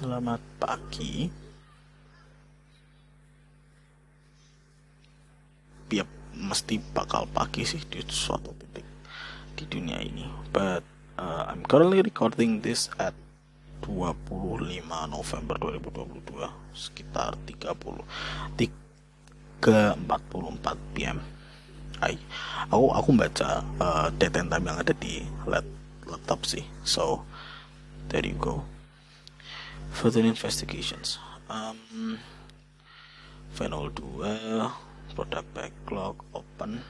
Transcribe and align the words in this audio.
Selamat 0.00 0.40
pagi. 0.56 1.28
Ya 5.92 6.08
mesti 6.32 6.80
bakal 6.96 7.28
pagi 7.28 7.68
sih 7.68 7.84
di 7.84 8.00
suatu 8.08 8.56
titik 8.56 8.88
di 9.60 9.68
dunia 9.68 10.00
ini. 10.00 10.24
But 10.56 10.88
uh, 11.20 11.52
I'm 11.52 11.68
currently 11.68 12.00
recording 12.00 12.64
this 12.64 12.88
at 12.96 13.12
25 13.84 14.88
November 14.88 15.60
2022 15.68 16.48
sekitar 16.72 17.36
30 17.44 17.60
3 18.56 20.00
44 20.00 20.96
PM. 20.96 21.20
Ay, 22.00 22.16
aku 22.72 22.88
aku 22.96 23.08
baca 23.20 23.60
uh, 23.76 24.08
date 24.16 24.40
and 24.40 24.48
time 24.48 24.64
yang 24.64 24.80
ada 24.80 24.96
di 24.96 25.28
laptop 26.08 26.48
sih. 26.48 26.64
So 26.88 27.28
there 28.08 28.24
you 28.24 28.40
go 28.40 28.69
further 29.90 30.22
investigations. 30.22 31.18
Um, 31.50 32.18
final 33.50 33.90
2 33.90 34.70
product 35.14 35.48
backlog 35.52 36.14
open. 36.32 36.80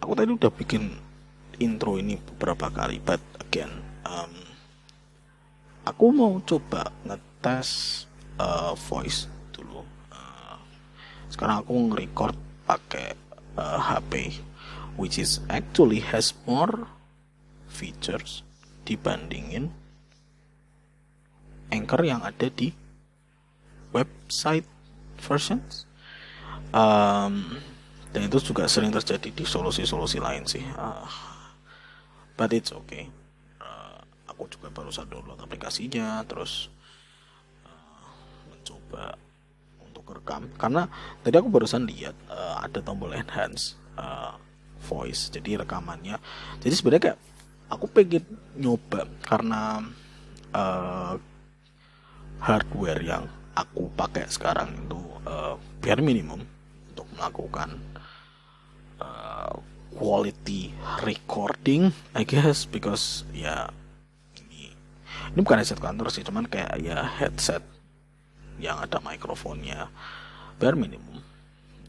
Aku 0.00 0.12
tadi 0.16 0.32
udah 0.32 0.52
bikin 0.52 0.96
intro 1.62 1.96
ini 1.96 2.18
beberapa 2.18 2.68
kali 2.68 2.98
but 2.98 3.22
again 3.38 3.70
um, 4.02 4.34
aku 5.86 6.10
mau 6.10 6.34
coba 6.42 6.90
ngetes 7.06 8.04
uh, 8.36 8.74
voice 8.90 9.30
dulu. 9.54 9.80
Uh, 10.10 10.58
sekarang 11.30 11.62
aku 11.62 11.72
nge-record 11.88 12.36
pakai 12.66 13.16
uh, 13.56 13.78
HP 13.80 14.40
which 14.98 15.16
is 15.16 15.40
actually 15.46 16.02
has 16.02 16.34
more 16.44 16.90
features 17.70 18.44
dibandingin 18.84 19.72
Anchor 21.72 22.06
yang 22.06 22.22
ada 22.22 22.46
di 22.52 22.70
website 23.90 24.68
versions. 25.18 25.88
Um, 26.70 27.58
dan 28.14 28.30
itu 28.30 28.38
juga 28.52 28.70
sering 28.70 28.94
terjadi 28.94 29.30
di 29.30 29.42
solusi-solusi 29.42 30.22
lain 30.22 30.46
sih. 30.46 30.62
Uh, 30.78 31.06
but 32.38 32.54
it's 32.54 32.70
okay. 32.70 33.10
Uh, 33.58 33.98
aku 34.30 34.46
juga 34.46 34.70
barusan 34.70 35.10
download 35.10 35.40
aplikasinya 35.42 36.22
terus 36.26 36.70
uh, 37.66 38.06
mencoba 38.54 39.18
untuk 39.82 40.04
rekam. 40.14 40.46
Karena 40.54 40.86
tadi 41.26 41.34
aku 41.34 41.50
barusan 41.50 41.90
lihat 41.90 42.14
uh, 42.30 42.62
ada 42.62 42.78
tombol 42.82 43.14
enhance 43.14 43.74
uh, 43.98 44.38
voice 44.86 45.30
jadi 45.30 45.66
rekamannya. 45.66 46.18
Jadi 46.62 46.74
sebenarnya 46.74 47.02
kayak 47.10 47.20
aku 47.74 47.86
pengen 47.90 48.24
nyoba 48.54 49.06
karena 49.26 49.82
uh, 50.54 51.18
hardware 52.38 53.02
yang 53.02 53.24
aku 53.54 53.90
pakai 53.94 54.30
sekarang 54.30 54.70
itu 54.74 55.00
uh, 55.26 55.58
bare 55.82 56.02
minimum 56.02 56.42
untuk 56.90 57.06
melakukan 57.18 57.74
uh, 59.02 59.54
quality 59.94 60.70
recording 61.02 61.90
I 62.14 62.22
guess 62.22 62.66
because 62.66 63.26
ya 63.34 63.70
ini 64.38 64.70
ini 65.34 65.40
bukan 65.42 65.58
headset 65.62 65.82
kantor 65.82 66.10
sih 66.10 66.22
cuman 66.22 66.46
kayak 66.46 66.78
ya 66.82 67.02
headset 67.02 67.62
yang 68.58 68.78
ada 68.78 69.02
mikrofonnya 69.02 69.90
bare 70.58 70.78
minimum 70.78 71.18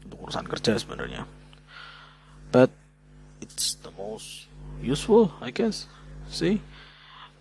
untuk 0.06 0.30
urusan 0.30 0.46
kerja 0.46 0.78
sebenarnya. 0.78 1.26
But 2.50 2.70
it's 3.42 3.74
the 3.82 3.90
most 3.94 4.46
useful 4.82 5.32
I 5.40 5.50
guess. 5.50 5.86
See? 6.28 6.60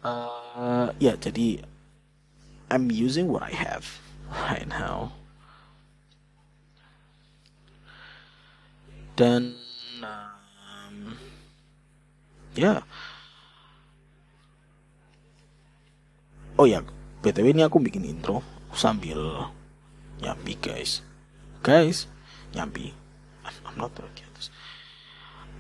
Uh, 0.06 0.94
ya 1.02 1.14
yeah, 1.14 1.16
jadi 1.18 1.66
I'm 2.70 2.94
using 2.94 3.28
what 3.30 3.42
I 3.42 3.54
have 3.54 4.00
right 4.30 4.68
now. 4.70 5.14
Dan 9.16 9.56
um, 10.04 11.16
ya 12.54 12.62
yeah. 12.62 12.80
oh 16.60 16.68
ya 16.68 16.84
btw 17.24 17.56
ini 17.56 17.64
aku 17.64 17.80
bikin 17.80 18.04
intro 18.04 18.44
sambil 18.76 19.50
nyambi 20.22 20.60
guys. 20.62 21.02
Guys 21.66 22.06
nyambi. 22.54 22.94
I'm, 23.46 23.78
not 23.78 23.94
okay 23.94 24.26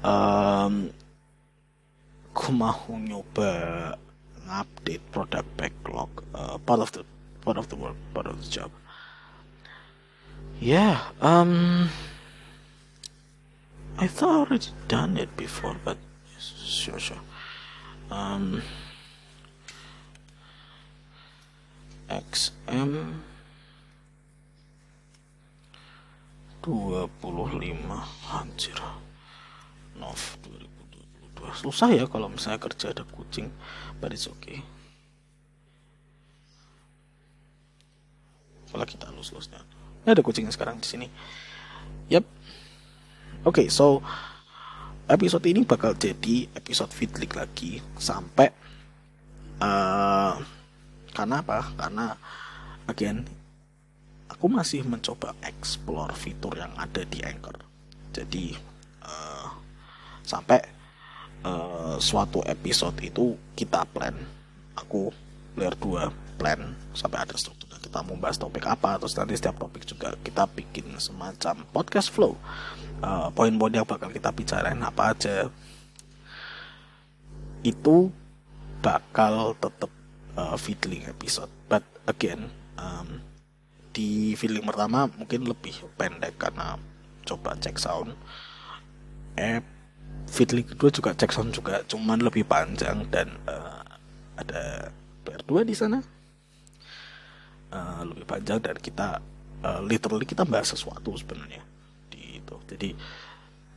um, 0.06 0.94
aku 2.36 2.52
mau 2.52 2.92
nyoba 3.00 3.96
ngupdate 4.44 5.00
product 5.08 5.48
backlog 5.56 6.12
uh, 6.36 6.60
part 6.68 6.84
of 6.84 6.92
the 6.92 7.08
part 7.40 7.56
of 7.56 7.72
the 7.72 7.80
work 7.80 7.96
part 8.12 8.28
of 8.28 8.36
the 8.44 8.50
job. 8.52 8.68
Yeah 10.60 11.16
um 11.24 11.88
I 13.96 14.12
thought 14.12 14.36
I 14.36 14.40
already 14.44 14.68
done 14.92 15.16
it 15.16 15.32
before 15.40 15.80
but 15.80 15.96
sure 16.36 17.00
sure. 17.00 17.24
Um 18.12 18.60
XM 22.12 23.24
25 26.60 27.00
anjir. 28.28 28.80
Nov 29.96 30.36
2022 30.44 30.75
susah 31.54 31.94
ya 31.94 32.10
kalau 32.10 32.32
misalnya 32.32 32.58
kerja 32.58 32.96
ada 32.96 33.06
kucing 33.06 33.52
but 34.02 34.10
it's 34.16 34.26
okay. 34.26 34.64
Kalau 38.72 38.84
kita 38.84 39.08
lulus 39.14 39.32
lulusnya 39.32 39.62
ini 40.06 40.14
ada 40.14 40.22
kucing 40.22 40.46
sekarang 40.54 40.78
di 40.78 40.86
sini. 40.86 41.08
Yep. 42.14 42.26
Oke 43.46 43.66
okay, 43.66 43.68
so 43.74 44.06
episode 45.10 45.46
ini 45.50 45.66
bakal 45.66 45.98
jadi 45.98 46.50
episode 46.54 46.94
fitlik 46.94 47.34
lagi 47.34 47.82
sampai 47.98 48.54
uh, 49.62 50.38
karena 51.10 51.36
apa? 51.42 51.74
Karena 51.74 52.14
again 52.86 53.26
aku 54.30 54.46
masih 54.46 54.86
mencoba 54.86 55.34
explore 55.42 56.14
fitur 56.14 56.54
yang 56.54 56.74
ada 56.78 57.02
di 57.02 57.26
Anchor. 57.26 57.58
Jadi 58.14 58.54
uh, 59.02 59.50
sampai 60.22 60.75
uh, 61.46 61.96
suatu 62.02 62.42
episode 62.44 62.98
itu 63.06 63.38
kita 63.54 63.86
plan. 63.94 64.18
Aku 64.76 65.14
player 65.54 65.78
2 65.78 66.42
plan 66.42 66.60
sampai 66.92 67.24
ada 67.24 67.38
strukturnya. 67.38 67.78
Kita 67.80 68.02
mau 68.04 68.18
bahas 68.20 68.36
topik 68.36 68.66
apa 68.66 68.98
terus 69.00 69.16
nanti 69.16 69.38
setiap 69.38 69.56
topik 69.62 69.86
juga 69.88 70.18
kita 70.20 70.50
bikin 70.52 70.98
semacam 70.98 71.64
podcast 71.70 72.10
flow. 72.12 72.36
Uh, 73.00 73.30
poin-poin 73.32 73.72
yang 73.72 73.88
bakal 73.88 74.10
kita 74.10 74.34
bicarain 74.34 74.82
apa 74.82 75.16
aja. 75.16 75.48
Itu 77.64 78.12
bakal 78.84 79.56
tetap 79.62 79.92
uh, 80.36 80.58
feeling 80.60 81.08
episode. 81.08 81.50
But 81.72 81.86
again 82.10 82.52
um, 82.76 83.24
di 83.96 84.36
feeling 84.36 84.68
pertama 84.68 85.08
mungkin 85.08 85.48
lebih 85.48 85.88
pendek 85.96 86.36
karena 86.36 86.76
coba 87.24 87.56
cek 87.58 87.80
sound 87.80 88.12
Fitly 90.26 90.66
kedua 90.66 90.90
juga 90.92 91.14
cek 91.16 91.32
sound 91.32 91.54
juga 91.56 91.82
cuman 91.86 92.20
lebih 92.20 92.44
panjang 92.44 93.06
dan 93.08 93.30
uh, 93.48 93.84
ada 94.36 94.90
PR2 95.24 95.64
di 95.66 95.76
sana. 95.78 96.00
Uh, 97.72 98.02
lebih 98.08 98.24
panjang 98.24 98.60
dan 98.62 98.78
kita 98.80 99.20
uh, 99.64 99.82
literally 99.84 100.24
kita 100.24 100.48
bahas 100.48 100.72
sesuatu 100.72 101.14
sebenarnya 101.16 101.64
di 102.12 102.40
itu. 102.40 102.56
Jadi 102.70 102.90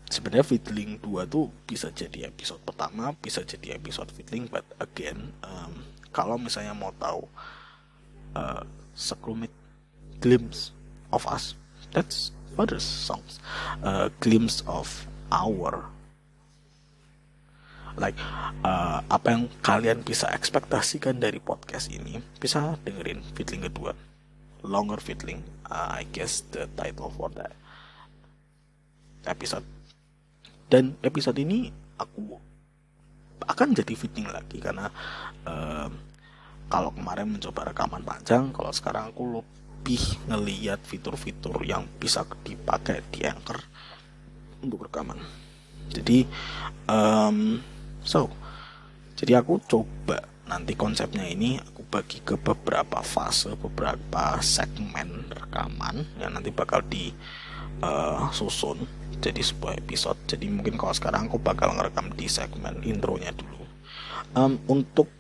sebenarnya 0.09 0.45
Fiddling 0.45 0.99
2 1.05 1.29
tuh 1.29 1.53
bisa 1.69 1.93
jadi 1.93 2.33
episode 2.33 2.61
pertama 2.65 3.13
bisa 3.21 3.45
jadi 3.45 3.77
episode 3.77 4.09
Fiddling 4.13 4.49
but 4.49 4.65
again 4.81 5.37
um, 5.45 5.85
kalau 6.17 6.41
misalnya 6.41 6.73
mau 6.73 6.93
tahu 6.97 7.29
uh, 8.33 8.65
glimpse 10.19 10.73
of 11.13 11.23
us 11.29 11.55
that's 11.93 12.33
other 12.57 12.81
songs 12.81 13.39
uh, 13.85 14.09
glimpse 14.25 14.65
of 14.65 14.89
our 15.31 15.85
like 17.99 18.17
uh, 18.63 19.03
apa 19.11 19.27
yang 19.35 19.43
kalian 19.61 19.99
bisa 20.07 20.31
ekspektasikan 20.31 21.19
dari 21.19 21.43
podcast 21.43 21.91
ini 21.91 22.23
bisa 22.39 22.79
dengerin 22.87 23.21
fitling 23.35 23.67
kedua. 23.67 23.93
Longer 24.67 24.99
fitling 24.99 25.43
uh, 25.71 25.99
I 25.99 26.07
guess 26.11 26.47
the 26.51 26.67
title 26.79 27.13
for 27.15 27.31
that 27.39 27.55
episode. 29.27 29.67
Dan 30.69 30.97
episode 31.05 31.39
ini 31.41 31.69
aku 31.99 32.39
akan 33.49 33.73
jadi 33.73 33.95
fitting 33.95 34.29
lagi 34.29 34.61
karena 34.61 34.91
uh, 35.47 35.89
kalau 36.69 36.93
kemarin 36.93 37.33
mencoba 37.33 37.73
rekaman 37.73 38.05
panjang 38.05 38.53
kalau 38.53 38.69
sekarang 38.75 39.09
aku 39.09 39.41
lebih 39.41 40.03
ngeliat 40.29 40.85
fitur-fitur 40.85 41.65
yang 41.65 41.89
bisa 41.97 42.29
dipakai 42.45 43.01
di 43.09 43.25
Anchor 43.25 43.57
untuk 44.61 44.91
rekaman. 44.91 45.17
Jadi 45.89 46.29
um, 46.85 47.57
So, 48.09 48.33
jadi 49.21 49.45
aku 49.45 49.61
coba 49.69 50.25
nanti 50.49 50.73
konsepnya 50.73 51.29
ini 51.29 51.61
aku 51.61 51.85
bagi 51.93 52.25
ke 52.25 52.41
beberapa 52.41 53.05
fase 53.05 53.53
beberapa 53.53 54.41
segmen 54.41 55.29
rekaman 55.29 56.09
yang 56.17 56.33
nanti 56.33 56.49
bakal 56.49 56.81
di 56.89 57.13
uh, 57.85 58.33
susun 58.33 58.89
jadi 59.21 59.45
sebuah 59.45 59.77
episode. 59.77 60.17
Jadi 60.25 60.49
mungkin 60.49 60.81
kalau 60.81 60.97
sekarang 60.97 61.29
aku 61.29 61.37
bakal 61.37 61.77
ngerekam 61.77 62.09
di 62.17 62.25
segmen 62.33 62.81
intronya 62.81 63.29
dulu. 63.37 63.61
Um, 64.33 64.57
untuk 64.73 65.13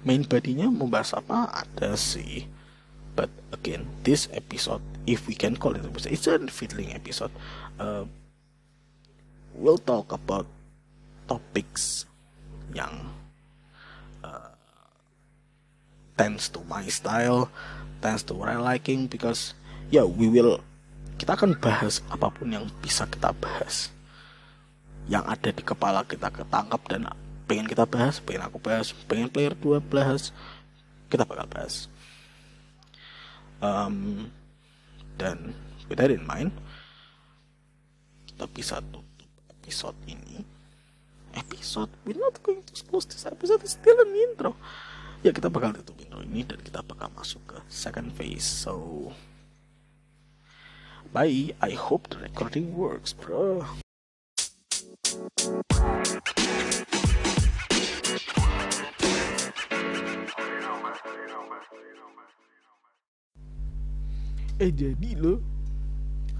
main 0.00 0.24
bodinya 0.24 0.72
membahas 0.72 1.20
apa? 1.20 1.52
Ada 1.52 1.92
sih. 1.92 2.48
But 3.12 3.28
again 3.52 3.84
this 4.00 4.32
episode 4.32 4.80
if 5.04 5.28
we 5.28 5.36
can 5.36 5.60
call 5.60 5.76
it 5.76 5.84
it's 6.08 6.24
a 6.24 6.40
fiddling 6.48 6.96
episode. 6.96 7.36
Uh, 7.76 8.08
we'll 9.52 9.76
talk 9.76 10.08
about 10.08 10.48
topics 11.28 12.08
yang 12.72 13.12
uh, 14.24 14.54
tends 16.16 16.48
to 16.48 16.64
my 16.64 16.86
style 16.88 17.50
tends 18.04 18.24
to 18.24 18.36
what 18.36 18.52
I 18.52 18.60
liking 18.60 19.08
because 19.08 19.56
yeah 19.88 20.04
we 20.04 20.28
will 20.28 20.60
kita 21.16 21.38
akan 21.38 21.56
bahas 21.56 22.02
apa 22.10 22.26
pun 22.28 22.50
yang 22.50 22.66
bisa 22.82 23.06
kita 23.06 23.30
bahas. 23.38 23.88
Yang 25.06 25.24
ada 25.24 25.48
di 25.54 25.62
kepala 25.62 26.00
kita 26.02 26.28
ketangkap 26.32 26.80
dan 26.90 27.08
pengen 27.44 27.68
kita 27.68 27.84
bahas 27.84 28.18
pengen 28.24 28.48
aku 28.48 28.56
bahas 28.56 28.96
pengen 29.04 29.28
player 29.28 29.52
2 29.52 29.78
bahas 29.84 30.32
kita 31.12 31.24
bakal 31.24 31.46
bahas. 31.48 31.86
Um, 33.64 34.28
dan 35.16 35.56
with 35.88 35.96
that 35.96 36.10
in 36.12 36.24
mind 36.26 36.52
kita 38.28 38.44
bisa 38.50 38.82
tutup 38.90 39.30
episode 39.48 39.96
ini 40.10 40.42
episode. 41.34 41.90
We're 42.06 42.18
not 42.18 42.42
going 42.42 42.62
to 42.62 42.72
close 42.86 43.04
this 43.04 43.26
episode. 43.26 43.60
It's 43.62 43.76
still 43.76 43.98
an 44.00 44.14
intro. 44.14 44.56
Ya 45.20 45.32
kita 45.34 45.50
bakal 45.50 45.74
tutup 45.76 45.98
intro 46.00 46.20
ini 46.22 46.46
dan 46.46 46.60
kita 46.62 46.80
bakal 46.86 47.10
masuk 47.12 47.42
ke 47.44 47.58
second 47.68 48.14
phase. 48.14 48.46
So 48.46 49.10
bye. 51.12 51.52
I 51.60 51.72
hope 51.74 52.08
the 52.08 52.22
recording 52.22 52.72
works 52.76 53.12
bro. 53.12 53.66
Eh 64.62 64.70
jadi 64.70 65.10
lo? 65.18 65.42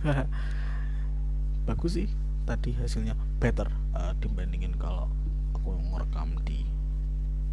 Bagus 1.67 1.97
sih 1.97 2.24
tadi 2.45 2.77
hasilnya 2.77 3.17
better 3.41 3.69
uh, 3.97 4.13
dibandingin 4.21 4.77
kalau 4.77 5.09
aku 5.57 5.77
ngerekam 5.93 6.37
di 6.45 6.69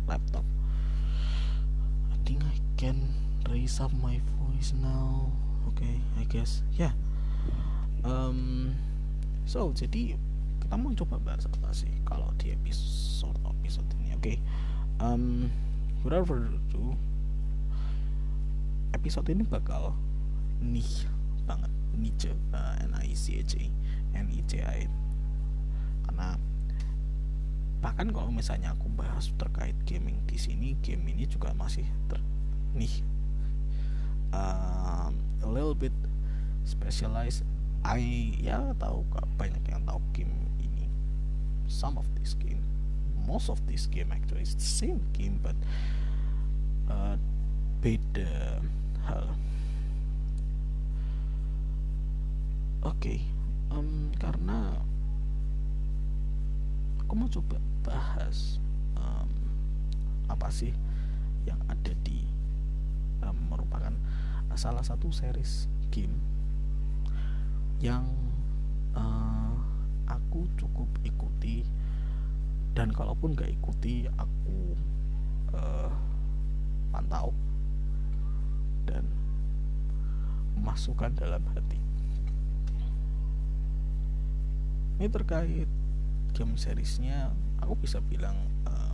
laptop. 0.07 0.43
I 2.11 2.17
think 2.27 2.43
I 2.43 2.59
can 2.75 3.15
raise 3.47 3.79
up 3.79 3.91
my 3.95 4.19
voice 4.39 4.75
now. 4.75 5.31
Okay 5.71 6.03
I 6.19 6.27
guess. 6.27 6.61
Yeah 6.75 6.93
um 8.01 8.73
so 9.45 9.69
jadi 9.73 10.17
kita 10.61 10.75
mau 10.77 10.94
coba 10.94 11.21
bahas 11.21 11.45
apa 11.45 11.69
sih 11.73 11.89
kalau 12.05 12.33
di 12.37 12.53
episode 12.53 13.37
episode 13.61 13.85
ini 14.01 14.17
oke? 14.17 14.21
Okay? 14.21 14.37
um 15.01 15.49
without 16.01 16.25
further 16.25 16.49
ado 16.49 16.97
episode 18.94 19.29
ini 19.29 19.45
bakal 19.45 19.94
nih 20.61 21.05
banget 21.45 21.71
niche 21.97 22.31
uh, 22.53 22.77
N 22.81 22.94
I 22.97 23.13
C 23.13 23.41
H 23.41 23.57
A 23.57 23.65
N 24.15 24.27
I 24.31 24.41
C 24.47 24.61
I 24.61 24.89
karena 26.07 26.35
bahkan 27.81 28.13
kalau 28.13 28.29
misalnya 28.29 28.77
aku 28.77 28.91
bahas 28.93 29.33
terkait 29.41 29.73
gaming 29.89 30.21
di 30.29 30.37
sini 30.37 30.77
game 30.85 31.01
ini 31.09 31.25
juga 31.25 31.49
masih 31.57 31.85
ter 32.05 32.21
nih 32.77 33.01
uh, 34.31 35.09
a 35.41 35.47
little 35.49 35.73
bit 35.73 35.93
specialized. 36.61 37.41
I 37.81 38.37
ya 38.37 38.77
tahu 38.77 39.01
banyak 39.41 39.65
yang 39.65 39.81
tahu 39.89 39.97
game 40.13 40.29
ini. 40.61 40.85
Some 41.65 41.97
of 41.97 42.05
this 42.13 42.37
game 42.37 42.61
most 43.25 43.49
of 43.49 43.57
this 43.65 43.89
game 43.89 44.13
actually 44.13 44.45
is 44.45 44.53
the 44.53 44.61
same 44.61 45.01
game 45.17 45.41
but 45.41 45.57
uh, 46.85 47.17
beda. 47.81 48.61
Hal. 49.09 49.33
Oke 52.85 53.01
okay. 53.01 53.19
Um, 53.71 54.12
karena 54.19 54.75
aku 57.01 57.13
mau 57.15 57.29
coba 57.31 57.57
bahas 57.83 58.59
um, 59.00 59.29
apa 60.27 60.47
sih 60.51 60.75
yang 61.47 61.59
ada 61.71 61.95
di 62.06 62.23
um, 63.23 63.35
merupakan 63.50 63.91
salah 64.53 64.83
satu 64.83 65.09
series 65.09 65.71
game 65.89 66.19
yang 67.81 68.06
uh, 68.94 69.56
aku 70.06 70.45
cukup 70.59 70.88
ikuti. 71.01 71.65
Dan 72.71 72.95
kalaupun 72.95 73.35
gak 73.35 73.51
ikuti 73.51 74.07
aku 74.15 74.79
uh, 75.51 75.91
pantau 76.88 77.35
dan 78.88 79.03
masukkan 80.56 81.12
dalam 81.12 81.44
hati 81.51 81.90
ini 85.01 85.09
terkait 85.09 85.65
game 86.38 86.53
seriesnya. 86.62 87.33
Aku 87.65 87.74
bisa 87.74 87.98
bilang 88.06 88.38
uh, 88.69 88.94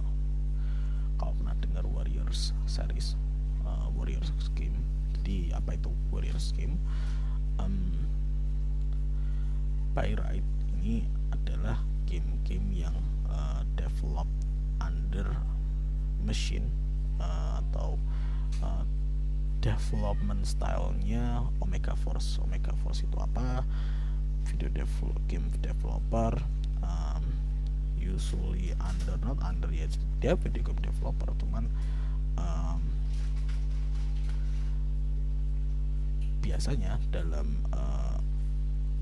kalau 1.19 1.35
pernah 1.35 1.51
dengar 1.59 1.83
Warriors 1.83 2.55
series 2.63 3.19
uh, 3.67 3.91
Warriors 3.91 4.31
game? 4.55 4.79
Di 5.27 5.51
apa 5.51 5.75
itu 5.75 5.91
Warriors 6.07 6.55
game? 6.55 6.79
Um, 7.59 7.91
right 9.99 10.15
ini 10.79 11.03
adalah 11.35 11.83
game-game 12.07 12.87
yang 12.87 12.95
uh, 13.27 13.67
develop 13.75 14.31
under 14.79 15.27
machine 16.23 16.71
uh, 17.19 17.59
atau 17.59 17.99
uh, 18.63 18.87
development 19.59 20.47
stylenya 20.47 21.43
Omega 21.59 21.99
Force. 21.99 22.39
Omega 22.39 22.71
Force 22.79 23.03
itu 23.03 23.17
apa 23.19 23.67
video 24.47 24.69
develop 24.71 25.19
game 25.27 25.47
developer 25.59 26.39
um, 26.79 27.23
usually 27.99 28.71
under 28.79 29.19
not 29.19 29.35
under 29.43 29.67
ya 29.69 29.87
dia 30.23 30.33
video 30.39 30.63
game 30.63 30.79
developer 30.79 31.29
cuman 31.35 31.67
um, 32.39 32.79
biasanya 36.39 36.95
dalam 37.11 37.59
uh, 37.75 38.23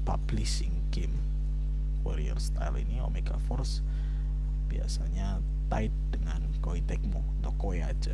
publishing 0.02 0.74
game 0.90 1.14
warrior 2.02 2.38
style 2.42 2.78
ini 2.78 3.02
Omega 3.02 3.38
Force 3.46 3.86
biasanya 4.70 5.42
tied 5.70 5.94
dengan 6.14 6.42
Koi 6.62 6.82
Tecmo 6.86 7.22
atau 7.42 7.54
Koi 7.58 7.82
aja. 7.82 8.14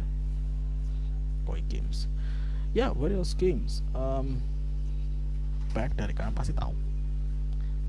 Koi 1.43 1.59
Games. 1.67 2.07
Ya 2.71 2.95
Warriors 2.95 3.35
Games 3.35 3.83
um, 3.91 4.39
baik 5.75 5.91
dari 5.99 6.15
kalian 6.15 6.31
pasti 6.31 6.55
tahu 6.55 6.71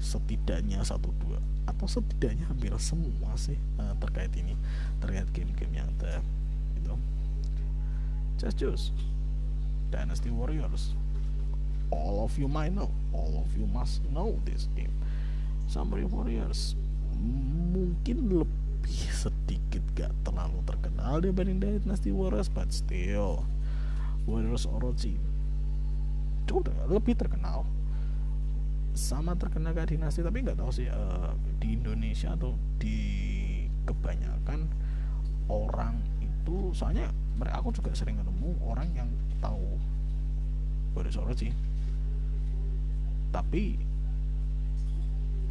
setidaknya 0.03 0.83
satu 0.83 1.15
dua 1.23 1.39
atau 1.71 1.87
setidaknya 1.87 2.43
hampir 2.51 2.75
semua 2.83 3.39
sih 3.39 3.55
uh, 3.79 3.95
terkait 4.03 4.35
ini 4.35 4.59
terkait 4.99 5.31
game-game 5.31 5.79
yang 5.79 5.87
ada 5.99 6.19
itu 6.75 6.95
just 8.43 8.59
choose 8.59 8.85
Dynasty 9.95 10.33
Warriors. 10.33 10.97
All 11.93 12.25
of 12.25 12.41
you 12.41 12.49
might 12.49 12.73
know 12.73 12.91
all 13.13 13.45
of 13.45 13.53
you 13.55 13.69
must 13.71 14.03
know 14.11 14.41
this 14.49 14.67
game. 14.75 14.91
Samurai 15.69 16.09
Warriors 16.09 16.75
mungkin 17.71 18.27
lebih 18.33 19.03
sedikit 19.15 19.85
gak 19.95 20.11
terlalu 20.27 20.59
terkenal 20.67 21.23
dibanding 21.23 21.63
Dynasty 21.63 22.11
Warriors 22.11 22.51
but 22.51 22.75
still. 22.75 23.47
Warriors 24.27 24.67
Orochi 24.67 25.19
itu 26.43 26.59
lebih 26.91 27.15
terkenal 27.15 27.63
sama 28.93 29.33
terkena 29.41 29.73
kayak 29.73 29.97
dinasti 29.97 30.21
tapi 30.21 30.45
nggak 30.45 30.61
tahu 30.61 30.69
sih 30.69 30.89
uh, 30.89 31.33
di 31.57 31.81
Indonesia 31.81 32.37
atau 32.37 32.53
di 32.77 33.01
kebanyakan 33.89 34.69
orang 35.49 35.99
itu 36.23 36.71
soalnya 36.77 37.09
mereka 37.41 37.65
aku 37.65 37.71
juga 37.75 37.91
sering 37.97 38.21
ketemu 38.21 38.51
orang 38.63 38.89
yang 38.93 39.09
tahu 39.41 39.81
Boris 40.93 41.17
sih. 41.41 41.53
Tapi 43.33 43.81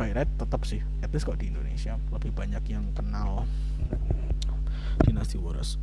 right 0.01 0.25
tetap 0.37 0.65
sih 0.65 0.81
at 1.05 1.13
least 1.13 1.29
kok 1.29 1.37
di 1.37 1.53
Indonesia 1.53 1.93
lebih 2.09 2.33
banyak 2.33 2.63
yang 2.73 2.85
kenal 2.97 3.45
dinasti 5.05 5.37
Boris. 5.37 5.77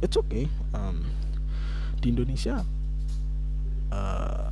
It's 0.00 0.16
okay 0.16 0.48
um, 0.72 1.04
di 2.00 2.12
Indonesia 2.12 2.64
uh, 3.92 4.48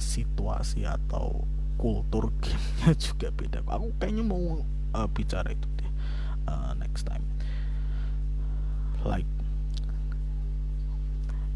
situasi 0.00 0.88
atau 0.88 1.44
kultur 1.80 2.32
gamenya 2.40 2.92
juga 3.04 3.28
beda 3.32 3.64
aku 3.66 3.92
kayaknya 4.00 4.24
mau 4.24 4.62
uh, 4.94 5.08
bicara 5.10 5.52
itu 5.52 5.66
deh 5.78 5.90
uh, 6.48 6.72
next 6.78 7.04
time 7.08 7.24
like 9.02 9.28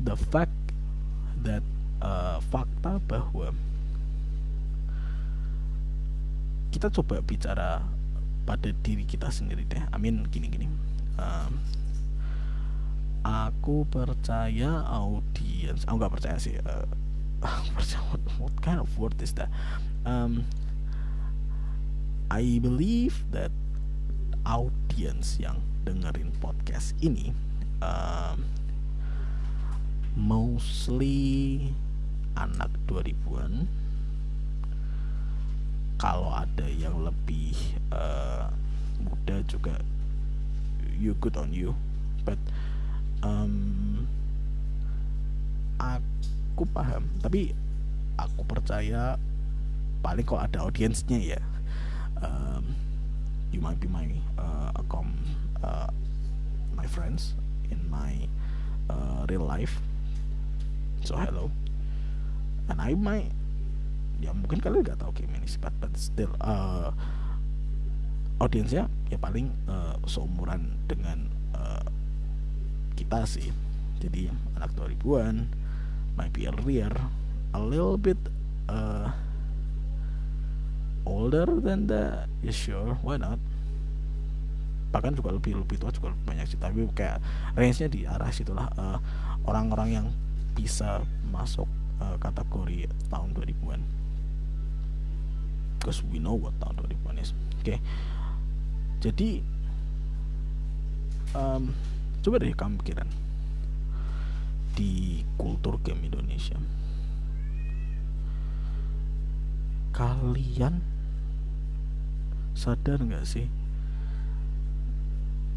the 0.03 0.17
fact 0.31 0.55
that 1.43 1.63
uh, 2.03 2.39
fakta 2.51 3.03
bahwa 3.07 3.55
kita 6.71 6.93
coba 6.93 7.25
bicara 7.25 7.81
pada 8.47 8.71
diri 8.85 9.03
kita 9.03 9.33
sendiri 9.33 9.65
deh. 9.67 9.83
Amin 9.91 10.29
gini-gini. 10.31 10.69
Um, 11.19 11.59
aku 13.25 13.89
percaya 13.89 14.85
audiens. 14.87 15.83
Aku 15.89 15.97
nggak 15.99 16.15
percaya 16.15 16.37
sih. 16.39 16.55
Uh, 16.63 16.87
what, 17.41 18.21
what 18.39 18.63
kind 18.63 18.81
of 18.81 18.99
word 18.99 19.21
is 19.23 19.33
that? 19.35 19.49
Um, 20.05 20.45
I 22.31 22.59
believe 22.63 23.23
that 23.31 23.51
audiens 24.47 25.39
yang 25.39 25.59
dengerin 25.87 26.31
podcast 26.43 26.95
ini 27.03 27.31
um, 27.83 28.43
mostly 30.19 31.71
anak 32.35 32.71
2000-an 32.91 33.71
kalau 35.97 36.31
ada 36.35 36.67
yang 36.67 36.99
lebih 37.03 37.55
uh, 37.91 38.51
muda 39.03 39.43
juga 39.47 39.79
you 40.99 41.15
good 41.23 41.39
on 41.39 41.51
you 41.55 41.75
but 42.27 42.39
um, 43.23 44.07
aku 46.57 46.65
paham. 46.73 47.05
Tapi 47.21 47.53
aku 48.17 48.41
percaya 48.49 49.21
paling 50.01 50.25
kok 50.25 50.41
ada 50.41 50.65
audiensnya 50.65 51.37
ya. 51.37 51.41
Um, 52.25 52.73
you 53.53 53.61
might 53.61 53.77
be 53.77 53.93
my 53.93 54.09
uh, 54.41 54.73
com 54.89 55.13
uh, 55.61 55.93
my 56.73 56.89
friends 56.89 57.37
in 57.69 57.77
my 57.93 58.25
uh, 58.89 59.29
real 59.29 59.45
life. 59.45 59.85
So 61.05 61.21
hello. 61.21 61.53
And 62.73 62.81
I 62.81 62.97
might 62.97 63.29
ya 64.17 64.33
mungkin 64.33 64.65
kalian 64.65 64.81
nggak 64.81 65.05
tahu 65.05 65.13
game 65.13 65.37
ini 65.37 65.45
sih 65.45 65.61
but, 65.61 65.77
but 65.77 65.93
still 65.93 66.33
uh, 66.41 66.89
audiensnya 68.41 68.89
ya 69.13 69.21
paling 69.21 69.53
uh, 69.69 70.01
seumuran 70.09 70.73
dengan 70.89 71.29
uh, 71.53 71.85
kita 72.97 73.29
sih. 73.29 73.53
Jadi 74.01 74.33
anak 74.57 74.73
2000-an 74.73 75.66
might 76.17 76.33
be 76.33 76.49
earlier 76.49 76.91
a 77.53 77.61
little 77.61 78.01
bit 78.01 78.19
uh, 78.69 79.13
older 81.07 81.47
than 81.63 81.87
the 81.87 82.27
ya 82.43 82.53
sure 82.53 82.99
why 83.05 83.21
not? 83.21 83.39
Bahkan 84.91 85.13
juga 85.15 85.37
lebih 85.37 85.61
lebih 85.61 85.77
tua 85.77 85.93
juga 85.93 86.11
lebih 86.11 86.25
banyak 86.25 86.47
sih 86.49 86.59
tapi 86.59 86.89
kayak 86.97 87.21
range 87.55 87.85
nya 87.85 87.89
di 87.93 88.01
arah 88.09 88.33
situlah 88.33 88.67
orang 88.75 89.01
orang-orang 89.47 89.89
yang 90.03 90.07
bisa 90.57 91.05
masuk 91.29 91.69
uh, 92.01 92.17
kategori 92.17 92.89
tahun 93.13 93.37
2000-an 93.37 93.81
because 95.77 96.01
we 96.09 96.19
know 96.19 96.35
what 96.35 96.57
tahun 96.59 96.81
2000 96.81 97.23
is. 97.23 97.31
Oke 97.61 97.77
okay. 97.77 97.79
jadi 99.05 99.45
um, 101.37 101.71
coba 102.25 102.41
deh 102.41 102.57
kamu 102.57 102.81
pikiran 102.83 103.09
di 104.77 105.25
kultur 105.41 105.81
game 105.81 106.13
Indonesia. 106.13 106.61
Kalian 109.97 110.85
sadar 112.53 113.01
nggak 113.01 113.25
sih? 113.25 113.49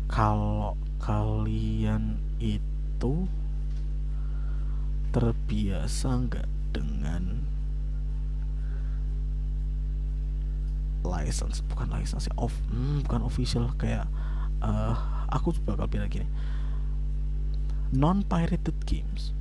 Kalau 0.07 0.79
kalian 1.03 2.17
itu 2.39 3.27
terbiasa 5.11 6.07
nggak 6.25 6.47
dengan 6.71 7.43
license 11.03 11.63
bukan 11.65 11.87
license 11.89 12.27
off 12.35 12.53
hmm, 12.69 13.07
bukan 13.07 13.21
official 13.25 13.71
kayak 13.79 14.05
uh, 14.61 14.93
aku 15.31 15.55
bakal 15.63 15.87
bilang 15.87 16.11
gini 16.11 16.27
non 17.89 18.21
pirated 18.21 18.77
games 18.85 19.33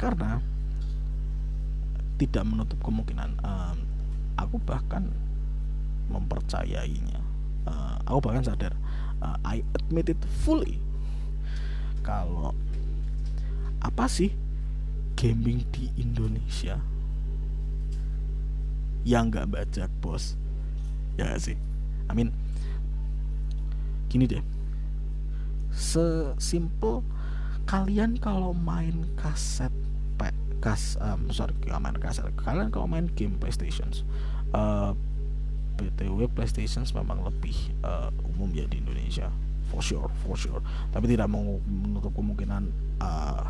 karena 0.00 0.40
tidak 2.16 2.44
menutup 2.48 2.80
kemungkinan 2.80 3.36
um, 3.44 3.76
aku 4.36 4.56
bahkan 4.64 5.08
mempercayainya. 6.08 7.20
Uh, 7.68 7.96
aku 8.08 8.18
bahkan 8.24 8.44
sadar 8.44 8.72
uh, 9.20 9.36
I 9.44 9.60
admit 9.76 10.08
it 10.08 10.20
fully. 10.44 10.80
Kalau 12.00 12.56
apa 13.84 14.08
sih 14.08 14.32
gaming 15.16 15.64
di 15.72 15.92
Indonesia 16.00 16.80
yang 19.04 19.28
nggak 19.28 19.48
baca 19.52 19.84
bos? 20.00 20.36
Ya 21.20 21.28
gak 21.36 21.44
sih? 21.44 21.56
I 22.08 22.12
mean 22.16 22.32
gini 24.08 24.26
deh 24.26 24.42
sesimpel 25.70 27.02
kalian 27.70 28.18
kalau 28.18 28.50
main 28.50 29.06
kaset 29.14 29.70
pe, 30.18 30.34
kas 30.58 30.98
um, 30.98 31.30
sorry 31.30 31.54
kalau 31.62 31.78
main 31.78 31.96
kaset. 31.96 32.26
Kalian 32.42 32.74
kalau 32.74 32.90
main 32.90 33.06
game 33.14 33.38
PlayStation 33.38 33.86
uh, 34.54 34.92
btw 35.78 36.28
PlayStation 36.28 36.84
memang 36.92 37.24
lebih 37.24 37.56
uh, 37.86 38.12
umum 38.26 38.50
ya 38.52 38.66
di 38.68 38.82
Indonesia. 38.82 39.30
For 39.70 39.78
sure 39.78 40.10
for 40.26 40.34
sure. 40.34 40.60
Tapi 40.90 41.06
tidak 41.06 41.30
mau 41.30 41.62
menutup 41.62 42.10
kemungkinan 42.18 42.68
uh, 42.98 43.46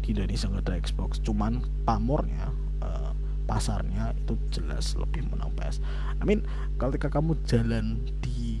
di 0.00 0.14
Indonesia 0.14 0.46
nggak 0.46 0.64
ada 0.64 0.74
Xbox. 0.78 1.18
Cuman 1.20 1.58
pamornya 1.82 2.54
uh, 2.80 3.10
pasarnya 3.50 4.14
itu 4.14 4.38
jelas 4.54 4.94
lebih 4.94 5.26
menang 5.26 5.50
PS. 5.58 5.82
I 6.20 6.24
mean 6.24 6.46
ketika 6.78 7.10
kamu 7.10 7.34
jalan 7.50 7.98
di 8.22 8.57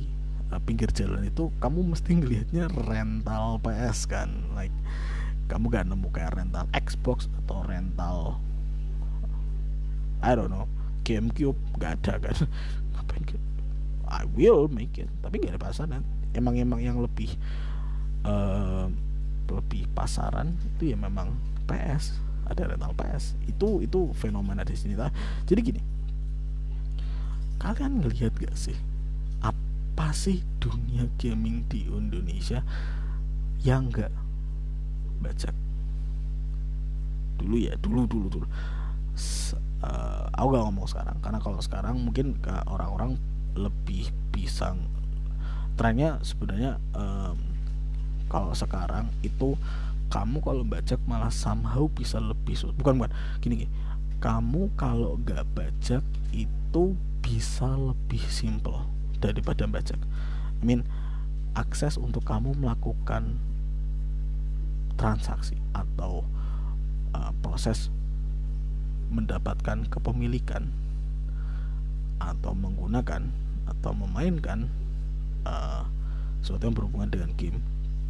uh, 0.52 0.60
pinggir 0.62 0.90
jalan 0.92 1.26
itu 1.26 1.52
kamu 1.58 1.94
mesti 1.94 2.10
ngelihatnya 2.18 2.70
rental 2.74 3.60
PS 3.62 4.08
kan? 4.08 4.28
Like 4.52 4.74
kamu 5.48 5.72
gak 5.72 5.88
nemu 5.88 6.08
kayak 6.12 6.36
rental 6.36 6.68
Xbox 6.76 7.26
atau 7.44 7.64
rental 7.64 8.36
I 10.20 10.34
don't 10.34 10.52
know 10.52 10.68
GameCube 11.06 11.56
gak 11.80 12.04
ada 12.04 12.20
kan? 12.20 12.36
Ngapain 12.96 13.24
I 14.08 14.24
will 14.32 14.72
make 14.72 14.96
it 14.96 15.08
tapi 15.20 15.40
gak 15.40 15.56
ada 15.56 15.60
pasaran. 15.60 16.02
Emang 16.36 16.54
emang 16.56 16.80
yang 16.80 17.00
lebih 17.00 17.34
uh, 18.28 18.88
lebih 19.48 19.88
pasaran 19.96 20.52
itu 20.76 20.92
ya 20.92 20.96
memang 21.00 21.32
PS 21.64 22.20
ada 22.48 22.64
rental 22.64 22.96
PS 22.96 23.36
itu 23.44 23.84
itu 23.84 24.12
fenomena 24.16 24.64
di 24.64 24.76
sini 24.76 24.96
lah 24.96 25.12
jadi 25.44 25.60
gini 25.60 25.82
kalian 27.60 28.00
ngelihat 28.00 28.32
gak 28.40 28.56
sih 28.56 28.76
apa 29.98 30.14
sih 30.14 30.46
dunia 30.62 31.10
gaming 31.18 31.66
di 31.66 31.82
Indonesia? 31.90 32.62
Yang 33.66 34.06
gak 34.06 34.12
baca. 35.18 35.50
Dulu 37.42 37.58
ya 37.58 37.74
dulu 37.82 38.06
dulu 38.06 38.26
dulu. 38.30 38.46
Uh, 39.82 40.30
aku 40.38 40.46
gak 40.54 40.64
ngomong 40.70 40.86
sekarang. 40.86 41.18
Karena 41.18 41.42
kalau 41.42 41.58
sekarang 41.58 41.98
mungkin 41.98 42.38
orang-orang 42.70 43.18
lebih 43.58 44.06
bisa 44.30 44.78
trennya 45.74 46.22
sebenarnya 46.22 46.78
um, 46.94 47.34
kalau 48.30 48.54
sekarang 48.54 49.10
itu 49.26 49.58
kamu 50.14 50.38
kalau 50.46 50.62
baca 50.62 50.94
malah 51.10 51.34
somehow 51.34 51.90
bisa 51.90 52.22
lebih 52.22 52.54
bukan 52.78 53.02
bukan. 53.02 53.12
Gini, 53.42 53.66
gini. 53.66 53.70
Kamu 54.22 54.78
kalau 54.78 55.18
nggak 55.18 55.42
baca 55.58 55.98
itu 56.30 56.84
bisa 57.18 57.66
lebih 57.74 58.22
simple 58.30 58.97
daripada 59.18 59.66
baca 59.66 59.94
I 59.94 60.64
mean 60.64 60.86
akses 61.54 61.98
untuk 61.98 62.26
kamu 62.26 62.54
melakukan 62.58 63.38
transaksi 64.98 65.58
atau 65.74 66.26
uh, 67.14 67.32
proses 67.42 67.90
mendapatkan 69.08 69.88
kepemilikan 69.88 70.68
atau 72.18 72.52
menggunakan 72.52 73.30
atau 73.70 73.92
memainkan 73.94 74.68
uh, 75.46 75.86
sesuatu 76.42 76.68
yang 76.68 76.76
berhubungan 76.76 77.10
dengan 77.10 77.30
game 77.38 77.58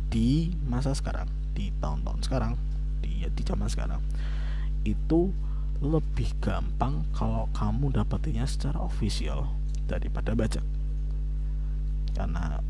di 0.09 0.57
masa 0.65 0.97
sekarang 0.97 1.29
di 1.53 1.69
tahun-tahun 1.79 2.25
sekarang 2.25 2.53
di 3.05 3.29
di 3.29 3.43
zaman 3.45 3.69
sekarang 3.69 4.01
itu 4.83 5.31
lebih 5.79 6.35
gampang 6.43 7.07
kalau 7.15 7.47
kamu 7.55 7.95
dapetinnya 7.95 8.49
secara 8.49 8.83
official 8.83 9.47
daripada 9.87 10.35
baca 10.35 10.59
karena 12.13 12.61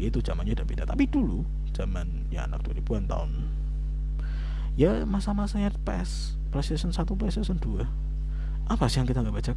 itu 0.00 0.18
zamannya 0.18 0.58
udah 0.58 0.66
beda. 0.66 0.82
Tapi 0.88 1.06
dulu 1.06 1.46
zaman 1.72 2.28
ya 2.28 2.44
anak 2.44 2.64
2000-an 2.66 3.06
tahun 3.08 3.30
ya 4.72 5.04
masa-masanya 5.04 5.72
PS 5.84 6.40
PlayStation 6.48 6.92
1 6.92 7.04
PlayStation 7.04 7.56
2 7.60 7.84
apa 8.72 8.88
sih 8.88 9.02
yang 9.02 9.08
kita 9.08 9.20
nggak 9.20 9.36
baca? 9.36 9.52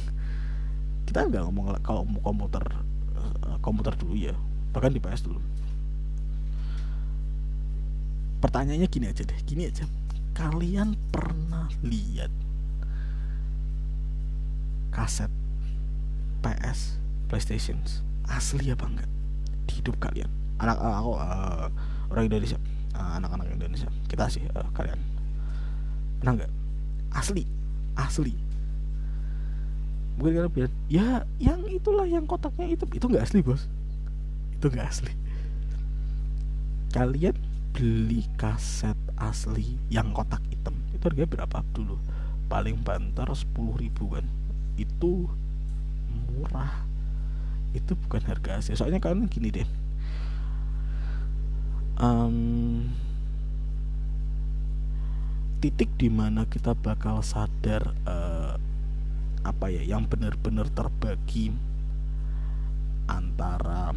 Kita 1.08 1.18
nggak 1.24 1.42
ngomong 1.46 1.78
kalau 1.80 2.02
komputer 2.20 2.64
eh, 3.16 3.56
komputer 3.64 3.94
dulu 3.96 4.14
ya. 4.18 4.34
Bahkan 4.74 4.92
di 4.92 5.00
PS 5.00 5.24
dulu. 5.24 5.40
Pertanyaannya 8.44 8.88
gini 8.90 9.06
aja 9.08 9.22
deh 9.24 9.40
gini 9.46 9.68
aja. 9.68 9.86
Kalian 10.36 10.96
pernah 11.08 11.70
lihat 11.80 12.32
kaset 14.90 15.30
PS 16.42 16.98
PlayStation 17.30 17.78
asli 18.30 18.70
apa 18.70 18.86
enggak 18.86 19.10
di 19.66 19.72
hidup 19.82 19.96
kalian? 19.98 20.30
Anak 20.62 20.78
uh, 20.78 20.94
aku 21.02 21.12
uh, 21.18 21.66
orang 22.14 22.24
Indonesia. 22.30 22.58
Uh, 22.94 23.18
anak-anak 23.18 23.46
Indonesia. 23.50 23.88
Kita 24.06 24.30
sih 24.30 24.44
uh, 24.54 24.68
kalian. 24.72 24.98
Pernah 26.22 26.32
enggak? 26.38 26.52
Asli. 27.10 27.44
Asli. 27.98 28.34
Mungkin 30.16 30.32
kalian 30.36 30.52
bilang 30.52 30.74
ya 30.92 31.24
yang 31.40 31.60
itulah 31.66 32.06
yang 32.06 32.24
kotaknya 32.24 32.70
itu. 32.70 32.84
Itu 32.94 33.10
enggak 33.10 33.26
asli 33.26 33.40
bos. 33.42 33.66
Itu 34.54 34.70
enggak 34.70 34.88
asli. 34.94 35.12
Kalian 36.90 37.34
beli 37.70 38.26
kaset 38.38 38.98
asli 39.18 39.78
yang 39.90 40.14
kotak 40.14 40.42
hitam. 40.50 40.74
Itu 40.94 41.10
harganya 41.10 41.30
berapa 41.30 41.62
dulu 41.74 41.98
paling 42.50 42.82
banter 42.82 43.30
10 43.30 43.78
ribu 43.78 44.10
kan 44.10 44.26
itu 44.74 45.30
murah 46.10 46.82
itu 47.76 47.92
bukan 48.06 48.22
harga 48.26 48.58
asli. 48.58 48.74
Soalnya 48.74 49.00
kan 49.02 49.26
gini 49.30 49.48
deh. 49.54 49.68
Um, 52.00 52.88
titik 55.60 55.92
di 56.00 56.08
mana 56.08 56.48
kita 56.48 56.72
bakal 56.72 57.20
sadar 57.20 57.92
uh, 58.08 58.56
apa 59.44 59.66
ya 59.68 59.84
yang 59.84 60.08
benar-benar 60.08 60.72
terbagi 60.72 61.52
antara 63.04 63.92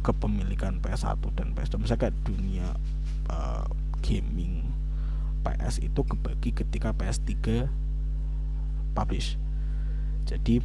kepemilikan 0.00 0.78
PS1 0.80 1.20
dan 1.36 1.52
PS2 1.52 1.74
misalnya 1.76 2.02
kayak 2.08 2.18
dunia 2.24 2.68
uh, 3.28 3.66
gaming 4.00 4.64
PS 5.42 5.80
itu 5.80 6.00
kebagi 6.04 6.52
ketika 6.52 6.92
PS3 6.92 7.66
publish. 8.92 9.36
Jadi 10.28 10.60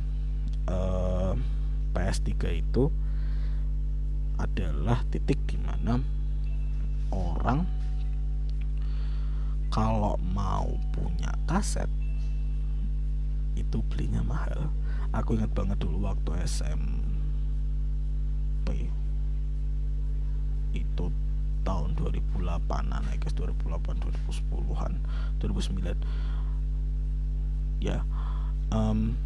eh, 0.70 1.34
PS3 1.96 2.32
itu 2.60 2.92
adalah 4.36 5.00
titik 5.08 5.40
di 5.48 5.56
mana 5.56 5.96
orang 7.16 7.64
kalau 9.72 10.20
mau 10.32 10.76
punya 10.92 11.32
kaset 11.48 11.88
itu 13.56 13.80
belinya 13.92 14.24
mahal. 14.24 14.72
Aku 15.16 15.40
ingat 15.40 15.52
banget 15.56 15.80
dulu 15.80 16.12
waktu 16.12 16.32
SMP 16.44 16.92
itu 20.76 21.08
tahun 21.66 21.98
2008an 21.98 23.02
ya 23.10 23.18
guys 23.18 23.34
2008 23.34 24.30
2010an 24.30 25.02
2009 25.40 27.82
ya 27.82 28.06
um, 28.70 29.18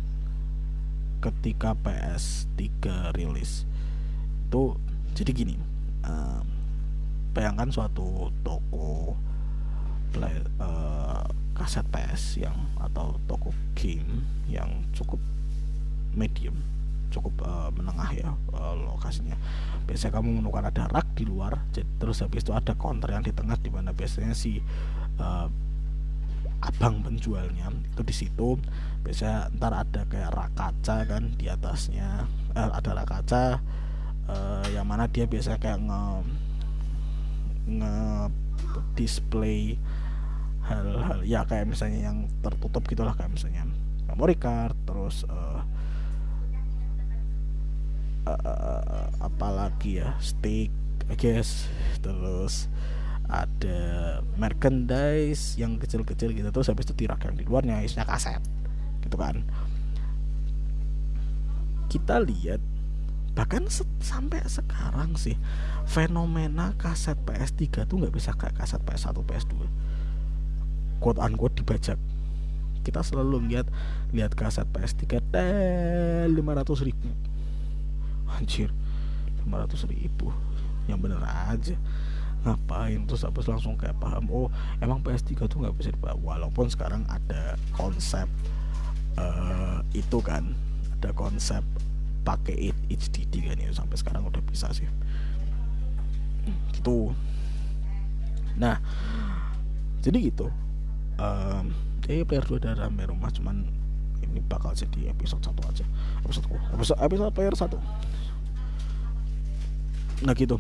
ketika 1.20 1.76
PS3 1.80 3.14
rilis. 3.16 3.68
Itu 4.48 4.80
jadi 5.14 5.32
gini 5.36 5.56
um, 6.08 6.46
bayangkan 7.36 7.70
suatu 7.70 8.34
toko 8.42 9.14
play, 10.16 10.34
uh, 10.58 11.28
kaset 11.54 11.86
PS 11.92 12.42
yang 12.42 12.58
atau 12.80 13.20
toko 13.30 13.54
game 13.78 14.26
yang 14.50 14.82
cukup 14.96 15.22
medium 16.16 16.58
cukup 17.10 17.42
uh, 17.42 17.74
menengah 17.74 18.10
ya 18.14 18.30
uh, 18.54 18.78
lokasinya. 18.78 19.34
Biasanya 19.90 20.22
kamu 20.22 20.40
menemukan 20.40 20.70
ada 20.70 20.86
rak 20.94 21.18
di 21.18 21.26
luar 21.26 21.58
jadi, 21.74 21.90
terus 21.98 22.22
habis 22.22 22.46
itu 22.46 22.54
ada 22.54 22.78
counter 22.78 23.10
yang 23.10 23.26
di 23.26 23.34
tengah 23.34 23.58
di 23.58 23.74
mana 23.74 23.92
biasanya 23.92 24.38
si 24.38 24.62
uh, 25.18 25.50
abang 26.60 27.02
penjualnya 27.04 27.72
itu 27.72 28.02
di 28.04 28.16
situ. 28.16 28.60
Biasanya 29.04 29.52
ntar 29.56 29.74
ada 29.74 30.02
kayak 30.08 30.32
rak 30.36 30.52
kaca 30.56 30.98
kan 31.08 31.24
di 31.40 31.48
atasnya. 31.48 32.28
Uh, 32.54 32.72
ada 32.74 32.92
rak 32.98 33.08
kaca 33.08 33.62
uh, 34.30 34.66
yang 34.72 34.86
mana 34.86 35.10
dia 35.10 35.26
biasanya 35.26 35.60
kayak 35.60 35.80
nge 35.82 36.04
nge 37.70 37.96
display 38.94 39.78
hal-hal 40.66 41.26
ya 41.26 41.42
kayak 41.50 41.66
misalnya 41.66 42.14
yang 42.14 42.18
tertutup 42.46 42.86
gitulah 42.86 43.18
kayak 43.18 43.34
misalnya 43.34 43.66
memory 44.06 44.38
card 44.38 44.78
terus 44.86 45.26
uh, 45.26 45.66
uh, 48.30 49.10
apalagi 49.18 50.06
ya 50.06 50.14
stick 50.22 50.70
I 51.10 51.18
guess 51.18 51.66
terus 52.06 52.70
ada 53.30 53.80
merchandise 54.42 55.54
yang 55.62 55.78
kecil-kecil 55.78 56.34
gitu 56.34 56.50
terus 56.50 56.68
habis 56.74 56.90
itu 56.90 57.06
tirak 57.06 57.22
yang 57.22 57.38
di 57.38 57.46
luarnya 57.46 57.86
isinya 57.86 58.10
kaset 58.10 58.42
gitu 59.06 59.16
kan. 59.16 59.46
Kita 61.90 62.22
lihat 62.26 62.62
bahkan 63.38 63.70
se 63.70 63.86
sampai 64.02 64.42
sekarang 64.50 65.14
sih 65.16 65.38
fenomena 65.86 66.74
kaset 66.76 67.16
PS3 67.24 67.86
tuh 67.86 68.02
nggak 68.02 68.14
bisa 68.18 68.34
kayak 68.34 68.58
kaset 68.58 68.82
PS1 68.84 69.16
PS2 69.22 69.54
quote 70.98 71.22
unquote 71.22 71.54
dibajak. 71.62 72.02
Kita 72.82 73.06
selalu 73.06 73.46
lihat 73.46 73.70
lihat 74.10 74.34
kaset 74.34 74.66
PS3 74.74 75.22
teh 75.30 76.26
500 76.34 76.88
ribu. 76.90 77.10
Anjir 78.26 78.74
500 79.46 79.86
ribu. 79.94 80.34
Yang 80.90 81.00
bener 81.06 81.22
aja 81.22 81.78
ngapain? 82.44 83.04
Terus 83.08 83.28
habis 83.28 83.46
langsung 83.48 83.76
kayak 83.76 83.98
paham 84.00 84.26
oh 84.32 84.48
emang 84.80 85.04
PS3 85.04 85.48
tuh 85.48 85.64
nggak 85.64 85.76
bisa 85.76 85.90
dibawa. 85.92 86.18
Walaupun 86.38 86.72
sekarang 86.72 87.04
ada 87.12 87.60
konsep 87.76 88.28
uh, 89.20 89.84
itu 89.92 90.18
kan 90.24 90.56
ada 91.00 91.12
konsep 91.16 91.64
pakai 92.24 92.76
HDD 92.92 93.34
kan 93.48 93.58
itu 93.58 93.74
sampai 93.76 93.98
sekarang 94.00 94.24
udah 94.28 94.44
bisa 94.44 94.72
sih. 94.72 94.88
Gitu. 96.76 97.12
Nah 98.56 98.80
jadi 100.00 100.18
gitu. 100.32 100.48
Um, 101.20 101.76
eh 102.10 102.26
player 102.26 102.42
2 102.42 102.58
ada 102.64 102.88
rame 102.88 103.06
rumah 103.06 103.30
cuman 103.30 103.70
ini 104.26 104.42
bakal 104.42 104.74
jadi 104.74 105.12
episode 105.14 105.44
satu 105.44 105.62
aja. 105.68 105.86
Episode 106.24 106.48
episode 106.74 107.00
episode 107.04 107.32
player 107.36 107.54
satu. 107.54 107.78
Nah 110.24 110.34
gitu 110.36 110.60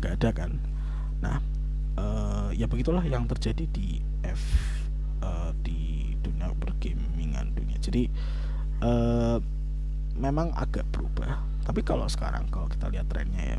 nggak 0.00 0.16
ada 0.20 0.30
kan. 0.32 0.50
Nah 1.20 1.36
uh, 2.00 2.48
ya 2.56 2.64
begitulah 2.64 3.04
yang 3.04 3.28
terjadi 3.28 3.68
di 3.68 4.00
F 4.24 4.40
uh, 5.20 5.52
di 5.60 6.16
dunia 6.24 6.50
pergamingan 6.56 7.52
dunia. 7.52 7.76
Jadi 7.78 8.08
uh, 8.80 9.36
memang 10.16 10.52
agak 10.56 10.88
berubah. 10.88 11.40
Tapi 11.68 11.84
kalau 11.84 12.08
sekarang 12.08 12.48
kalau 12.48 12.66
kita 12.66 12.88
lihat 12.88 13.06
trennya 13.12 13.56
ya 13.56 13.58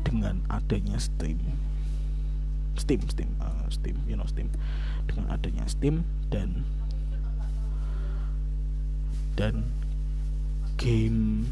dengan 0.00 0.40
adanya 0.48 0.96
Steam 0.96 1.38
Steam 2.80 3.04
Steam 3.12 3.30
uh, 3.38 3.68
Steam 3.68 4.00
you 4.08 4.16
know 4.16 4.26
Steam. 4.26 4.48
Dengan 5.04 5.36
adanya 5.36 5.68
Steam 5.68 6.06
dan 6.32 6.64
dan 9.36 9.68
game 10.80 11.48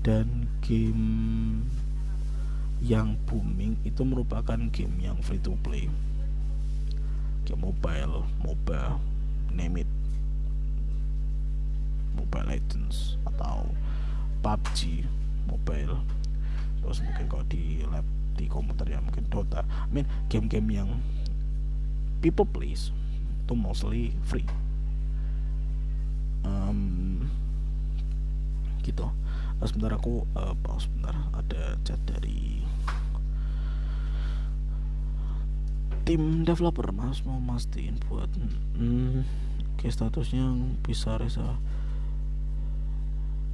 dan 0.00 0.48
game 0.64 1.60
yang 2.80 3.20
booming 3.28 3.76
itu 3.84 4.00
merupakan 4.00 4.56
game 4.72 4.96
yang 5.04 5.20
free 5.20 5.40
to 5.40 5.52
play. 5.60 5.92
Game 7.44 7.60
mobile, 7.60 8.24
MOBA, 8.40 8.96
name 9.52 9.84
it. 9.84 9.90
Mobile 12.16 12.48
Legends 12.48 13.20
atau 13.28 13.68
PUBG 14.40 15.04
mobile. 15.44 16.00
Terus 16.80 17.04
mungkin 17.04 17.24
kalau 17.28 17.44
di 17.44 17.84
lab 17.84 18.04
di 18.40 18.48
komputer 18.48 18.96
ya 18.96 19.04
mungkin 19.04 19.28
Dota. 19.28 19.60
I 19.60 19.90
mean 19.92 20.08
game-game 20.32 20.68
yang 20.72 20.88
people 22.24 22.48
plays 22.48 22.88
itu 23.44 23.52
mostly 23.52 24.16
free. 24.24 24.48
Um, 26.40 27.28
gitu 28.80 29.12
nah, 29.60 29.66
sebentar 29.68 29.92
aku 29.94 30.24
uh, 30.32 30.56
pause 30.64 30.88
sebentar. 30.88 31.12
Ada 31.36 31.76
chat 31.84 32.00
dari 32.08 32.64
tim 36.08 36.42
developer 36.48 36.88
mas. 36.90 37.20
Mau 37.28 37.36
mastiin 37.38 38.00
buat 38.08 38.32
hmm, 38.80 39.22
oke 39.76 39.86
statusnya 39.86 40.48
bisa 40.80 41.20
resa 41.20 41.60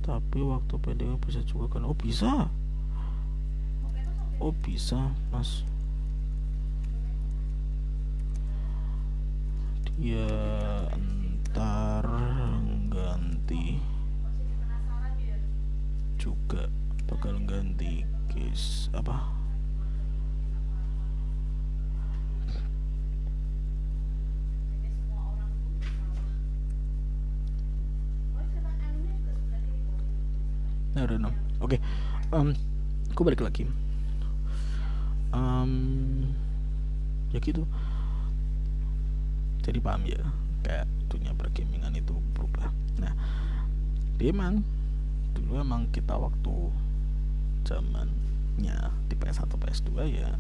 tapi 0.07 0.39
waktu 0.39 0.79
PDW 0.79 1.19
bisa 1.19 1.43
juga 1.43 1.67
kan? 1.77 1.83
Oh 1.83 1.99
bisa? 1.99 2.47
Oh 4.39 4.55
bisa 4.55 5.11
mas. 5.35 5.67
Dia 9.99 10.31
ntar 10.95 12.07
ganti 12.87 13.83
juga 16.27 16.67
bakal 17.07 17.39
ganti 17.47 18.03
case 18.27 18.91
apa 18.91 19.37
know. 31.21 31.31
Oke, 31.61 31.77
okay. 31.77 31.81
um, 32.33 32.53
aku 33.13 33.21
balik 33.25 33.45
lagi. 33.45 33.69
Um, 35.31 36.33
ya 37.31 37.39
gitu. 37.41 37.69
Jadi 39.61 39.79
paham 39.83 40.03
ya, 40.09 40.21
kayak 40.65 40.87
dunia 41.13 41.33
pergamingan 41.37 41.93
itu 41.97 42.17
berubah. 42.33 42.73
Nah, 43.03 43.13
dia 44.17 44.33
emang 44.33 44.65
dulu 45.41 45.61
emang 45.61 45.89
kita 45.93 46.17
waktu 46.17 46.55
zamannya 47.67 48.79
di 49.11 49.15
PS1 49.19 49.51
PS2 49.51 49.91
ya 50.09 50.31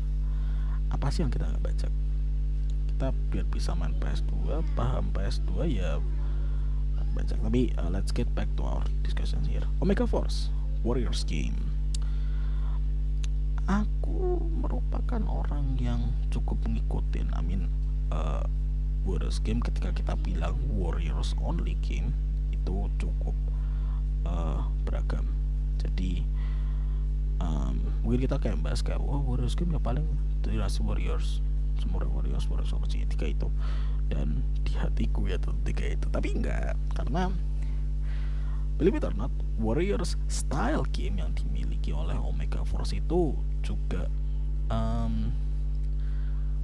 apa 0.91 1.11
sih 1.11 1.27
yang 1.27 1.33
kita 1.35 1.51
nggak 1.51 1.65
baca? 1.65 1.89
Kita 2.87 3.07
biar 3.35 3.47
bisa 3.51 3.75
main 3.75 3.93
PS2 3.99 4.63
paham 4.79 5.11
PS2 5.13 5.51
ya 5.69 5.99
baca. 7.17 7.33
Tapi 7.33 7.73
uh, 7.81 7.89
let's 7.89 8.13
get 8.13 8.29
back 8.37 8.47
to 8.61 8.63
our 8.63 8.85
discussion 9.01 9.41
here. 9.49 9.65
Omega 9.81 10.05
Force 10.05 10.53
Warriors 10.85 11.25
game. 11.25 11.57
Aku 13.67 14.39
merupakan 14.63 15.25
orang 15.27 15.75
yang 15.81 16.15
cukup 16.31 16.61
ngikutin 16.69 17.35
I 17.35 17.41
mean 17.43 17.73
uh, 18.13 18.45
Warriors 19.09 19.41
game. 19.41 19.65
Ketika 19.65 19.97
kita 19.97 20.15
bilang 20.21 20.61
Warriors 20.71 21.33
only 21.41 21.75
game 21.81 22.13
itu 22.53 22.87
cukup 23.01 23.35
uh, 24.29 24.69
jadi 25.87 26.27
um, 27.39 27.79
mungkin 28.03 28.27
kita 28.27 28.37
kayak 28.43 28.59
bahas 28.61 28.83
kayak 28.83 28.99
oh 28.99 29.23
Warriors 29.23 29.55
game 29.55 29.73
ya 29.73 29.81
paling 29.81 30.05
dinasti 30.43 30.83
Warriors 30.83 31.41
semua 31.81 32.03
Warriors 32.05 32.49
Warriors 32.49 32.73
tiga 32.91 33.27
itu. 33.29 33.49
Dan 34.07 34.41
di 34.63 34.73
hatiku 34.79 35.27
ya 35.29 35.37
tiga 35.39 35.85
itu. 35.87 36.07
Tapi 36.09 36.29
enggak 36.35 36.75
karena 36.95 37.31
believe 38.77 38.97
it 38.97 39.05
or 39.05 39.15
not 39.17 39.33
Warriors 39.57 40.21
style 40.29 40.85
game 40.93 41.21
yang 41.21 41.33
dimiliki 41.33 41.93
oleh 41.93 42.17
Omega 42.17 42.61
Force 42.65 42.93
itu 42.93 43.33
juga 43.65 44.09
um, 44.69 45.33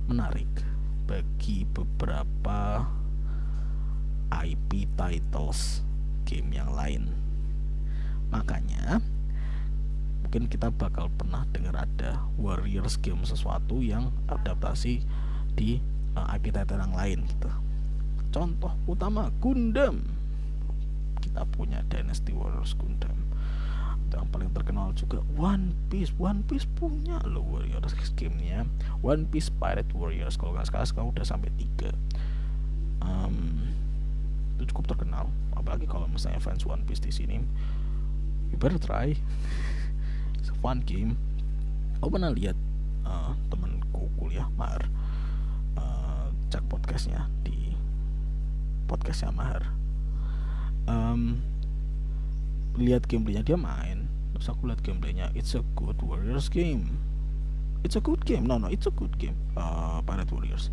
menarik 0.08 0.48
bagi 1.08 1.64
beberapa 1.72 2.84
IP 4.32 4.88
titles 4.96 5.84
game 6.24 6.56
yang 6.56 6.72
lain. 6.72 7.10
Makanya 8.32 9.00
mungkin 10.22 10.48
kita 10.48 10.72
bakal 10.72 11.12
pernah 11.18 11.44
dengar 11.52 11.76
ada 11.76 12.22
Warriors 12.40 12.96
game 12.96 13.20
sesuatu 13.26 13.82
yang 13.84 14.08
adaptasi 14.30 15.04
di 15.52 15.82
uh, 16.16 16.32
IP 16.38 16.54
title 16.54 16.80
yang 16.80 16.94
lain 16.96 17.18
gitu. 17.28 17.50
Contoh 18.32 18.72
utama 18.88 19.28
Gundam. 19.44 20.00
Kita 21.20 21.44
punya 21.52 21.84
Dynasty 21.86 22.32
Warriors 22.32 22.72
Gundam. 22.78 23.12
Yang 24.12 24.28
paling 24.28 24.50
terkenal 24.52 24.92
juga. 24.96 25.20
One 25.36 25.76
Piece. 25.92 26.12
One 26.16 26.44
Piece 26.48 26.64
punya 26.64 27.20
lo 27.28 27.44
Warriors 27.44 27.92
gamenya. 28.16 28.64
One 29.04 29.28
Piece 29.28 29.52
Pirate 29.52 29.92
Warriors. 29.92 30.40
Kalau 30.40 30.56
nggak 30.56 30.68
salah 30.68 30.88
sekarang 30.88 31.12
udah 31.12 31.24
sampai 31.24 31.52
tiga. 31.60 31.92
Um, 33.04 33.68
itu 34.56 34.72
cukup 34.72 34.96
terkenal. 34.96 35.28
Apalagi 35.52 35.84
kalau 35.84 36.08
misalnya 36.08 36.40
fans 36.40 36.64
One 36.64 36.84
Piece 36.88 37.04
di 37.04 37.12
sini 37.12 37.40
you 38.52 38.60
better 38.60 38.76
try 38.76 39.16
fun 40.62 40.80
game. 40.86 41.18
Aku 41.98 42.14
pernah 42.14 42.30
lihat 42.30 42.54
uh, 43.04 43.34
temanku 43.50 44.06
kuliah 44.16 44.46
Mar 44.54 44.86
cek 46.52 46.68
podcastnya 46.68 47.32
di 47.40 47.72
podcastnya 48.84 49.32
Mahar 49.32 49.72
um, 50.84 51.40
lihat 52.76 53.08
gameplaynya 53.08 53.40
dia 53.40 53.56
main. 53.56 54.04
Terus 54.36 54.52
aku 54.52 54.68
lihat 54.68 54.84
gameplaynya 54.84 55.32
it's 55.32 55.56
a 55.56 55.64
good 55.72 55.96
Warriors 56.04 56.52
game. 56.52 57.00
It's 57.88 57.96
a 57.96 58.04
good 58.04 58.28
game 58.28 58.44
no 58.44 58.60
no 58.60 58.68
it's 58.68 58.84
a 58.84 58.92
good 58.92 59.16
game. 59.16 59.32
Uh, 59.56 60.04
Pirate 60.04 60.28
Warriors. 60.28 60.68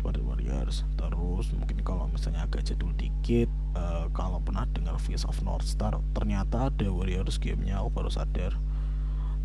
Pirate 0.00 0.24
Warriors. 0.24 0.88
Terus 0.96 1.52
mungkin 1.52 1.84
kalau 1.84 2.08
misalnya 2.08 2.48
agak 2.48 2.64
jadul 2.64 2.96
dikit 2.96 3.52
uh, 3.76 4.08
kalau 4.16 4.40
pernah 4.40 4.64
dengar 4.72 4.96
Face 4.96 5.28
of 5.28 5.36
North 5.44 5.68
Star 5.68 6.00
ternyata 6.16 6.72
ada 6.72 6.88
Warriors 6.88 7.36
gamenya 7.36 7.84
aku 7.84 7.92
baru 7.92 8.08
sadar 8.08 8.56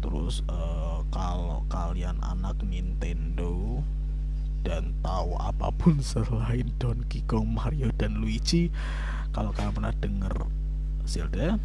terus 0.03 0.43
uh, 0.51 0.99
kalau 1.15 1.63
kalian 1.71 2.19
anak 2.19 2.59
Nintendo 2.67 3.79
dan 4.67 4.91
tahu 4.99 5.39
apa 5.39 5.71
pun 5.71 6.03
selain 6.03 6.67
Donkey 6.75 7.23
Kong, 7.23 7.55
Mario 7.55 7.91
dan 7.95 8.19
Luigi, 8.19 8.67
kalau 9.31 9.55
kalian 9.55 9.75
pernah 9.75 9.95
denger 9.95 10.35
Zelda, 11.07 11.59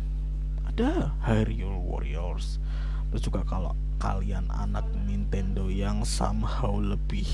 ada 0.67 1.15
Hyrule 1.27 1.83
Warriors. 1.83 2.63
Terus 3.11 3.23
juga 3.25 3.43
kalau 3.47 3.73
kalian 3.99 4.47
anak 4.55 4.87
Nintendo 5.07 5.67
yang 5.67 6.07
somehow 6.07 6.79
lebih 6.79 7.27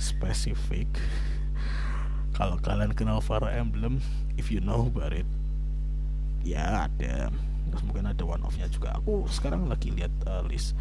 spesifik, 0.00 0.88
kalau 2.38 2.56
kalian 2.60 2.96
kenal 2.96 3.20
Fire 3.20 3.48
Emblem, 3.48 4.00
if 4.40 4.48
you 4.48 4.60
know 4.60 4.88
about 4.88 5.12
it, 5.12 5.28
ya 6.44 6.88
ada. 6.88 7.32
Mungkin 7.84 8.08
ada 8.08 8.22
one 8.24 8.42
of-nya 8.44 8.68
juga. 8.70 8.96
Aku 9.00 9.28
sekarang 9.28 9.68
lagi 9.68 9.92
lihat 9.92 10.12
uh, 10.24 10.42
list 10.46 10.76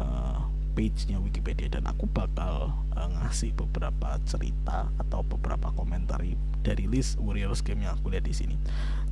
uh, 0.00 0.40
page-nya 0.72 1.20
Wikipedia 1.20 1.68
dan 1.68 1.84
aku 1.84 2.08
bakal 2.08 2.72
uh, 2.96 3.08
ngasih 3.20 3.52
beberapa 3.52 4.16
cerita 4.24 4.88
atau 4.96 5.20
beberapa 5.20 5.68
komentar 5.76 6.24
dari 6.64 6.84
list 6.88 7.20
Warriors 7.20 7.60
game 7.60 7.84
yang 7.84 7.98
aku 8.00 8.12
lihat 8.14 8.24
di 8.24 8.34
sini. 8.34 8.56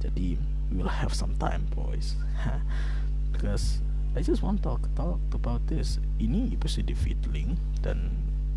Jadi 0.00 0.40
we 0.72 0.80
will 0.80 0.90
have 0.90 1.12
some 1.12 1.36
time 1.36 1.68
boys. 1.76 2.16
Because 3.32 3.84
I 4.16 4.24
just 4.24 4.42
want 4.42 4.64
to 4.64 4.74
talk, 4.74 4.82
talk 4.96 5.20
about 5.36 5.68
this. 5.68 6.00
Ini 6.18 6.56
positive 6.58 6.98
feeling 6.98 7.60
dan 7.84 8.10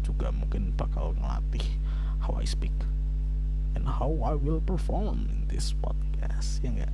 juga 0.04 0.32
mungkin 0.32 0.76
bakal 0.76 1.16
ngelatih 1.20 1.64
how 2.24 2.36
I 2.40 2.48
speak 2.48 2.74
and 3.76 3.88
how 3.88 4.12
I 4.24 4.36
will 4.36 4.60
perform 4.64 5.28
in 5.28 5.40
this 5.48 5.76
podcast 5.80 6.64
ya 6.64 6.72
enggak. 6.72 6.94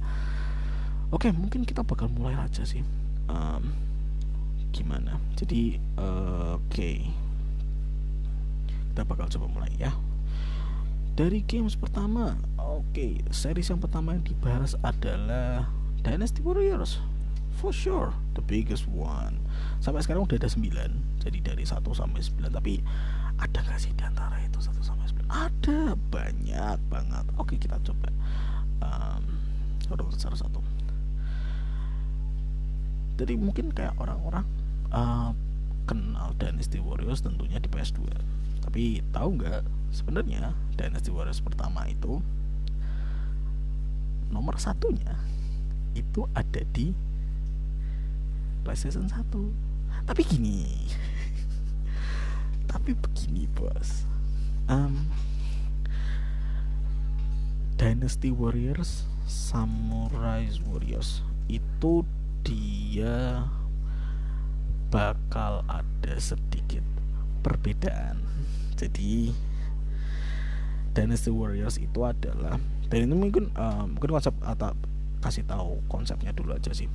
Oke, 1.09 1.33
mungkin 1.33 1.65
kita 1.65 1.81
bakal 1.81 2.05
mulai 2.13 2.37
aja 2.37 2.61
sih. 2.61 2.85
Um, 3.25 3.73
gimana? 4.69 5.17
Jadi 5.33 5.81
uh, 5.97 6.61
oke. 6.61 6.69
Okay. 6.69 7.09
kita 8.93 9.01
bakal 9.05 9.25
coba 9.25 9.47
mulai 9.49 9.71
ya. 9.81 9.89
Dari 11.17 11.41
games 11.49 11.73
pertama 11.73 12.37
oke. 12.61 12.93
Okay, 12.93 13.25
series 13.33 13.73
yang 13.73 13.81
pertama 13.81 14.13
yang 14.13 14.21
dibahas 14.21 14.77
adalah 14.85 15.65
Dynasty 16.05 16.45
Warriors 16.45 17.01
for 17.57 17.73
sure 17.73 18.13
the 18.37 18.43
biggest 18.45 18.85
one. 18.85 19.41
Sampai 19.81 20.05
sekarang 20.05 20.29
udah 20.29 20.37
ada 20.37 20.47
9 20.47 20.61
jadi 21.25 21.37
dari 21.41 21.65
1 21.65 21.81
sampai 21.81 22.21
9 22.21 22.53
tapi 22.53 22.79
ada 23.39 23.59
gak 23.65 23.79
sih 23.81 23.91
di 23.97 24.03
antara 24.05 24.37
itu 24.45 24.61
1 24.61 24.77
sampai 24.79 25.05
9 25.09 25.25
ada 25.27 25.97
banyak 26.13 26.77
banget. 26.87 27.25
Oke 27.41 27.57
kita 27.57 27.81
coba. 27.81 28.13
Um, 28.79 29.23
satu 29.89 30.05
satu 30.37 30.61
jadi 33.19 33.35
mungkin 33.35 33.75
kayak 33.75 33.99
orang-orang 33.99 34.47
uh, 34.95 35.35
kenal 35.83 36.31
Dynasty 36.39 36.79
Warriors 36.79 37.19
tentunya 37.19 37.59
di 37.59 37.67
PS2 37.67 38.07
tapi 38.63 39.03
tahu 39.11 39.35
nggak 39.35 39.67
sebenarnya 39.91 40.55
Dynasty 40.79 41.11
Warriors 41.11 41.43
pertama 41.43 41.83
itu 41.91 42.23
nomor 44.31 44.55
satunya 44.55 45.19
itu 45.99 46.23
ada 46.31 46.63
di 46.71 46.95
PlayStation 48.63 49.11
1 49.11 50.07
tapi 50.07 50.23
gini 50.23 50.63
tapi 52.71 52.93
begini 52.93 53.49
bos. 53.57 54.05
Um, 54.69 55.09
Dynasty 57.81 58.29
Warriors 58.29 59.09
Samurai 59.25 60.45
Warriors 60.69 61.25
itu 61.49 62.05
dia 62.43 63.45
bakal 64.89 65.61
ada 65.69 66.13
sedikit 66.17 66.81
perbedaan. 67.45 68.19
Jadi 68.75 69.33
Dynasty 70.95 71.29
Warriors 71.29 71.77
itu 71.77 72.01
adalah 72.01 72.57
dan 72.89 72.99
ini 73.05 73.15
mungkin 73.15 73.53
uh, 73.53 73.85
mungkin 73.85 74.17
konsep 74.17 74.33
atau 74.41 74.73
kasih 75.21 75.45
tahu 75.45 75.83
konsepnya 75.91 76.33
dulu 76.33 76.57
aja 76.57 76.73
sih. 76.73 76.89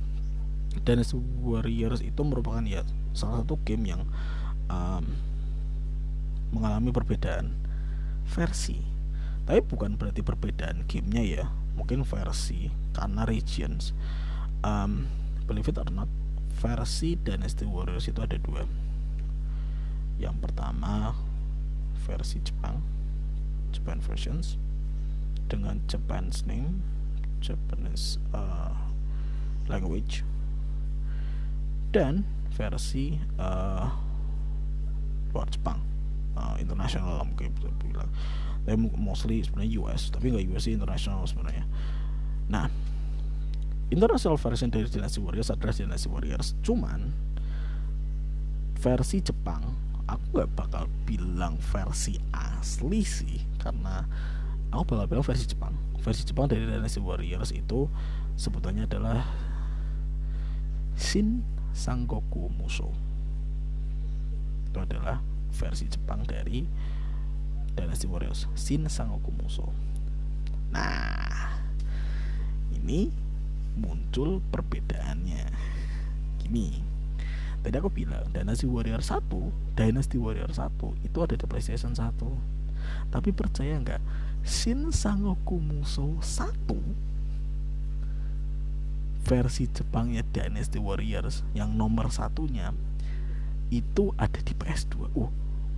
Dynasty 0.83 1.15
Warriors 1.39 2.03
itu 2.03 2.19
merupakan 2.27 2.61
ya 2.67 2.83
salah 3.15 3.41
satu 3.41 3.55
game 3.63 3.95
yang 3.95 4.03
um, 4.67 5.15
mengalami 6.51 6.91
perbedaan 6.91 7.55
versi. 8.27 8.81
Tapi 9.45 9.61
bukan 9.61 9.95
berarti 9.95 10.25
perbedaan 10.25 10.89
gamenya 10.89 11.23
ya, 11.23 11.45
mungkin 11.77 12.01
versi 12.01 12.73
karena 12.97 13.23
regions. 13.29 13.93
Um, 14.65 15.05
believe 15.45 15.69
it 15.69 15.77
or 15.77 15.87
not, 15.93 16.09
versi 16.57 17.15
Dynasty 17.15 17.65
Warriors 17.65 18.09
itu 18.09 18.19
ada 18.21 18.37
dua. 18.41 18.65
Yang 20.17 20.35
pertama 20.41 21.13
versi 22.05 22.41
Jepang 22.41 22.81
Japan 23.73 23.99
versions 23.99 24.57
dengan 25.49 25.81
Japanese 25.85 26.45
name 26.47 26.81
Japanese 27.43 28.17
uh, 28.33 28.73
language. 29.69 30.25
Dan 31.93 32.25
versi 32.51 33.19
uh, 33.39 33.87
luar 35.31 35.47
Jepang 35.51 35.79
uh, 36.39 36.55
internasional 36.59 37.27
mungkin 37.27 37.51
bisa 37.55 37.71
bilang 37.83 38.07
tapi 38.65 38.81
mostly 38.97 39.45
sebenarnya 39.45 39.77
US 39.83 40.09
tapi 40.09 40.33
nggak 40.33 40.55
US 40.55 40.65
sih 40.65 40.73
internasional 40.73 41.27
sebenarnya. 41.29 41.67
Nah 42.49 42.71
international 43.93 44.37
version 44.41 44.69
dari 44.73 44.89
Dynasty 44.89 45.21
Warriors 45.21 45.53
adalah 45.53 45.73
Dynasty 45.73 46.09
Warriors. 46.09 46.57
Cuman 46.65 47.13
versi 48.81 49.21
Jepang 49.21 49.77
aku 50.05 50.23
nggak 50.37 50.51
bakal 50.53 50.85
bilang 51.09 51.57
versi 51.57 52.21
asli 52.29 53.01
sih 53.01 53.41
karena 53.57 54.05
aku 54.69 54.93
bakal 54.93 55.05
bilang 55.09 55.25
versi 55.25 55.45
Jepang. 55.49 55.73
Versi 56.01 56.21
Jepang 56.25 56.45
dari 56.45 56.65
Dynasty 56.65 57.01
Warriors 57.01 57.49
itu 57.49 57.89
sebetulnya 58.37 58.85
adalah 58.85 59.25
Shin 60.95 61.41
Sangoku 61.73 62.47
Musou. 62.53 62.93
Itu 64.69 64.77
adalah 64.81 65.19
versi 65.55 65.89
Jepang 65.89 66.23
dari 66.23 66.65
Dynasty 67.73 68.05
Warriors. 68.05 68.45
Shin 68.53 68.85
Sangoku 68.85 69.33
Musou. 69.33 69.73
Nah 70.69 71.57
ini 72.75 73.24
muncul 73.77 74.41
perbedaannya. 74.51 75.43
Gini 76.41 76.95
tadi 77.65 77.81
aku 77.81 77.89
bilang 77.89 78.29
Dynasty 78.29 78.69
Warrior 78.69 79.01
1 79.01 79.25
Dynasty 79.73 80.21
Warrior 80.21 80.53
1 80.53 80.69
itu 81.01 81.17
ada 81.17 81.33
di 81.33 81.45
PlayStation 81.49 81.97
1 81.97 82.13
tapi 83.09 83.33
percaya 83.33 83.73
nggak 83.81 83.97
Shin 84.45 84.93
Sangoku 84.93 85.57
Musou 85.57 86.21
1 86.21 86.53
versi 89.25 89.65
Jepangnya 89.65 90.21
Dynasty 90.29 90.77
Warriors 90.77 91.41
yang 91.57 91.73
nomor 91.73 92.13
satunya 92.13 92.69
itu 93.73 94.13
ada 94.21 94.37
di 94.45 94.53
PS2 94.53 95.17
uh 95.17 95.31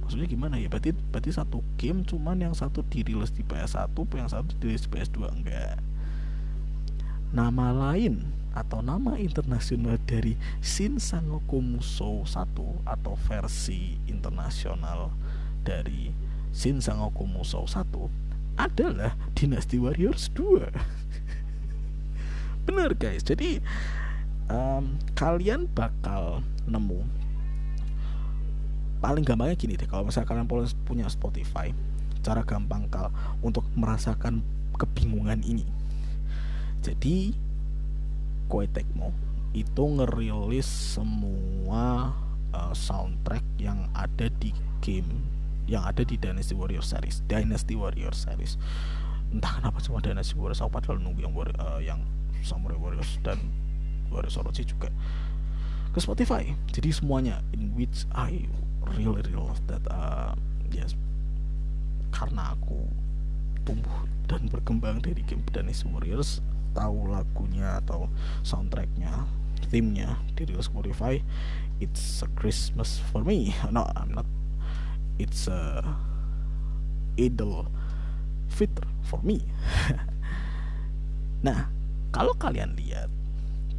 maksudnya 0.04 0.28
gimana 0.28 0.56
ya? 0.60 0.68
Berarti 0.68 0.92
berarti 0.92 1.32
satu 1.32 1.64
game 1.80 2.04
cuman 2.04 2.40
yang 2.40 2.52
satu 2.52 2.84
dirilis 2.92 3.32
di 3.32 3.48
PS1 3.48 3.96
yang 3.96 4.28
satu 4.28 4.52
dirilis 4.60 4.84
di 4.84 4.92
PS2 4.92 5.20
enggak 5.32 5.80
nama 7.32 7.76
lain 7.76 8.24
atau 8.58 8.82
nama 8.82 9.20
internasional 9.22 10.02
dari 10.10 10.34
Shin 10.64 10.98
Sangoku 10.98 11.62
Musou 11.62 12.26
1 12.26 12.50
atau 12.88 13.14
versi 13.30 14.02
internasional 14.10 15.14
dari 15.62 16.10
Shin 16.56 16.82
Sangoku 16.82 17.30
Musou 17.30 17.70
1 17.70 17.86
adalah 18.58 19.14
Dynasty 19.38 19.78
Warriors 19.78 20.34
2 20.34 20.66
bener 22.68 22.92
guys. 22.98 23.22
Jadi 23.24 23.62
um, 24.50 24.98
kalian 25.14 25.70
bakal 25.72 26.42
nemu. 26.66 27.06
Paling 28.98 29.22
gampangnya 29.22 29.54
gini 29.54 29.78
deh 29.78 29.86
kalau 29.86 30.10
misalnya 30.10 30.34
kalian 30.34 30.50
punya 30.84 31.06
Spotify 31.06 31.70
cara 32.26 32.42
gampang 32.42 32.90
kal 32.90 33.14
untuk 33.46 33.64
merasakan 33.78 34.42
kebingungan 34.76 35.46
ini 35.46 35.64
jadi 36.82 37.36
Koei 38.48 38.68
Tecmo 38.72 39.12
itu 39.52 39.84
ngerilis 39.84 40.68
semua 40.68 42.16
uh, 42.54 42.74
soundtrack 42.74 43.44
yang 43.60 43.90
ada 43.98 44.32
di 44.40 44.54
game 44.80 45.10
yang 45.68 45.84
ada 45.84 46.02
di 46.08 46.16
Dynasty 46.16 46.56
Warriors 46.56 46.88
series. 46.88 47.20
Dynasty 47.28 47.76
Warriors 47.76 48.24
series. 48.24 48.56
Entah 49.36 49.60
kenapa 49.60 49.84
cuma 49.84 50.00
Dynasty 50.00 50.40
Warriors 50.40 50.64
aku 50.64 50.80
padahal 50.80 51.04
nunggu 51.04 51.28
yang 51.28 51.36
uh, 51.36 51.82
yang 51.84 52.00
Samurai 52.40 52.80
Warriors 52.80 53.20
dan 53.28 53.36
Warriors 54.08 54.40
Orochi 54.40 54.64
juga 54.64 54.88
ke 55.92 56.00
Spotify. 56.00 56.56
Jadi 56.72 56.96
semuanya 56.96 57.44
in 57.52 57.76
which 57.76 58.08
I 58.16 58.48
really 58.96 59.20
really 59.20 59.36
love 59.36 59.60
that 59.68 59.84
uh, 59.92 60.32
yes. 60.72 60.96
Karena 62.16 62.56
aku 62.56 62.88
tumbuh 63.68 64.08
dan 64.32 64.48
berkembang 64.48 65.04
dari 65.04 65.20
game 65.28 65.44
Dynasty 65.52 65.92
Warriors 65.92 66.40
tahu 66.78 67.10
lagunya 67.10 67.82
atau 67.82 68.06
soundtracknya 68.46 69.26
theme-nya 69.74 70.22
di 70.38 70.46
Spotify 70.62 71.18
it's 71.82 72.22
a 72.22 72.30
Christmas 72.38 73.02
for 73.10 73.22
me. 73.26 73.54
No 73.74 73.86
I'm 73.98 74.14
not. 74.14 74.26
It's 75.18 75.50
a 75.50 75.82
Idul 77.18 77.70
Fitr 78.50 78.86
for 79.06 79.22
me. 79.26 79.42
Nah 81.46 81.70
kalau 82.10 82.34
kalian 82.34 82.74
lihat 82.74 83.14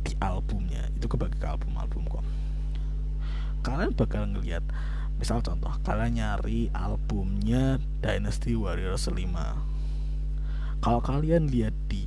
di 0.06 0.14
albumnya 0.22 0.86
itu 0.94 1.10
kebagi 1.10 1.42
ke 1.42 1.46
album-album 1.46 2.06
kok. 2.06 2.22
Kalian 3.66 3.98
bakal 3.98 4.30
ngelihat 4.30 4.62
misal 5.18 5.42
contoh 5.42 5.74
kalian 5.82 6.22
nyari 6.22 6.70
albumnya 6.70 7.82
Dynasty 7.98 8.54
Warriors 8.54 9.10
5 9.10 9.18
kalau 10.78 11.02
kalian 11.02 11.50
lihat 11.50 11.74
di 11.90 12.06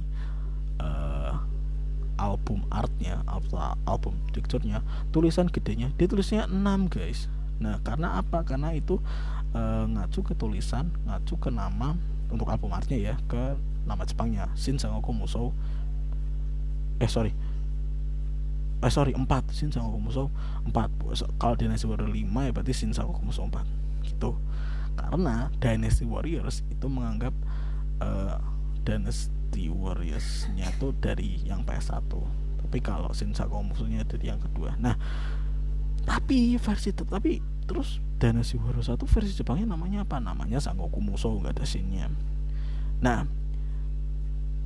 album 2.21 2.61
artnya 2.69 3.25
album, 3.25 3.57
album 3.89 4.13
picture-nya 4.29 4.85
tulisan 5.09 5.49
gedenya 5.49 5.89
dia 5.97 6.05
tulisnya 6.05 6.45
6 6.45 6.93
guys. 6.93 7.25
Nah 7.57 7.81
karena 7.81 8.21
apa? 8.21 8.45
Karena 8.45 8.77
itu 8.77 9.01
e, 9.57 9.61
ngacu 9.89 10.21
ke 10.21 10.33
tulisan 10.37 10.93
ngacu 11.09 11.41
ke 11.41 11.49
nama 11.49 11.97
untuk 12.29 12.47
album 12.53 12.71
artnya 12.77 13.01
ya 13.01 13.15
ke 13.25 13.57
nama 13.89 14.05
Jepangnya 14.05 14.45
Shin 14.53 14.77
Sangoku 14.77 15.09
Musou. 15.11 15.49
Eh 17.01 17.09
sorry. 17.09 17.33
Eh 18.81 18.93
sorry 18.93 19.17
4 19.17 19.25
Shin 19.49 19.73
Sangoku 19.73 19.97
Musou 19.97 20.29
4 20.69 21.41
kalau 21.41 21.57
Dynasty 21.57 21.89
Warriors 21.89 22.13
5 22.13 22.47
ya 22.47 22.51
berarti 22.53 22.73
Shin 22.77 22.93
Sangoku 22.93 23.25
Musou 23.25 23.49
4 23.49 23.65
gitu. 24.05 24.37
Karena 24.93 25.49
Dynasty 25.57 26.05
Warriors 26.05 26.61
itu 26.69 26.85
menganggap 26.85 27.33
uh, 27.97 28.37
Dynasty 28.85 29.40
di 29.51 29.67
Warriors-nya 29.67 30.71
tuh 30.79 30.95
dari 30.97 31.43
yang 31.43 31.67
PS1 31.67 32.07
tapi 32.63 32.79
kalau 32.79 33.11
Shinsaku 33.11 33.59
musuhnya 33.67 34.07
dari 34.07 34.31
yang 34.31 34.39
kedua. 34.39 34.79
Nah 34.79 34.95
tapi 36.07 36.55
versi 36.55 36.95
tapi 36.95 37.43
terus 37.67 37.99
Dynasty 38.17 38.55
Warriors 38.57 38.87
1 38.87 38.97
versi 39.05 39.35
Jepangnya 39.35 39.75
namanya 39.75 40.07
apa? 40.07 40.23
Namanya 40.23 40.63
Sangoku 40.63 41.03
Musou 41.03 41.37
nggak 41.43 41.59
ada 41.59 41.65
sinnya 41.67 42.07
nah 43.01 43.25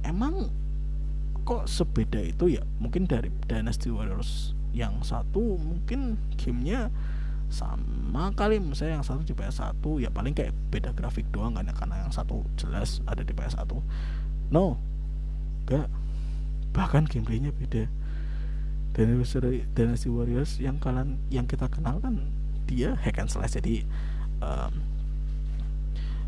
emang 0.03 0.51
kok 1.45 1.69
sebeda 1.69 2.19
itu 2.21 2.57
ya? 2.57 2.63
Mungkin 2.81 3.05
dari 3.05 3.29
Dynasty 3.45 3.93
Warriors 3.93 4.57
yang 4.73 5.01
satu 5.05 5.55
mungkin 5.61 6.17
gamenya 6.35 6.89
sama 7.53 8.33
kali. 8.33 8.57
Misalnya 8.57 8.99
yang 8.99 9.05
satu 9.05 9.21
di 9.21 9.37
PS1 9.37 9.77
ya 10.01 10.09
paling 10.09 10.33
kayak 10.33 10.53
beda 10.73 10.91
grafik 10.97 11.29
doang 11.29 11.55
kan 11.55 11.69
ya 11.69 11.73
karena 11.77 12.05
yang 12.05 12.11
satu 12.11 12.43
jelas 12.57 12.99
ada 13.05 13.21
di 13.21 13.31
PS1 13.31 13.69
no. 14.53 14.77
Enggak. 15.65 15.89
Bahkan 16.75 17.09
gameplaynya 17.09 17.55
beda. 17.55 17.89
Dynasty, 18.95 19.67
Dynasty 19.75 20.07
Warriors 20.07 20.55
yang 20.61 20.79
kalian 20.79 21.19
yang 21.27 21.43
kita 21.49 21.67
kenal 21.67 21.99
kan 21.99 22.31
dia 22.69 22.95
hack 22.95 23.19
and 23.19 23.27
slash. 23.27 23.59
Jadi 23.59 23.83
um, 24.39 24.71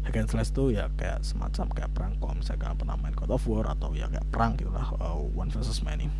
hack 0.04 0.16
and 0.20 0.28
slash 0.28 0.52
tuh 0.52 0.76
ya 0.76 0.92
kayak 1.00 1.24
semacam 1.24 1.72
kayak 1.72 1.92
perang 1.96 2.14
kalau 2.20 2.36
misalnya 2.36 2.76
pernah 2.76 3.00
main 3.00 3.16
God 3.16 3.32
of 3.32 3.44
War 3.48 3.72
atau 3.72 3.96
ya 3.96 4.12
kayak 4.12 4.28
perang 4.28 4.60
gitu 4.60 4.72
lah 4.74 4.92
uh, 5.00 5.16
one 5.36 5.48
versus 5.48 5.80
many. 5.80 6.12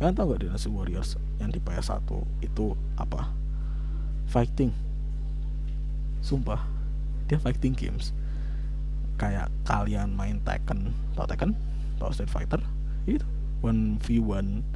Kalian 0.00 0.16
tahu 0.16 0.34
gak 0.34 0.48
Dynasty 0.48 0.72
Warriors 0.72 1.20
yang 1.36 1.52
di 1.52 1.60
PS1 1.60 2.08
itu 2.40 2.72
apa? 2.96 3.28
Fighting. 4.24 4.72
Sumpah. 6.24 6.64
Dia 7.28 7.36
fighting 7.36 7.76
games 7.76 8.16
kayak 9.20 9.52
kalian 9.64 10.14
main 10.16 10.40
Tekken 10.42 10.92
tau 11.14 11.28
Tekken? 11.28 11.52
Tau 12.00 12.10
Street 12.10 12.32
Fighter? 12.32 12.60
Itu 13.06 13.26
one 13.62 13.96
v 14.02 14.18
one 14.18 14.66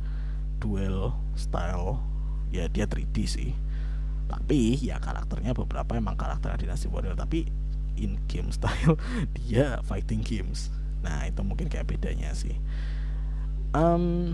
duel 0.63 1.13
style. 1.35 2.01
Ya 2.55 2.71
dia 2.71 2.87
3D 2.87 3.17
sih. 3.27 3.51
Tapi 4.27 4.79
ya 4.79 4.99
karakternya 5.03 5.55
beberapa 5.55 5.99
emang 5.99 6.15
karakter 6.15 6.55
Dynasty 6.59 6.87
Warrior. 6.87 7.19
Tapi 7.19 7.47
in 7.99 8.21
game 8.31 8.53
style 8.53 8.97
dia 9.37 9.81
fighting 9.85 10.23
games. 10.23 10.71
Nah 11.03 11.27
itu 11.27 11.43
mungkin 11.43 11.67
kayak 11.67 11.91
bedanya 11.91 12.33
sih. 12.33 12.55
Um, 13.77 14.33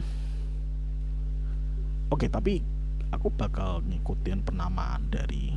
oke 2.12 2.22
okay, 2.22 2.28
tapi 2.30 2.62
aku 3.10 3.32
bakal 3.32 3.82
ngikutin 3.82 4.44
penamaan 4.46 5.08
dari 5.10 5.56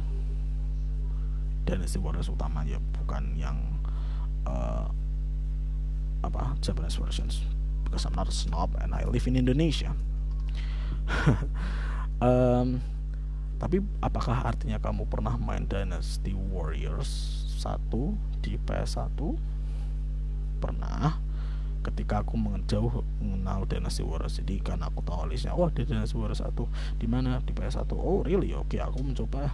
Dynasty 1.67 1.99
Warriors 1.99 2.31
utama 2.31 2.63
ya. 2.63 2.79
Bukan 2.79 3.35
yang 3.35 3.57
uh, 4.45 4.87
apa 6.23 6.57
Japanese 6.61 6.97
versions. 6.97 7.41
Because 7.85 8.05
I'm 8.05 8.17
not 8.17 8.29
a 8.29 8.35
snob 8.35 8.73
and 8.81 8.93
I 8.93 9.05
live 9.05 9.27
in 9.27 9.35
Indonesia. 9.37 9.93
Um, 12.15 12.79
tapi 13.59 13.83
apakah 13.99 14.47
artinya 14.47 14.79
kamu 14.79 15.03
pernah 15.11 15.35
main 15.35 15.67
Dynasty 15.67 16.31
Warriors 16.31 17.43
1 17.59 17.91
di 18.39 18.55
PS1 18.55 19.19
pernah. 20.63 21.19
Ketika 21.85 22.25
aku 22.25 22.33
menjauh 22.33 23.05
mengenal 23.21 23.69
Dynasty 23.69 24.01
Warriors 24.01 24.41
jadi 24.41 24.57
karena 24.57 24.89
aku 24.89 25.05
tahu 25.05 25.29
listnya 25.29 25.53
oh 25.53 25.69
di 25.69 25.85
Dynasty 25.85 26.17
Warriors 26.17 26.41
1 26.41 26.97
di 26.97 27.05
mana? 27.05 27.37
Di 27.43 27.51
PS1 27.51 27.91
oh 27.93 28.25
really? 28.25 28.55
Oke 28.55 28.79
okay, 28.79 28.81
aku 28.81 29.05
mencoba 29.05 29.53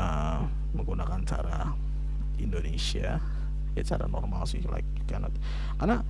uh, 0.00 0.40
menggunakan 0.74 1.22
cara 1.22 1.70
Indonesia 2.40 3.20
ya 3.76 3.84
cara 3.84 4.08
normal 4.08 4.48
sih 4.48 4.64
like 4.72 4.88
cannot 5.06 5.30
karena 5.76 6.02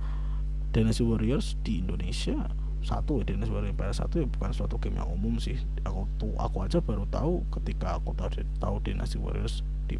Dynasty 0.71 1.03
Warriors 1.03 1.59
di 1.61 1.83
Indonesia 1.83 2.47
satu 2.87 3.19
ya 3.19 3.33
Dynasty 3.33 3.51
Warriors 3.51 3.75
PS1 3.75 4.11
ya 4.15 4.27
bukan 4.31 4.51
suatu 4.55 4.75
game 4.79 4.95
yang 4.95 5.09
umum 5.11 5.35
sih. 5.41 5.59
Aku 5.83 6.07
tuh 6.15 6.31
aku 6.39 6.63
aja 6.63 6.79
baru 6.79 7.03
tahu 7.11 7.43
ketika 7.59 7.99
aku 7.99 8.15
tahu 8.15 8.31
tahu 8.63 8.75
Dynasty 8.79 9.19
Warriors 9.19 9.65
di 9.91 9.99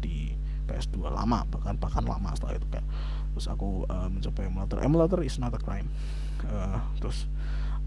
di 0.00 0.32
PS2 0.64 1.04
lama 1.12 1.44
bahkan 1.48 1.76
bahkan 1.76 2.04
lama 2.04 2.32
setelah 2.32 2.56
itu 2.56 2.68
kayak 2.72 2.86
terus 3.36 3.46
aku 3.52 3.84
uh, 3.92 4.08
mencoba 4.08 4.40
emulator. 4.46 4.76
Emulator 4.80 5.20
is 5.20 5.36
not 5.36 5.52
a 5.52 5.60
crime. 5.60 5.88
Uh, 6.48 6.80
terus 7.02 7.28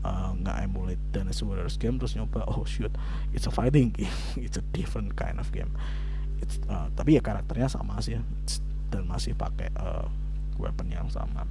uh, 0.05 0.35
nggak 0.37 0.69
emulate 0.69 1.01
dan 1.15 1.29
Warriors 1.31 1.79
game 1.81 1.97
terus 1.97 2.13
nyoba 2.13 2.45
oh 2.51 2.67
shoot 2.67 2.91
it's 3.33 3.49
a 3.49 3.53
fighting 3.53 3.89
game. 3.97 4.13
It's 4.37 4.59
a 4.59 4.65
different 4.75 5.17
kind 5.17 5.41
of 5.41 5.49
game. 5.49 5.73
It's, 6.41 6.57
uh, 6.69 6.89
tapi 6.97 7.17
ya 7.17 7.21
karakternya 7.21 7.69
sama 7.69 8.01
sih 8.01 8.17
dan 8.91 9.07
masih 9.07 9.33
pakai 9.33 9.71
uh, 9.79 10.05
weapon 10.59 10.91
yang 10.91 11.07
sama. 11.07 11.47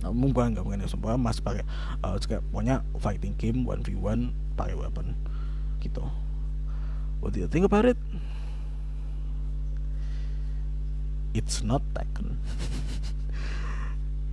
Nah, 0.00 0.12
mungkin 0.12 0.52
nggak 0.52 0.64
mungkin 0.64 0.84
semua 0.88 1.16
masih 1.16 1.40
pakai 1.44 1.64
uh, 2.04 2.16
juga 2.20 2.40
pokoknya 2.52 2.84
fighting 3.00 3.36
game 3.36 3.64
one 3.64 3.80
v 3.84 3.96
one 3.96 4.32
pakai 4.56 4.76
weapon 4.76 5.16
gitu. 5.80 6.04
What 7.20 7.32
do 7.32 7.40
you 7.40 7.48
think 7.48 7.64
about 7.64 7.88
it? 7.88 7.96
It's 11.36 11.60
not 11.60 11.84
Tekken. 11.92 12.40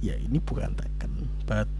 Ya 0.03 0.19
ini 0.19 0.35
bukan 0.43 0.75
Tekken 0.75 1.31
but 1.47 1.71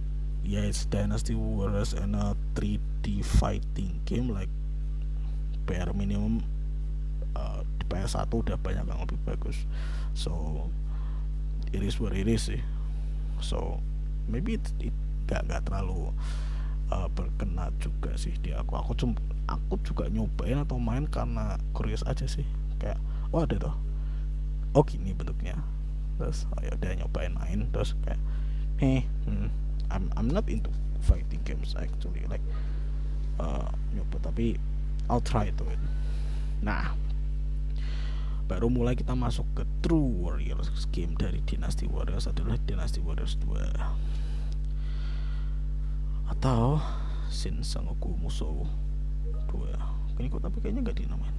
yeah 0.48 0.64
it's 0.64 0.88
Dynasty 0.88 1.36
Warriors 1.36 1.92
and 1.92 2.16
a 2.16 2.40
3D 2.56 3.20
fighting 3.20 4.00
game 4.08 4.32
like 4.32 4.48
bare 5.68 5.92
minimum 5.92 6.40
uh, 7.36 7.68
di 7.80 7.84
PS1 7.92 8.32
udah 8.32 8.56
banyak 8.60 8.88
yang 8.88 9.00
lebih 9.04 9.20
bagus 9.28 9.68
so 10.14 10.66
it 11.74 11.82
is 11.82 11.98
what 11.98 12.14
it 12.14 12.30
is 12.30 12.48
sih. 12.48 12.62
So 13.42 13.82
maybe 14.30 14.56
it, 14.62 14.66
it 14.80 14.96
gak, 15.28 15.50
gak 15.50 15.68
terlalu 15.68 16.14
uh, 16.94 17.10
berkena 17.12 17.74
juga 17.82 18.16
sih 18.16 18.38
di 18.40 18.54
aku. 18.54 18.78
Aku 18.78 18.94
cuma 18.96 19.18
aku 19.50 19.76
juga 19.84 20.08
nyobain 20.08 20.62
atau 20.62 20.78
main 20.80 21.10
karena 21.10 21.58
curious 21.74 22.06
aja 22.06 22.30
sih. 22.30 22.46
Kayak 22.78 23.02
wah 23.34 23.44
ada 23.44 23.58
tuh 23.70 23.76
oh 24.78 24.84
gini 24.86 25.12
bentuknya. 25.12 25.58
Terus 26.22 26.46
oh 26.54 26.62
ya 26.62 26.74
nyobain 26.78 27.34
main. 27.36 27.68
Terus 27.74 27.98
kayak 28.06 28.22
hey 28.78 29.06
hmm, 29.26 29.50
I'm 29.90 30.08
I'm 30.16 30.30
not 30.30 30.48
into 30.48 30.70
fighting 31.04 31.44
games 31.44 31.76
actually 31.76 32.24
like 32.32 32.44
uh, 33.42 33.68
nyoba 33.92 34.24
tapi 34.24 34.56
I'll 35.12 35.24
try 35.24 35.52
to 35.52 35.66
it. 35.68 35.82
Nah 36.64 36.96
baru 38.46 38.68
mulai 38.68 39.00
kita 39.00 39.16
masuk 39.16 39.48
ke 39.56 39.64
True 39.80 40.12
Warriors 40.24 40.68
game 40.92 41.16
dari 41.16 41.40
Dynasty 41.48 41.88
Warriors 41.88 42.28
adalah 42.28 42.60
Dynasty 42.68 43.00
Warriors 43.00 43.40
2 43.42 46.36
atau 46.38 46.78
Shin 47.32 47.64
Sangoku 47.64 48.20
Musou 48.20 48.68
2 49.50 49.94
ini 50.20 50.30
kok 50.30 50.46
tapi 50.46 50.62
kayaknya 50.62 50.82
nggak 50.86 51.00
dinamain. 51.02 51.38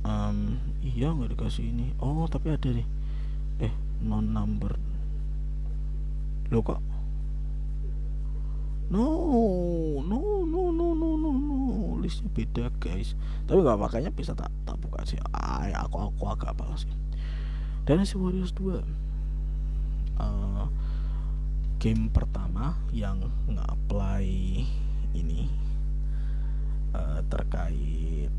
Um, 0.00 0.56
iya 0.80 1.12
nggak 1.12 1.36
dikasih 1.36 1.68
ini. 1.68 1.92
Oh 2.00 2.24
tapi 2.24 2.56
ada 2.56 2.68
nih. 2.72 2.88
Eh 3.60 3.72
non 4.00 4.32
number. 4.32 4.80
Lo 6.48 6.64
kok 6.64 6.80
no 8.90 9.06
no 10.02 10.18
no 10.42 10.62
no 10.74 10.86
no 10.94 11.08
no 11.14 11.30
no. 11.30 11.58
Listnya 12.02 12.26
beda 12.34 12.74
guys. 12.82 13.14
Tapi 13.46 13.62
nggak 13.62 13.78
makanya 13.78 14.10
bisa 14.10 14.34
tak 14.34 14.50
tak 14.66 14.76
buka 14.82 15.06
sih. 15.06 15.18
Ay 15.30 15.70
aku 15.70 16.10
aku 16.10 16.22
agak 16.26 16.58
apa 16.58 16.74
sih. 16.74 16.90
Si 17.90 18.14
Warriors 18.14 18.54
2 18.54 18.70
uh, 18.70 18.78
eh, 20.22 20.66
game 21.82 22.06
pertama 22.06 22.78
yang 22.94 23.18
nge-apply 23.50 24.26
ini 25.10 25.50
uh, 26.94 27.18
terkait 27.26 28.30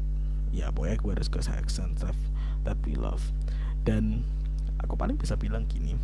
ya 0.55 0.71
pokoknya 0.71 0.99
gue 0.99 1.11
harus 1.15 1.27
ke 1.31 1.39
that, 1.43 2.15
that 2.63 2.79
we 2.87 2.95
love. 2.95 3.23
Dan 3.83 4.23
aku 4.79 4.95
paling 4.95 5.19
bisa 5.19 5.35
bilang 5.35 5.67
gini 5.67 5.99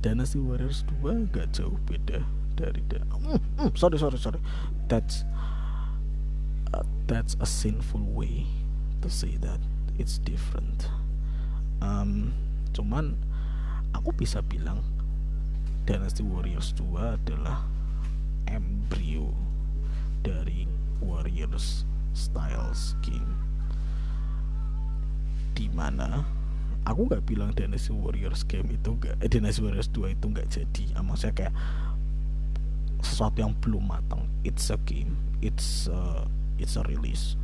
Dynasty 0.00 0.40
Warriors 0.40 0.88
2 1.04 1.28
gak 1.28 1.52
jauh 1.52 1.76
beda 1.84 2.24
dari 2.56 2.80
da 2.88 3.00
mm, 3.04 3.40
mm, 3.60 3.70
sorry 3.76 4.00
sorry 4.00 4.16
sorry. 4.16 4.40
That's 4.88 5.24
uh, 6.72 6.84
that's 7.04 7.36
a 7.40 7.48
sinful 7.48 8.04
way 8.04 8.48
to 9.04 9.08
say 9.08 9.36
that 9.44 9.60
it's 10.00 10.16
different. 10.20 10.88
Um, 11.84 12.32
cuman 12.72 13.16
aku 13.92 14.12
bisa 14.16 14.40
bilang 14.44 14.84
Dynasty 15.84 16.24
Warriors 16.24 16.72
2 16.76 17.20
adalah 17.20 17.64
embrio 18.48 19.32
dari 20.24 20.68
Warriors 21.00 21.88
style 22.12 22.72
game. 23.04 23.36
Di 25.56 25.68
mana 25.72 26.39
aku 26.88 27.10
nggak 27.10 27.22
bilang 27.28 27.50
Dynasty 27.52 27.92
Warriors 27.92 28.44
game 28.48 28.72
itu 28.72 28.96
gak 28.96 29.20
eh, 29.20 29.28
Dynasty 29.28 29.60
Warriors 29.60 29.90
2 29.92 30.16
itu 30.16 30.26
nggak 30.30 30.48
jadi. 30.48 30.84
Ah, 30.96 31.04
maksudnya 31.04 31.34
kayak 31.36 31.54
sesuatu 33.04 33.40
yang 33.40 33.52
belum 33.60 33.88
matang. 33.88 34.28
It's 34.44 34.68
a 34.72 34.78
game. 34.88 35.16
It's 35.40 35.88
a, 35.88 36.28
it's 36.60 36.76
a 36.76 36.84
release. 36.88 37.36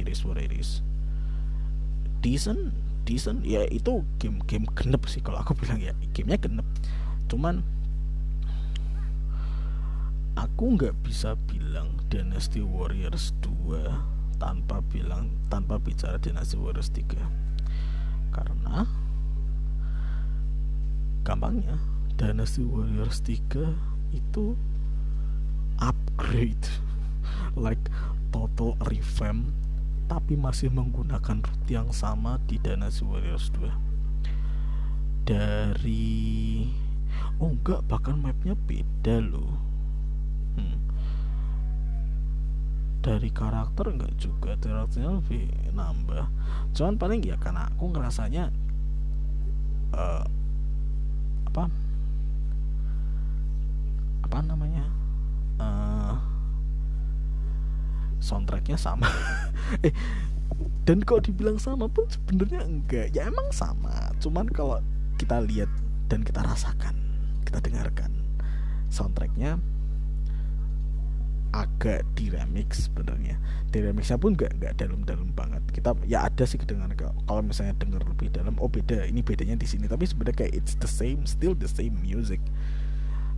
It 0.00 0.08
is 0.08 0.24
what 0.24 0.40
it 0.40 0.52
is. 0.52 0.80
Decent 2.24 2.72
decent. 3.04 3.44
Ya 3.44 3.68
itu 3.68 4.02
game 4.16 4.40
game 4.48 4.64
genep 4.72 5.04
sih 5.06 5.20
kalau 5.20 5.44
aku 5.44 5.52
bilang 5.60 5.78
ya. 5.78 5.92
Gamenya 6.16 6.40
genep. 6.40 6.66
Cuman 7.28 7.60
aku 10.34 10.76
nggak 10.76 10.96
bisa 11.04 11.36
bilang 11.46 11.94
Dynasty 12.08 12.64
Warriors 12.64 13.36
2 13.44 14.40
tanpa 14.42 14.82
bilang 14.90 15.30
tanpa 15.46 15.78
bicara 15.78 16.18
Dynasty 16.18 16.58
Warriors 16.58 16.90
3 16.90 17.43
karena 18.34 18.90
gampangnya 21.22 21.78
Dynasty 22.18 22.66
Warriors 22.66 23.22
3 23.22 23.70
itu 24.14 24.58
upgrade. 25.78 26.66
Like 27.54 27.86
total 28.34 28.74
revamp 28.90 29.54
tapi 30.04 30.36
masih 30.36 30.68
menggunakan 30.68 31.40
root 31.40 31.64
yang 31.70 31.88
sama 31.94 32.36
di 32.44 32.60
Dynasty 32.60 33.08
Warriors 33.08 33.48
2 33.56 35.24
dari 35.24 36.68
oh 37.40 37.56
enggak 37.56 37.80
bahkan 37.88 38.20
mapnya 38.20 38.52
beda 38.52 39.24
loh 39.24 39.56
dari 43.04 43.28
karakter 43.28 43.92
enggak 43.92 44.16
juga 44.16 44.56
karakternya 44.56 45.20
lebih 45.20 45.44
nambah. 45.76 46.24
Cuman 46.72 46.96
paling 46.96 47.20
ya 47.20 47.36
karena 47.36 47.68
aku 47.68 47.92
ngerasanya 47.92 48.48
uh, 49.92 50.24
apa? 51.52 51.68
Apa 54.24 54.38
namanya? 54.40 54.88
Uh, 55.60 56.16
soundtracknya 58.24 58.80
sama. 58.80 59.06
Eh 59.80 59.96
dan 60.84 61.00
kok 61.00 61.24
dibilang 61.24 61.56
sama 61.56 61.88
pun 61.88 62.04
sebenarnya 62.08 62.64
enggak. 62.68 63.12
Ya 63.16 63.28
emang 63.28 63.48
sama. 63.52 64.12
Cuman 64.20 64.48
kalau 64.48 64.80
kita 65.16 65.40
lihat 65.40 65.68
dan 66.08 66.20
kita 66.20 66.44
rasakan 66.44 66.94
kita 67.48 67.58
dengarkan 67.70 68.10
soundtracknya 68.90 69.56
agak 71.54 72.02
diremix 72.18 72.90
sebenarnya. 72.90 73.38
Remixnya 73.74 74.18
pun 74.18 74.38
nggak 74.38 74.58
nggak 74.58 74.74
dalam-dalam 74.78 75.30
banget. 75.34 75.62
Kita 75.74 75.94
ya 76.06 76.26
ada 76.26 76.46
sih 76.46 76.58
kedengaran 76.58 76.94
kalau 76.98 77.42
misalnya 77.42 77.74
dengar 77.78 78.02
lebih 78.06 78.30
dalam 78.30 78.54
oh 78.62 78.70
beda 78.70 79.06
ini 79.06 79.22
bedanya 79.22 79.58
di 79.58 79.66
sini. 79.66 79.86
Tapi 79.86 80.06
sebenarnya 80.06 80.46
kayak 80.46 80.52
it's 80.54 80.74
the 80.78 80.90
same 80.90 81.26
still 81.26 81.54
the 81.54 81.70
same 81.70 81.94
music. 82.02 82.38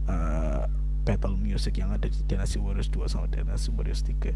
Uh, 0.08 0.68
battle 1.06 1.38
music 1.40 1.78
yang 1.78 1.94
ada 1.94 2.10
di 2.10 2.18
Dynasty 2.26 2.58
Warriors 2.58 2.90
2 2.90 3.06
sama 3.06 3.26
Dynasty 3.30 3.70
Warriors 3.74 4.02
3 4.02 4.34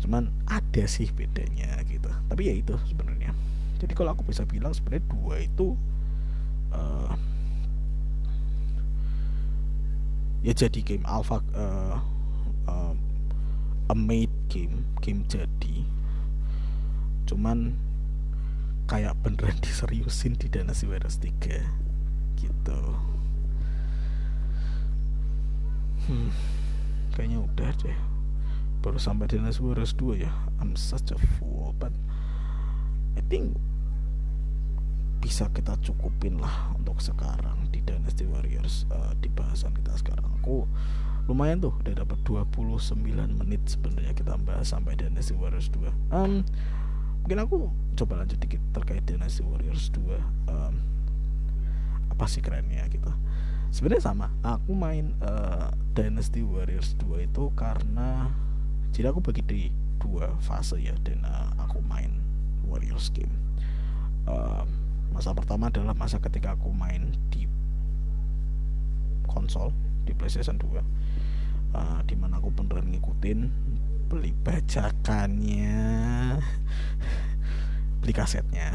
cuman 0.00 0.32
ada 0.48 0.84
sih 0.88 1.12
bedanya 1.12 1.76
gitu. 1.84 2.08
Tapi 2.08 2.42
ya 2.48 2.54
itu 2.56 2.72
sebenarnya. 2.88 3.36
Jadi 3.80 3.92
kalau 3.92 4.16
aku 4.16 4.24
bisa 4.24 4.48
bilang 4.48 4.72
sebenarnya 4.72 5.04
dua 5.08 5.40
itu 5.40 5.76
uh, 6.72 7.12
ya 10.40 10.52
jadi 10.56 10.80
game 10.80 11.04
alpha 11.04 11.44
uh, 11.52 12.00
uh, 12.70 12.94
a 13.90 13.94
made 13.98 14.30
game 14.46 14.86
game 15.02 15.26
jadi. 15.26 15.82
Cuman 17.26 17.74
kayak 18.86 19.18
beneran 19.22 19.58
diseriusin 19.66 20.38
di 20.38 20.46
Dynasty 20.46 20.86
Warriors 20.86 21.18
3 21.18 22.38
gitu. 22.38 22.80
Hmm, 26.06 26.30
kayaknya 27.14 27.42
udah 27.42 27.70
deh. 27.82 27.98
Baru 28.80 28.96
sampai 28.96 29.26
Dynasty 29.26 29.62
Warriors 29.62 29.94
2 29.98 30.22
ya. 30.22 30.32
I'm 30.62 30.78
such 30.78 31.10
a 31.10 31.18
fool 31.38 31.74
but 31.78 31.94
I 33.18 33.22
think 33.26 33.58
bisa 35.20 35.52
kita 35.52 35.76
cukupin 35.84 36.40
lah 36.40 36.72
untuk 36.74 36.96
sekarang 36.98 37.68
di 37.68 37.84
Dynasty 37.84 38.24
Warriors 38.24 38.88
uh, 38.88 39.12
di 39.20 39.28
bahasan 39.28 39.76
kita 39.76 39.92
sekarang. 40.00 40.26
Aku 40.40 40.64
lumayan 41.30 41.62
tuh 41.62 41.70
udah 41.86 42.02
dapat 42.02 42.18
29 42.26 43.06
menit 43.38 43.62
sebenarnya 43.70 44.10
kita 44.18 44.34
bahas 44.42 44.74
sampai 44.74 44.98
Dynasty 44.98 45.38
Warriors 45.38 45.70
2 45.70 46.10
um, 46.10 46.42
mungkin 47.22 47.38
aku 47.38 47.70
coba 47.94 48.26
lanjut 48.26 48.42
dikit 48.42 48.58
terkait 48.74 49.06
Dynasty 49.06 49.46
Warriors 49.46 49.94
2 49.94 50.50
um, 50.50 50.74
apa 52.10 52.28
sih 52.28 52.44
kerennya 52.44 52.84
gitu? 52.92 53.08
Sebenarnya 53.70 54.12
sama 54.12 54.28
aku 54.42 54.76
main 54.76 55.16
uh, 55.22 55.70
Dynasty 55.96 56.42
Warriors 56.42 56.98
2 57.00 57.30
itu 57.30 57.48
karena 57.56 58.28
jadi 58.90 59.14
aku 59.14 59.22
bagi 59.22 59.40
di 59.46 59.62
dua 60.02 60.34
fase 60.42 60.76
ya 60.82 60.92
dan 61.06 61.22
uh, 61.22 61.54
aku 61.62 61.78
main 61.86 62.10
Warriors 62.66 63.08
game. 63.14 63.30
Uh, 64.26 64.66
masa 65.14 65.32
pertama 65.32 65.70
adalah 65.70 65.94
masa 65.94 66.18
ketika 66.18 66.58
aku 66.58 66.74
main 66.74 67.14
di 67.30 67.46
konsol 69.30 69.70
di 70.04 70.12
PlayStation 70.12 70.58
2 70.58 70.82
uh, 71.74 72.00
di 72.06 72.14
mana 72.18 72.38
aku 72.38 72.50
beneran 72.54 72.90
ngikutin 72.90 73.50
beli 74.10 74.34
bajakannya. 74.42 75.78
Beli 78.02 78.12
kasetnya. 78.16 78.74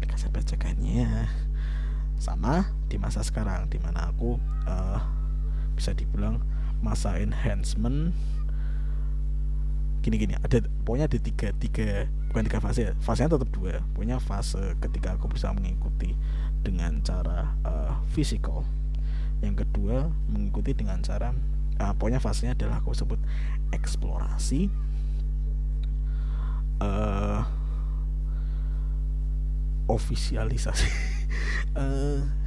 Beli 0.00 0.06
kaset 0.08 0.32
bajakannya. 0.32 1.28
Sama 2.16 2.72
di 2.88 2.96
masa 2.96 3.20
sekarang 3.20 3.68
di 3.68 3.76
mana 3.82 4.08
aku 4.08 4.40
uh, 4.64 5.00
bisa 5.76 5.92
dibilang 5.92 6.40
masa 6.80 7.20
enhancement. 7.20 8.16
Gini 10.02 10.18
gini 10.18 10.34
ada 10.34 10.58
pokoknya 10.82 11.06
ada 11.06 11.18
tiga 11.20 11.54
tiga 11.62 12.10
bukan 12.32 12.42
tiga 12.48 12.58
fase 12.58 12.90
ya 12.90 12.92
fasenya 13.04 13.36
tetap 13.36 13.50
dua. 13.54 13.84
Pokoknya 13.92 14.18
fase 14.18 14.74
ketika 14.80 15.14
aku 15.20 15.30
bisa 15.30 15.52
mengikuti 15.52 16.16
dengan 16.62 17.02
cara 17.02 17.54
uh, 17.66 17.94
physical 18.14 18.66
yang 19.42 19.58
kedua 19.58 20.08
mengikuti 20.30 20.72
dengan 20.72 21.02
cara 21.02 21.34
uh, 21.82 21.92
pokoknya 21.98 22.22
fasenya 22.22 22.54
adalah 22.54 22.78
aku 22.78 22.94
sebut 22.94 23.18
eksplorasi 23.74 24.70
uh, 26.78 27.42
ofisialisasi 29.90 30.88
uh, 31.74 32.22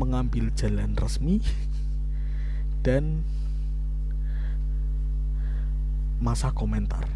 mengambil 0.00 0.50
jalan 0.54 0.94
resmi 0.94 1.42
dan 2.80 3.22
masa 6.20 6.52
komentar. 6.52 7.08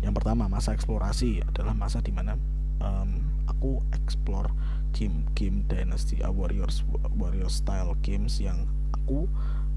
Yang 0.00 0.14
pertama 0.20 0.48
masa 0.48 0.72
eksplorasi 0.72 1.44
adalah 1.44 1.76
masa 1.76 2.00
di 2.00 2.10
mana 2.10 2.34
um, 2.82 3.22
aku 3.48 3.82
explore 3.94 4.50
game-game 4.94 5.64
Dynasty 5.68 6.20
uh, 6.24 6.32
Warriors 6.32 6.82
Warriors 7.14 7.60
style 7.60 7.94
games 8.02 8.40
yang 8.42 8.66
aku 8.94 9.28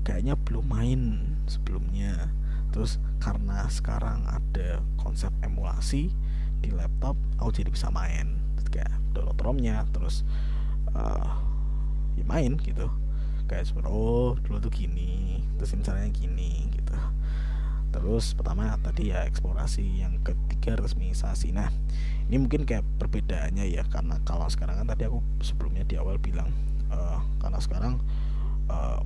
kayaknya 0.01 0.37
belum 0.47 0.65
main 0.65 1.01
sebelumnya. 1.45 2.31
Terus 2.71 2.97
karena 3.19 3.67
sekarang 3.67 4.23
ada 4.25 4.79
konsep 4.95 5.29
emulasi 5.43 6.09
di 6.63 6.69
laptop, 6.71 7.19
aku 7.37 7.51
jadi 7.51 7.69
bisa 7.69 7.91
main. 7.91 8.39
Kayak 8.71 8.95
download 9.11 9.35
ROM-nya, 9.43 9.83
terus 9.91 10.23
uh, 10.95 11.35
ya 12.15 12.23
main 12.23 12.55
gitu. 12.63 12.87
Kayak 13.51 13.67
seperti 13.67 13.91
oh 13.91 14.39
dulu 14.39 14.63
tuh 14.63 14.71
gini, 14.71 15.43
terus 15.59 15.75
misalnya 15.75 16.07
gini 16.15 16.71
gitu 16.71 16.95
terus 17.91 18.33
pertama 18.33 18.75
tadi 18.79 19.11
ya 19.11 19.27
eksplorasi 19.27 19.83
yang 19.99 20.19
ketiga 20.23 20.79
resmisasi 20.79 21.51
nah 21.51 21.67
ini 22.31 22.47
mungkin 22.47 22.63
kayak 22.63 22.87
perbedaannya 22.95 23.67
ya 23.67 23.83
karena 23.91 24.15
kalau 24.23 24.47
sekarang 24.47 24.79
kan 24.79 24.87
tadi 24.87 25.07
aku 25.07 25.19
sebelumnya 25.43 25.83
di 25.83 25.99
awal 25.99 26.15
bilang 26.15 26.47
uh, 26.87 27.19
karena 27.43 27.59
sekarang 27.59 27.99
uh, 28.71 29.03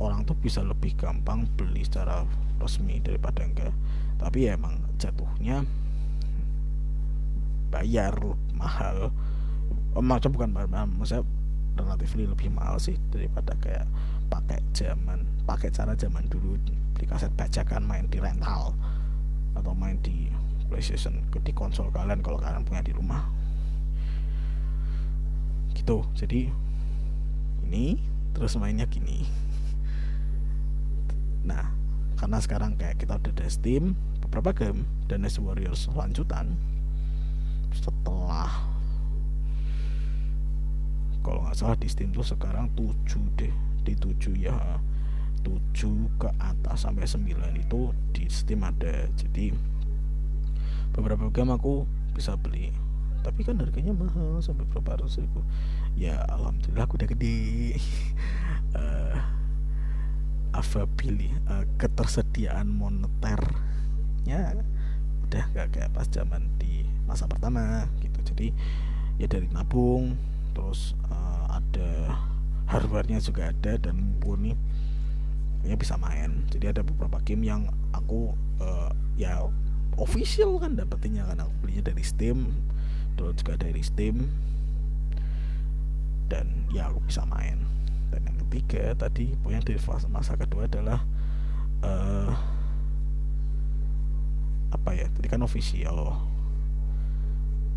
orang 0.00 0.24
tuh 0.24 0.34
bisa 0.38 0.64
lebih 0.64 0.96
gampang 0.96 1.44
beli 1.54 1.84
secara 1.84 2.24
resmi 2.56 2.98
daripada 3.04 3.44
enggak. 3.44 3.72
Tapi 4.16 4.48
ya 4.48 4.56
emang 4.56 4.80
jatuhnya 4.96 5.64
bayar 7.70 8.16
mahal. 8.56 9.12
Oh, 9.94 10.02
macam 10.02 10.30
bukan 10.30 10.50
mahal 10.50 10.86
maksudnya 10.86 11.26
relatif 11.74 12.14
lebih 12.14 12.50
mahal 12.50 12.78
sih 12.78 12.98
daripada 13.10 13.54
kayak 13.58 13.86
pakai 14.30 14.58
zaman 14.74 15.26
pakai 15.50 15.74
cara 15.74 15.98
zaman 15.98 16.30
dulu 16.30 16.54
di 16.94 17.04
kaset 17.10 17.34
bajakan 17.34 17.82
main 17.82 18.06
di 18.06 18.22
rental 18.22 18.70
atau 19.58 19.74
main 19.74 19.98
di 19.98 20.30
PlayStation 20.70 21.26
di 21.42 21.50
konsol 21.50 21.90
kalian 21.90 22.22
kalau 22.22 22.38
kalian 22.38 22.62
punya 22.62 22.86
di 22.86 22.94
rumah. 22.94 23.26
Gitu. 25.74 26.06
Jadi 26.14 26.46
ini 27.66 27.98
terus 28.30 28.54
mainnya 28.62 28.86
gini. 28.86 29.26
Nah 31.42 31.66
karena 32.14 32.38
sekarang 32.38 32.78
kayak 32.78 33.02
kita 33.02 33.18
udah 33.18 33.34
ada 33.34 33.50
Steam 33.50 33.98
beberapa 34.22 34.54
game 34.54 34.86
Dynasty 35.10 35.42
Warriors 35.42 35.90
lanjutan 35.90 36.54
setelah 37.74 38.70
kalau 41.26 41.42
nggak 41.42 41.58
salah 41.58 41.74
di 41.74 41.90
Steam 41.90 42.14
tuh 42.14 42.22
sekarang 42.22 42.70
7 42.78 42.94
deh 43.34 43.50
di 43.82 43.92
7 43.98 44.36
ya 44.36 44.54
7 45.42 46.20
ke 46.20 46.28
atas 46.38 46.84
sampai 46.86 47.06
9 47.06 47.30
itu 47.56 47.80
di 48.12 48.24
Steam 48.28 48.62
ada. 48.64 49.08
Jadi 49.16 49.52
beberapa 50.94 51.30
game 51.30 51.54
aku 51.54 51.86
bisa 52.12 52.36
beli. 52.36 52.74
Tapi 53.20 53.44
kan 53.44 53.60
harganya 53.60 53.92
mahal 53.92 54.40
sampai 54.40 54.64
berapa 54.68 55.00
ratus 55.00 55.20
ribu. 55.20 55.44
Ya 55.96 56.24
alhamdulillah 56.28 56.84
aku 56.88 56.96
udah 56.96 57.08
gede. 57.08 57.76
Uh, 58.76 59.16
apa 60.50 60.82
pilih 60.98 61.30
uh, 61.46 61.62
ketersediaan 61.78 62.66
moneternya 62.66 64.58
udah 65.30 65.44
gak 65.54 65.68
kayak 65.70 65.94
pas 65.94 66.10
zaman 66.10 66.42
di 66.58 66.82
masa 67.06 67.30
pertama 67.30 67.86
gitu. 68.02 68.34
Jadi 68.34 68.50
ya 69.20 69.30
dari 69.30 69.46
nabung 69.52 70.18
terus 70.54 70.98
uh, 71.06 71.46
ada 71.54 72.18
hardwarenya 72.70 73.18
juga 73.22 73.50
ada 73.50 73.78
dan 73.78 73.98
mumpuni 73.98 74.54
ya 75.64 75.74
bisa 75.76 75.94
main. 76.00 76.46
Jadi 76.52 76.72
ada 76.72 76.82
beberapa 76.84 77.20
game 77.24 77.48
yang 77.48 77.68
aku 77.92 78.32
uh, 78.60 78.90
ya 79.16 79.44
official 80.00 80.56
kan 80.60 80.76
dapetinnya 80.76 81.28
kan. 81.28 81.44
Aku 81.44 81.52
belinya 81.64 81.92
dari 81.92 82.04
Steam 82.04 82.70
download 83.20 83.36
juga 83.36 83.54
dari 83.60 83.82
Steam. 83.84 84.16
Dan 86.32 86.64
ya 86.72 86.88
aku 86.88 87.04
bisa 87.04 87.28
main. 87.28 87.60
Dan 88.08 88.24
yang 88.24 88.36
ketiga 88.48 88.96
tadi 88.96 89.36
poin 89.44 89.60
dari 89.60 89.76
fase 89.76 90.08
masa 90.08 90.34
kedua 90.40 90.64
adalah 90.64 91.04
uh, 91.84 92.32
apa 94.72 94.90
ya? 94.96 95.06
Tadi 95.12 95.28
kan 95.28 95.44
official. 95.44 96.16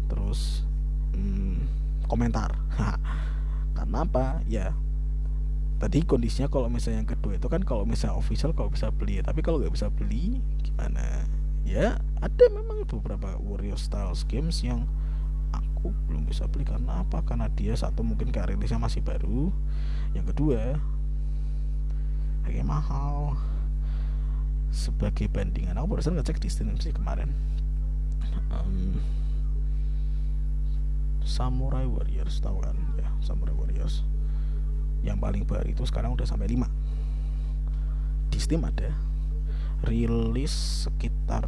Terus 0.08 0.64
hmm, 1.12 1.68
komentar. 2.08 2.56
Karena 3.78 4.08
apa? 4.08 4.40
Ya 4.48 4.72
tadi 5.82 6.06
kondisinya 6.06 6.48
kalau 6.48 6.72
misalnya 6.72 7.04
yang 7.04 7.12
kedua 7.12 7.36
itu 7.38 7.48
kan 7.50 7.62
kalau 7.64 7.84
misalnya 7.84 8.18
official 8.18 8.52
kalau 8.56 8.70
bisa 8.72 8.90
beli. 8.94 9.20
Tapi 9.22 9.40
kalau 9.42 9.60
nggak 9.60 9.74
bisa 9.74 9.88
beli 9.90 10.40
gimana? 10.64 11.28
Ya 11.64 11.98
ada 12.20 12.46
memang 12.52 12.84
beberapa 12.88 13.40
warrior 13.40 13.80
style 13.80 14.14
games 14.28 14.64
yang 14.64 14.86
aku 15.56 15.92
belum 16.08 16.28
bisa 16.28 16.48
beli. 16.48 16.68
Karena 16.68 17.04
apa? 17.04 17.24
Karena 17.24 17.48
dia 17.52 17.76
satu 17.76 18.04
mungkin 18.04 18.30
kayak 18.30 18.56
masih 18.80 19.04
baru. 19.04 19.52
Yang 20.14 20.36
kedua 20.36 20.80
harganya 22.44 22.68
mahal. 22.68 23.40
Sebagai 24.74 25.30
bandingan 25.30 25.78
aku 25.78 25.98
barusan 25.98 26.18
ngecek 26.18 26.42
di 26.42 26.50
Steam 26.50 26.74
sih 26.82 26.92
kemarin. 26.92 27.30
Um, 28.50 28.98
Samurai 31.24 31.88
Warriors 31.88 32.42
tahu 32.44 32.60
kan? 32.60 32.76
Ya 33.00 33.08
Samurai 33.24 33.56
Warriors 33.56 34.04
yang 35.04 35.20
paling 35.20 35.44
baru 35.44 35.68
itu 35.68 35.84
sekarang 35.84 36.16
udah 36.16 36.26
sampai 36.26 36.48
5 36.48 36.64
di 38.34 38.40
Steam 38.42 38.66
ada 38.66 38.90
rilis 39.84 40.88
sekitar 40.88 41.46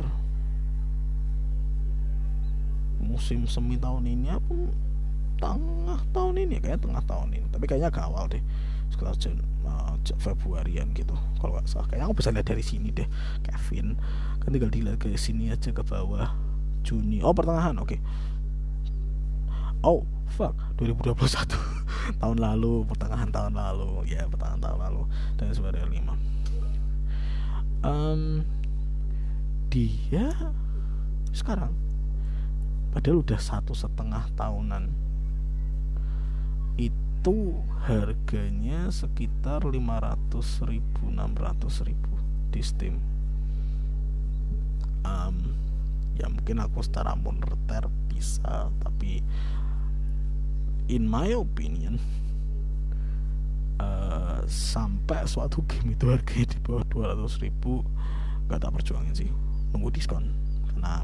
musim 2.99 3.47
semi 3.47 3.79
tahun 3.79 4.05
ini 4.05 4.27
apa? 4.33 4.53
Tengah 5.39 6.01
tahun 6.11 6.35
ini 6.47 6.59
kayak 6.63 6.83
tengah 6.83 7.03
tahun 7.05 7.31
ini. 7.37 7.47
Tapi 7.51 7.65
kayaknya 7.65 7.89
agak 7.91 8.05
awal 8.07 8.27
deh 8.27 8.43
sekitar 8.93 9.17
Jan, 9.17 9.41
uh, 9.65 9.97
Februarian 10.21 10.93
gitu 10.93 11.15
kalau 11.41 11.57
nggak 11.57 11.67
salah. 11.67 11.87
Kayaknya 11.89 12.05
aku 12.11 12.15
bisa 12.21 12.29
lihat 12.35 12.47
dari 12.47 12.63
sini 12.63 12.89
deh 12.91 13.07
Kevin. 13.43 13.97
Kan 14.43 14.49
tinggal 14.51 14.71
dilihat 14.71 14.99
ke 15.01 15.09
sini 15.15 15.49
aja 15.49 15.71
ke 15.71 15.81
bawah. 15.81 16.33
Juni. 16.85 17.23
Oh 17.25 17.33
pertengahan 17.33 17.73
oke. 17.81 17.97
okay. 17.97 17.99
Oh 19.85 20.01
fuck. 20.33 20.57
2021 20.81 21.15
tahun 22.21 22.37
lalu 22.41 22.83
pertengahan 22.89 23.29
tahun 23.29 23.53
lalu. 23.53 24.09
Ya 24.09 24.25
pertengahan 24.25 24.59
tahun 24.59 24.79
lalu. 24.81 25.01
Dan 25.37 25.53
sebenarnya 25.53 25.87
lima. 25.87 26.13
Um, 27.85 28.41
dia 29.69 30.33
sekarang 31.29 31.69
padahal 32.89 33.21
udah 33.21 33.37
satu 33.37 33.77
setengah 33.77 34.25
tahunan. 34.33 34.89
Itu 36.75 37.61
harganya 37.85 38.89
sekitar 38.89 39.63
500 39.69 40.65
ribu 40.65 41.13
600 41.13 41.87
ribu 41.87 42.13
di 42.49 42.61
Steam. 42.65 42.97
Um, 45.05 45.53
ya 46.17 46.25
mungkin 46.31 46.57
aku 46.63 46.81
secara 46.81 47.13
moneter 47.13 47.85
bisa 48.09 48.71
tapi 48.81 49.21
in 50.87 51.09
my 51.09 51.33
opinion 51.33 51.97
uh, 53.81 54.41
sampai 54.45 55.25
suatu 55.25 55.65
game 55.65 55.97
itu 55.97 56.09
harganya 56.09 56.47
di 56.53 56.59
bawah 56.61 56.85
200 57.17 57.43
ribu 57.43 57.81
gak 58.45 58.61
tak 58.61 58.71
perjuangin 58.73 59.13
sih. 59.15 59.29
Nunggu 59.73 59.89
diskon. 59.89 60.29
Karena 60.69 61.03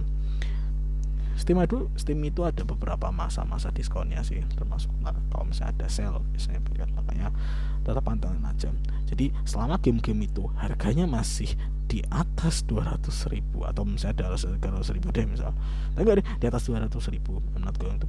Steam 1.41 1.57
itu 1.57 1.89
Steam 1.97 2.21
itu 2.21 2.45
ada 2.45 2.61
beberapa 2.61 3.09
masa-masa 3.09 3.73
diskonnya 3.73 4.21
sih 4.21 4.45
termasuk 4.53 4.93
kalau 5.33 5.49
misalnya 5.49 5.73
ada 5.73 5.87
sale 5.89 6.21
biasanya 6.29 6.61
berikan 6.61 6.93
makanya 6.93 7.33
tetap 7.81 8.05
pantengin 8.05 8.45
aja. 8.45 8.69
Jadi 9.09 9.33
selama 9.41 9.81
game-game 9.81 10.29
itu 10.29 10.45
harganya 10.61 11.09
masih 11.09 11.49
di 11.89 12.05
atas 12.13 12.61
200 12.69 13.09
ribu 13.33 13.65
atau 13.65 13.83
misalnya 13.83 14.29
ada 14.29 14.37
200 14.37 14.95
ribu 14.95 15.09
deh 15.09 15.25
misal. 15.25 15.51
Tapi 15.97 16.21
di 16.21 16.45
atas 16.45 16.69
200 16.69 16.93
ribu 17.09 17.41
I'm 17.57 17.65
not 17.65 17.81
going 17.81 17.97
to 17.97 18.05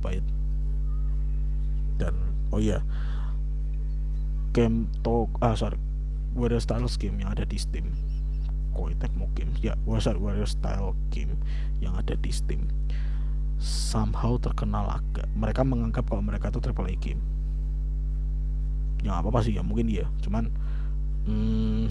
dan 2.02 2.18
oh 2.50 2.58
iya 2.58 2.82
game 4.50 4.90
talk 5.06 5.30
ah 5.38 5.54
sorry 5.54 5.78
Warrior 6.32 6.64
Styles 6.64 6.96
game 6.96 7.20
yang 7.20 7.32
ada 7.32 7.44
di 7.44 7.60
Steam. 7.60 7.92
Koei 8.72 8.96
Tecmo 8.96 9.28
Games 9.36 9.60
ya 9.60 9.76
sorry 10.00 10.16
Warrior 10.16 10.48
Style 10.48 10.96
game 11.12 11.36
yang 11.84 11.92
ada 11.96 12.16
di 12.16 12.32
Steam. 12.32 12.68
Somehow 13.60 14.40
terkenal 14.40 14.88
agak. 14.88 15.28
Mereka 15.36 15.62
menganggap 15.62 16.08
kalau 16.08 16.24
mereka 16.24 16.48
itu 16.48 16.58
triple 16.58 16.88
A 16.88 16.96
game. 16.96 17.20
Ya 19.04 19.20
apa 19.20 19.28
apa 19.28 19.44
sih 19.44 19.52
ya 19.58 19.62
mungkin 19.66 19.90
dia 19.90 20.06
cuman 20.22 20.46
hmm, 21.26 21.90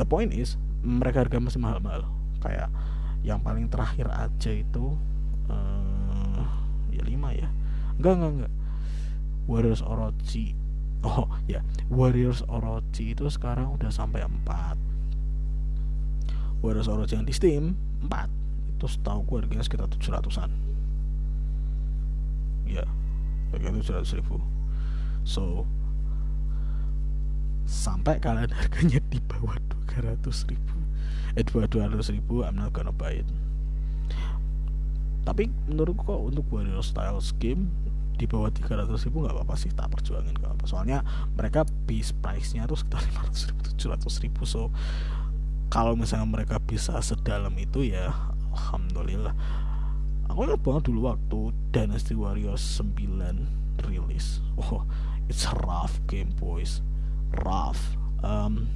the 0.00 0.06
point 0.08 0.32
is 0.32 0.56
mereka 0.82 1.22
harga 1.22 1.38
masih 1.38 1.62
mahal-mahal. 1.62 2.10
Kayak 2.42 2.70
yang 3.22 3.42
paling 3.42 3.70
terakhir 3.70 4.10
aja 4.10 4.50
itu 4.50 4.94
uh, 5.50 6.42
ya 6.90 7.02
lima 7.02 7.34
ya 7.34 7.50
enggak 7.98 8.14
enggak 8.18 8.32
enggak. 8.34 8.52
Warriors 9.48 9.82
Orochi. 9.82 10.54
Oh 11.06 11.28
ya. 11.46 11.62
Warriors 11.90 12.42
Orochi 12.46 13.14
itu 13.14 13.26
sekarang 13.30 13.74
udah 13.78 13.90
sampai 13.90 14.26
4 14.26 14.78
Warriors 16.62 16.90
Orochi 16.90 17.14
yang 17.14 17.26
di 17.26 17.34
Steam 17.34 17.78
4 18.02 18.26
itu 18.78 18.86
setahu 18.86 19.26
gue 19.26 19.36
harganya 19.42 19.66
sekitar 19.66 19.90
700an 19.90 20.50
ya 22.68 22.84
harganya 23.50 23.80
700 23.80 24.18
ribu. 24.20 24.38
So 25.24 25.64
sampai 27.68 28.20
kalian 28.20 28.52
harganya 28.52 29.00
di 29.08 29.18
bawah 29.24 29.56
200 29.88 30.50
ribu. 30.52 30.76
Eh 31.36 31.42
di 31.42 31.50
bawah 31.50 31.68
200 31.68 32.14
ribu 32.14 32.44
I'm 32.44 32.60
not 32.60 32.76
gonna 32.76 32.92
buy 32.92 33.24
it. 33.24 33.28
Tapi 35.24 35.52
menurutku 35.68 36.08
kok 36.08 36.22
untuk 36.32 36.44
warrior 36.52 36.80
style 36.84 37.20
scheme 37.20 37.68
di 38.18 38.26
bawah 38.26 38.50
300 38.50 38.90
ribu 39.06 39.22
nggak 39.22 39.34
apa-apa 39.38 39.54
sih 39.54 39.70
tak 39.70 39.94
perjuangin 39.94 40.34
gak 40.42 40.58
apa 40.58 40.64
soalnya 40.66 41.06
mereka 41.38 41.62
base 41.86 42.10
price 42.18 42.58
nya 42.58 42.66
tuh 42.66 42.74
sekitar 42.74 43.06
500 43.30 43.48
ribu 43.54 43.58
700 43.78 44.22
ribu. 44.26 44.42
So 44.42 44.74
kalau 45.70 45.94
misalnya 45.94 46.26
mereka 46.26 46.58
bisa 46.58 46.98
sedalam 46.98 47.54
itu 47.54 47.86
ya 47.86 48.10
alhamdulillah. 48.50 49.32
Aku 50.28 50.44
ingat 50.44 50.60
banget 50.60 50.82
dulu 50.90 51.08
waktu 51.08 51.38
Dynasty 51.72 52.12
Warriors 52.18 52.60
9 52.82 53.86
rilis. 53.86 54.42
Oh 54.58 54.82
it's 55.30 55.46
a 55.46 55.54
rough 55.64 56.02
game 56.10 56.34
boys. 56.36 56.82
Rough. 57.46 57.80
Um, 58.20 58.66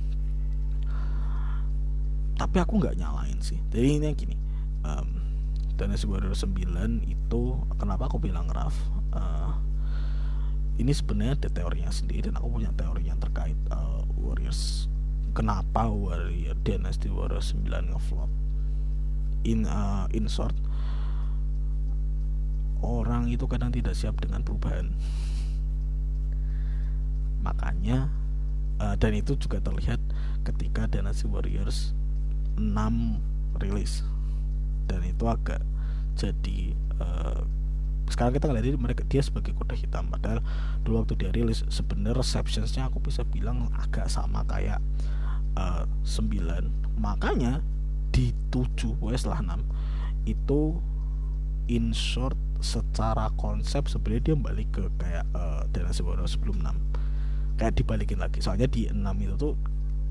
tapi 2.39 2.57
aku 2.63 2.79
nggak 2.79 2.97
nyalain 2.97 3.43
sih. 3.43 3.59
Jadi 3.75 3.99
ini 3.99 4.05
yang 4.07 4.17
gini 4.17 4.37
um, 4.87 5.21
Dynasty 5.77 6.07
Warriors 6.09 6.47
9 6.47 7.05
itu 7.05 7.43
kenapa 7.77 8.09
aku 8.09 8.23
bilang 8.23 8.49
rough 8.55 8.79
uh, 9.13 9.53
ini 10.81 10.93
sebenarnya 10.93 11.37
ada 11.39 11.51
teorinya 11.53 11.93
sendiri 11.93 12.33
dan 12.33 12.41
aku 12.41 12.61
punya 12.61 12.73
teori 12.75 13.07
yang 13.07 13.21
terkait 13.21 13.57
uh, 13.71 14.03
Warriors. 14.19 14.89
Kenapa 15.33 15.89
Warrior 15.89 16.57
Dynasty 16.61 17.09
Warriors 17.09 17.57
9 17.57 17.93
ngeflop? 17.93 18.29
In 19.43 19.67
uh, 19.67 20.07
in 20.15 20.31
short 20.31 20.55
orang 22.83 23.31
itu 23.31 23.47
kadang 23.47 23.71
tidak 23.71 23.95
siap 23.95 24.19
dengan 24.19 24.43
perubahan. 24.43 24.91
Makanya 27.47 28.11
uh, 28.83 28.95
dan 28.99 29.15
itu 29.15 29.39
juga 29.39 29.63
terlihat 29.63 30.03
ketika 30.43 30.91
Dynasty 30.91 31.31
Warriors 31.31 31.95
6 32.59 32.75
rilis. 33.63 34.03
Dan 34.91 35.07
itu 35.07 35.25
agak 35.31 35.63
jadi 36.19 36.75
uh, 36.99 37.47
sekarang 38.13 38.37
kita 38.37 38.53
ngeliat 38.53 38.77
mereka 38.77 39.03
dia 39.09 39.25
sebagai 39.25 39.57
kuda 39.57 39.73
hitam. 39.73 40.13
Padahal 40.13 40.45
dulu 40.85 41.03
waktu 41.03 41.17
dia 41.17 41.31
rilis 41.33 41.65
sebenarnya 41.73 42.21
receptionsnya 42.21 42.93
aku 42.93 43.01
bisa 43.01 43.25
bilang 43.25 43.73
agak 43.81 44.13
sama 44.13 44.45
kayak 44.45 44.79
uh, 45.57 45.89
9 46.05 47.01
makanya 47.01 47.65
di 48.13 48.37
7 48.53 49.01
pokoknya 49.01 49.19
setelah 49.19 49.41
6 49.57 50.29
itu 50.29 50.61
in 51.73 51.97
short 51.97 52.37
secara 52.63 53.33
konsep 53.41 53.89
sebenarnya 53.89 54.33
dia 54.33 54.37
balik 54.37 54.69
ke 54.71 54.85
kayak 55.01 55.25
uh, 55.35 55.65
sebelum 56.29 56.63
6 56.63 57.59
kayak 57.59 57.75
dibalikin 57.75 58.21
lagi. 58.21 58.39
Soalnya 58.45 58.69
di 58.69 58.87
6 58.93 59.01
itu 59.25 59.35
tuh 59.41 59.55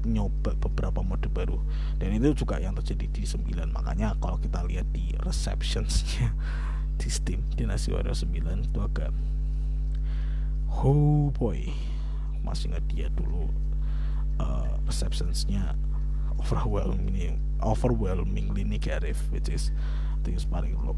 nyoba 0.02 0.58
beberapa 0.58 1.06
mode 1.06 1.30
baru. 1.30 1.62
Dan 2.02 2.18
itu 2.18 2.34
juga 2.34 2.58
yang 2.58 2.74
terjadi 2.74 3.06
di 3.14 3.24
9 3.24 3.70
makanya 3.70 4.18
kalau 4.18 4.42
kita 4.42 4.66
lihat 4.66 4.90
di 4.90 5.14
receptionsnya 5.22 6.34
di 7.02 7.10
Steam 7.10 7.42
Dynasty 7.58 7.90
Warrior 7.90 8.14
9 8.14 8.70
itu 8.70 8.80
agak 8.80 9.10
oh 10.86 11.34
boy 11.34 11.74
masih 12.46 12.70
ingat 12.70 12.86
dia 12.86 13.08
dulu 13.10 13.50
uh, 14.38 14.78
receptionsnya 14.86 15.74
overwhelming 16.38 17.42
overwhelmingly 17.62 18.62
negative 18.62 19.18
which 19.34 19.50
is 19.50 19.74
I 20.22 20.30
think 20.30 20.38
is 20.38 20.46
paling 20.46 20.78
low. 20.78 20.98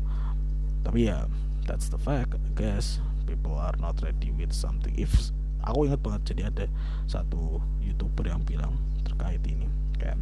Tapi 0.84 1.08
ya 1.08 1.32
that's 1.64 1.88
the 1.88 2.00
fact 2.00 2.36
I 2.36 2.52
guess. 2.56 3.00
People 3.24 3.56
are 3.56 3.76
not 3.80 4.04
ready 4.04 4.36
with 4.36 4.52
something. 4.52 4.92
If 5.00 5.32
aku 5.64 5.88
ingat 5.88 6.04
banget 6.04 6.22
jadi 6.36 6.42
ada 6.52 6.66
satu 7.08 7.64
youtuber 7.80 8.28
yang 8.28 8.44
bilang 8.44 8.76
terkait 9.08 9.40
ini 9.48 9.72
kayak 9.96 10.20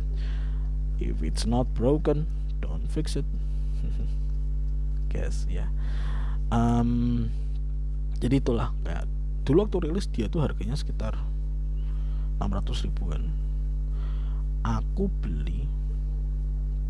if 1.02 1.18
it's 1.26 1.50
not 1.50 1.66
broken 1.74 2.30
don't 2.62 2.86
fix 2.86 3.18
it 3.18 3.26
guess 5.12 5.44
ya. 5.52 5.68
Um, 6.48 7.28
jadi 8.24 8.40
itulah 8.40 8.72
kayak 8.88 9.04
dulu 9.44 9.68
waktu 9.68 9.78
rilis 9.92 10.08
dia 10.08 10.32
tuh 10.32 10.40
harganya 10.40 10.80
sekitar 10.80 11.20
600 12.40 12.88
ribuan. 12.88 13.28
Aku 14.64 15.12
beli 15.20 15.68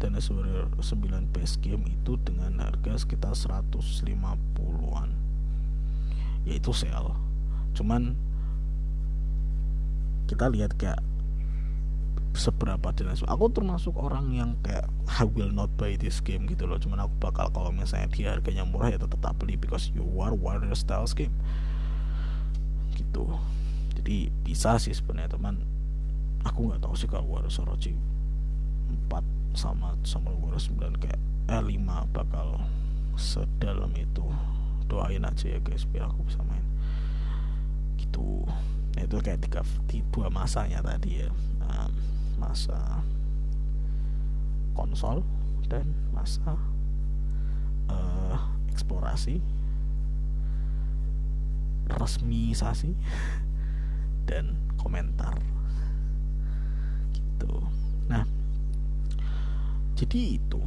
Dynasty 0.01 0.33
Warrior 0.33 0.69
9 0.77 1.33
base 1.33 1.55
game 1.61 1.85
itu 1.89 2.17
dengan 2.21 2.57
harga 2.61 3.01
sekitar 3.01 3.33
150-an 3.33 5.09
yaitu 6.45 6.73
sale. 6.73 7.13
Cuman 7.77 8.17
kita 10.25 10.49
lihat 10.49 10.73
kayak 10.79 10.99
seberapa 12.31 12.95
Dynasty 12.95 13.27
aku 13.27 13.51
termasuk 13.51 13.91
orang 13.99 14.31
yang 14.31 14.55
kayak 14.63 14.87
I 15.19 15.27
will 15.27 15.51
not 15.51 15.75
buy 15.75 15.99
this 15.99 16.23
game 16.23 16.47
gitu 16.47 16.63
loh. 16.63 16.79
Cuman 16.79 17.03
aku 17.03 17.13
bakal 17.19 17.51
kalau 17.51 17.71
misalnya 17.75 18.07
dia 18.11 18.31
harganya 18.31 18.63
murah 18.63 18.91
ya 18.91 18.99
tetap 18.99 19.35
beli 19.35 19.59
because 19.59 19.91
you 19.91 20.03
are 20.23 20.31
warrior 20.31 20.73
style 20.75 21.07
game. 21.11 21.35
Gitu. 22.95 23.27
Jadi 23.99 24.31
bisa 24.47 24.79
sih 24.79 24.95
sebenarnya 24.95 25.35
teman 25.35 25.61
aku 26.47 26.71
nggak 26.71 26.81
tahu 26.81 26.95
sih 26.97 27.05
kalau 27.05 27.27
Warriors 27.29 27.61
Orochi 27.61 27.93
4 29.11 29.53
sama 29.53 29.93
sama 30.01 30.33
Warriors 30.33 30.71
9 30.73 30.97
kayak 30.97 31.19
eh 31.51 31.61
5 31.61 32.15
bakal 32.15 32.63
sedalam 33.19 33.91
itu. 33.99 34.23
Doain 34.87 35.23
aja 35.23 35.47
ya 35.47 35.59
guys 35.59 35.83
biar 35.87 36.07
aku 36.07 36.27
bisa 36.27 36.39
main. 36.47 36.63
Gitu. 37.99 38.47
Nah, 38.91 39.01
itu 39.07 39.15
kayak 39.23 39.39
tiga 39.43 39.63
dua 40.11 40.27
masanya 40.27 40.83
tadi 40.83 41.23
ya. 41.23 41.29
Um, 41.63 42.10
masa 42.41 43.05
konsol 44.73 45.21
dan 45.69 45.85
masa 46.09 46.57
uh, 47.85 48.37
eksplorasi 48.73 49.37
resmisasi 51.91 52.97
dan 54.29 54.57
komentar. 54.81 55.37
Gitu. 57.13 57.53
Nah 58.09 58.25
jadi 59.93 60.41
itu. 60.41 60.61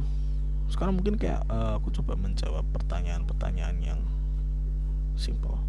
Sekarang 0.71 0.95
mungkin 0.95 1.19
kayak 1.19 1.43
uh, 1.51 1.75
aku 1.75 1.91
coba 1.91 2.15
menjawab 2.15 2.63
pertanyaan-pertanyaan 2.71 3.77
yang 3.83 4.01
simple. 5.19 5.59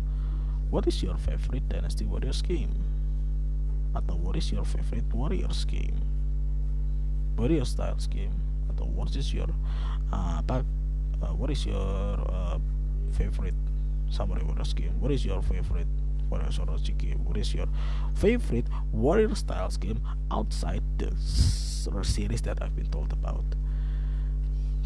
What 0.71 0.87
is 0.87 1.03
your 1.03 1.19
favorite 1.19 1.67
dynasty 1.67 2.07
warriors 2.07 2.43
game 2.43 2.96
atau 3.97 4.17
what 4.21 4.37
is 4.37 4.53
your 4.53 4.65
favorite 4.69 5.09
warriors 5.11 5.65
game? 5.65 5.97
Warrior 7.41 7.65
styles 7.65 8.05
game. 8.07 8.33
Atau 8.73 8.85
what 8.93 9.13
is 9.17 9.33
your 9.33 9.49
uh, 10.13 10.45
apa 10.45 10.65
uh, 11.25 11.35
what 11.37 11.49
is 11.49 11.65
your 11.65 12.21
uh, 12.29 12.61
favorite 13.17 13.57
samurai 14.13 14.45
warriors 14.45 14.77
game? 14.77 14.93
What 15.01 15.13
is 15.13 15.25
your 15.25 15.41
favorite 15.41 15.89
warrior 16.29 16.53
styles 16.53 16.85
game? 16.85 17.25
What 17.25 17.37
is 17.41 17.57
your 17.57 17.69
favorite 18.15 18.69
warrior 18.93 19.35
styles 19.35 19.77
game 19.77 20.01
outside 20.29 20.85
the 21.01 21.13
series 21.17 22.43
that 22.45 22.61
I've 22.61 22.77
been 22.77 22.91
told 22.93 23.13
about? 23.13 23.45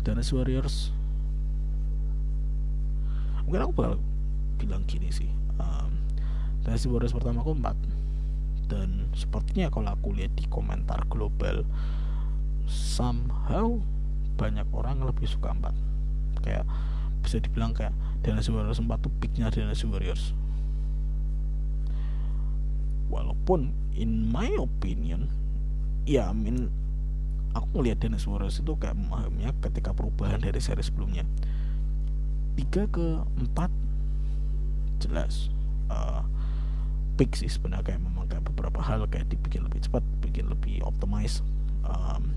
Dynasty 0.01 0.33
Warriors. 0.33 0.97
Mungkin 3.45 3.61
aku 3.61 3.73
bakal 3.77 3.95
bilang 4.57 4.85
gini 4.85 5.09
sih 5.09 5.29
um, 5.57 5.93
Dynasty 6.65 6.89
Warriors 6.93 7.17
pertama 7.17 7.41
aku 7.41 7.57
4 7.57 8.00
dan 8.71 9.11
sepertinya 9.13 9.67
kalau 9.69 9.91
aku 9.91 10.15
lihat 10.15 10.31
di 10.39 10.47
komentar 10.47 11.03
global 11.11 11.67
somehow 12.71 13.83
banyak 14.39 14.65
orang 14.71 15.03
lebih 15.03 15.27
suka 15.27 15.51
4 15.51 16.47
kayak 16.47 16.65
bisa 17.21 17.43
dibilang 17.43 17.75
kayak 17.75 17.93
Dynasty 18.23 18.55
Warriors 18.55 18.79
4 18.79 18.87
tuh 19.03 19.13
peaknya 19.21 19.53
Dynasty 19.53 19.91
Warriors. 19.91 20.33
Walaupun 23.11 23.75
in 23.99 24.31
my 24.31 24.55
opinion 24.57 25.29
ya 26.09 26.31
I 26.31 26.37
mean 26.37 26.71
aku 27.53 27.83
ngelihat 27.83 28.07
Dennis 28.07 28.25
Suarez 28.27 28.63
itu 28.63 28.73
kayak 28.79 28.95
memahaminya 28.95 29.51
ketika 29.67 29.91
perubahan 29.91 30.39
dari 30.39 30.63
seri 30.63 30.83
sebelumnya. 30.83 31.27
Tiga 32.55 32.87
ke 32.87 33.23
empat 33.39 33.71
jelas. 35.03 35.51
Uh, 35.91 36.23
big 37.21 37.37
sih 37.37 37.53
sebenarnya 37.53 37.93
kayak 37.93 38.01
memang 38.01 38.25
kayak 38.33 38.49
beberapa 38.49 38.81
hal 38.81 39.05
kayak 39.13 39.29
dibikin 39.29 39.69
lebih 39.69 39.85
cepat 39.85 40.01
bikin 40.25 40.49
lebih 40.49 40.81
optimize 40.89 41.45
um, 41.85 42.33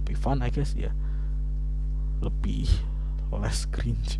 lebih 0.00 0.16
fun 0.16 0.40
I 0.40 0.48
guess 0.48 0.72
ya. 0.72 0.88
Lebih 2.24 2.64
less 3.36 3.68
cringe. 3.68 4.16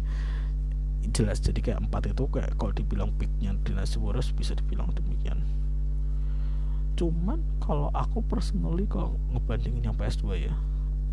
Jelas 1.11 1.41
jadi 1.41 1.59
kayak 1.65 1.89
empat 1.89 2.13
itu 2.13 2.29
kayak 2.29 2.55
kalau 2.61 2.77
dibilang 2.77 3.11
peaknya 3.17 3.57
Dynasty 3.65 3.97
Warriors 3.97 4.31
bisa 4.37 4.53
dibilang 4.53 4.93
demikian. 4.93 5.41
Cuman 7.01 7.41
kalau 7.65 7.89
aku 7.97 8.21
personally 8.23 8.85
kalau 8.85 9.17
ngebandingin 9.33 9.89
yang 9.91 9.97
PS2 9.97 10.47
ya 10.47 10.55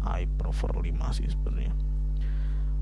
I 0.04 0.28
prefer 0.36 0.70
5 0.76 0.86
sih 1.16 1.32
sebenarnya. 1.32 1.72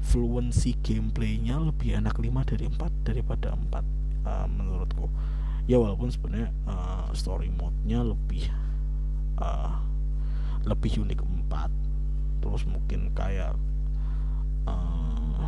Fluency 0.01 0.75
gameplaynya 0.81 1.61
lebih 1.61 1.95
enak 2.01 2.17
5 2.17 2.49
dari 2.49 2.65
4 2.67 3.07
daripada 3.07 3.53
4 3.55 4.04
uh, 4.25 4.45
menurutku. 4.49 5.07
Ya 5.65 5.81
walaupun 5.81 6.13
sebenarnya 6.13 6.53
uh, 6.69 7.09
story 7.13 7.49
mode-nya 7.49 8.05
lebih 8.05 8.49
uh, 9.41 9.81
lebih 10.65 11.05
unik 11.05 11.21
4 11.49 12.41
terus 12.41 12.61
mungkin 12.69 13.09
kayak 13.17 13.57
uh, 14.69 15.45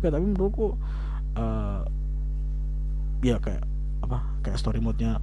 ya 0.00 0.08
tapi 0.08 0.24
menurutku 0.24 0.76
uh, 1.36 1.84
ya 3.20 3.36
kayak 3.42 3.64
apa 4.00 4.22
kayak 4.46 4.60
story 4.60 4.80
mode-nya 4.80 5.18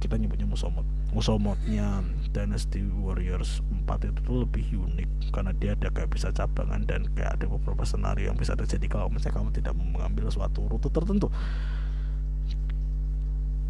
kita 0.00 0.16
nyebutnya 0.16 0.48
musuh 0.48 0.72
mod 0.72 0.84
musuh 1.12 1.36
modnya 1.36 2.04
Dynasty 2.30 2.86
Warriors 2.86 3.62
4 3.86 4.06
itu 4.06 4.20
tuh 4.22 4.36
lebih 4.46 4.64
unik 4.70 5.34
karena 5.34 5.52
dia 5.58 5.74
ada 5.74 5.90
kayak 5.90 6.14
bisa 6.14 6.30
cabangan 6.30 6.86
dan 6.86 7.10
kayak 7.18 7.38
ada 7.38 7.46
beberapa 7.50 7.82
senario 7.82 8.30
yang 8.30 8.38
bisa 8.38 8.54
terjadi 8.54 8.86
kalau 8.86 9.10
misalnya 9.10 9.42
kamu 9.42 9.50
tidak 9.54 9.74
mengambil 9.74 10.30
suatu 10.30 10.70
rute 10.70 10.90
tertentu. 10.90 11.26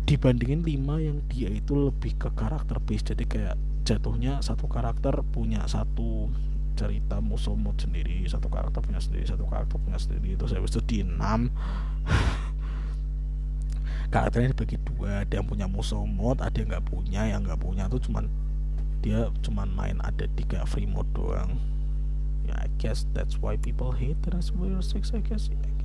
Dibandingin 0.04 0.60
5 0.60 1.06
yang 1.06 1.18
dia 1.32 1.48
itu 1.48 1.72
lebih 1.72 2.20
ke 2.20 2.28
karakter 2.36 2.76
base 2.82 3.14
jadi 3.14 3.24
kayak 3.24 3.56
jatuhnya 3.88 4.44
satu 4.44 4.68
karakter 4.68 5.24
punya 5.32 5.64
satu 5.64 6.28
cerita 6.76 7.20
musuh 7.20 7.56
mod 7.56 7.76
sendiri 7.76 8.24
satu 8.24 8.48
karakter 8.48 8.80
punya 8.80 9.00
sendiri 9.02 9.28
satu 9.28 9.44
karakter 9.44 9.76
punya 9.76 9.98
sendiri 10.00 10.36
itu 10.36 10.44
saya 10.48 10.64
itu 10.64 10.80
di 10.84 11.04
6 11.04 11.12
karakternya 14.14 14.56
dibagi 14.56 14.76
dua 14.82 15.22
ada 15.22 15.34
yang 15.38 15.46
punya 15.46 15.66
musuh 15.70 16.02
mode 16.02 16.42
ada 16.42 16.56
yang 16.56 16.68
nggak 16.72 16.86
punya 16.86 17.22
yang 17.30 17.46
nggak 17.46 17.60
punya 17.60 17.86
tuh 17.86 18.02
cuman 18.02 18.26
dia 19.00 19.32
cuman 19.40 19.72
main 19.72 19.96
ada 20.04 20.28
kayak 20.36 20.68
free 20.68 20.88
mode 20.88 21.08
doang. 21.16 21.56
Ya 22.44 22.56
I 22.60 22.68
guess 22.80 23.08
that's 23.16 23.40
why 23.40 23.56
people 23.56 23.92
hate 23.92 24.20
the 24.24 24.32
Raspberry 24.32 24.72
6 24.72 25.16
I 25.16 25.20
guess. 25.24 25.48
Ya 25.48 25.56
kan 25.60 25.76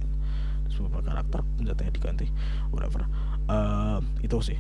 beberapa 0.76 1.08
karakter 1.08 1.40
senjatanya 1.56 1.92
diganti 1.96 2.28
whatever. 2.70 3.08
Uh, 3.48 4.04
itu 4.20 4.36
sih. 4.44 4.60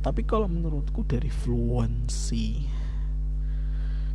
Tapi 0.00 0.24
kalau 0.24 0.48
menurutku 0.48 1.04
dari 1.04 1.28
fluency 1.28 2.66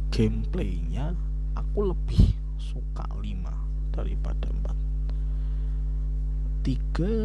gameplaynya 0.10 1.14
aku 1.56 1.94
lebih 1.94 2.34
suka 2.58 3.06
5 3.22 3.94
daripada 3.94 4.50
4 4.50 4.88
tiga 6.64 7.16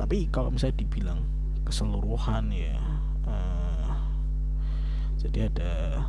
tapi 0.00 0.26
kalau 0.32 0.48
misalnya 0.48 0.80
dibilang 0.80 1.20
keseluruhan 1.68 2.48
ya 2.50 2.80
uh, 3.28 3.71
jadi 5.22 5.46
ada 5.46 6.02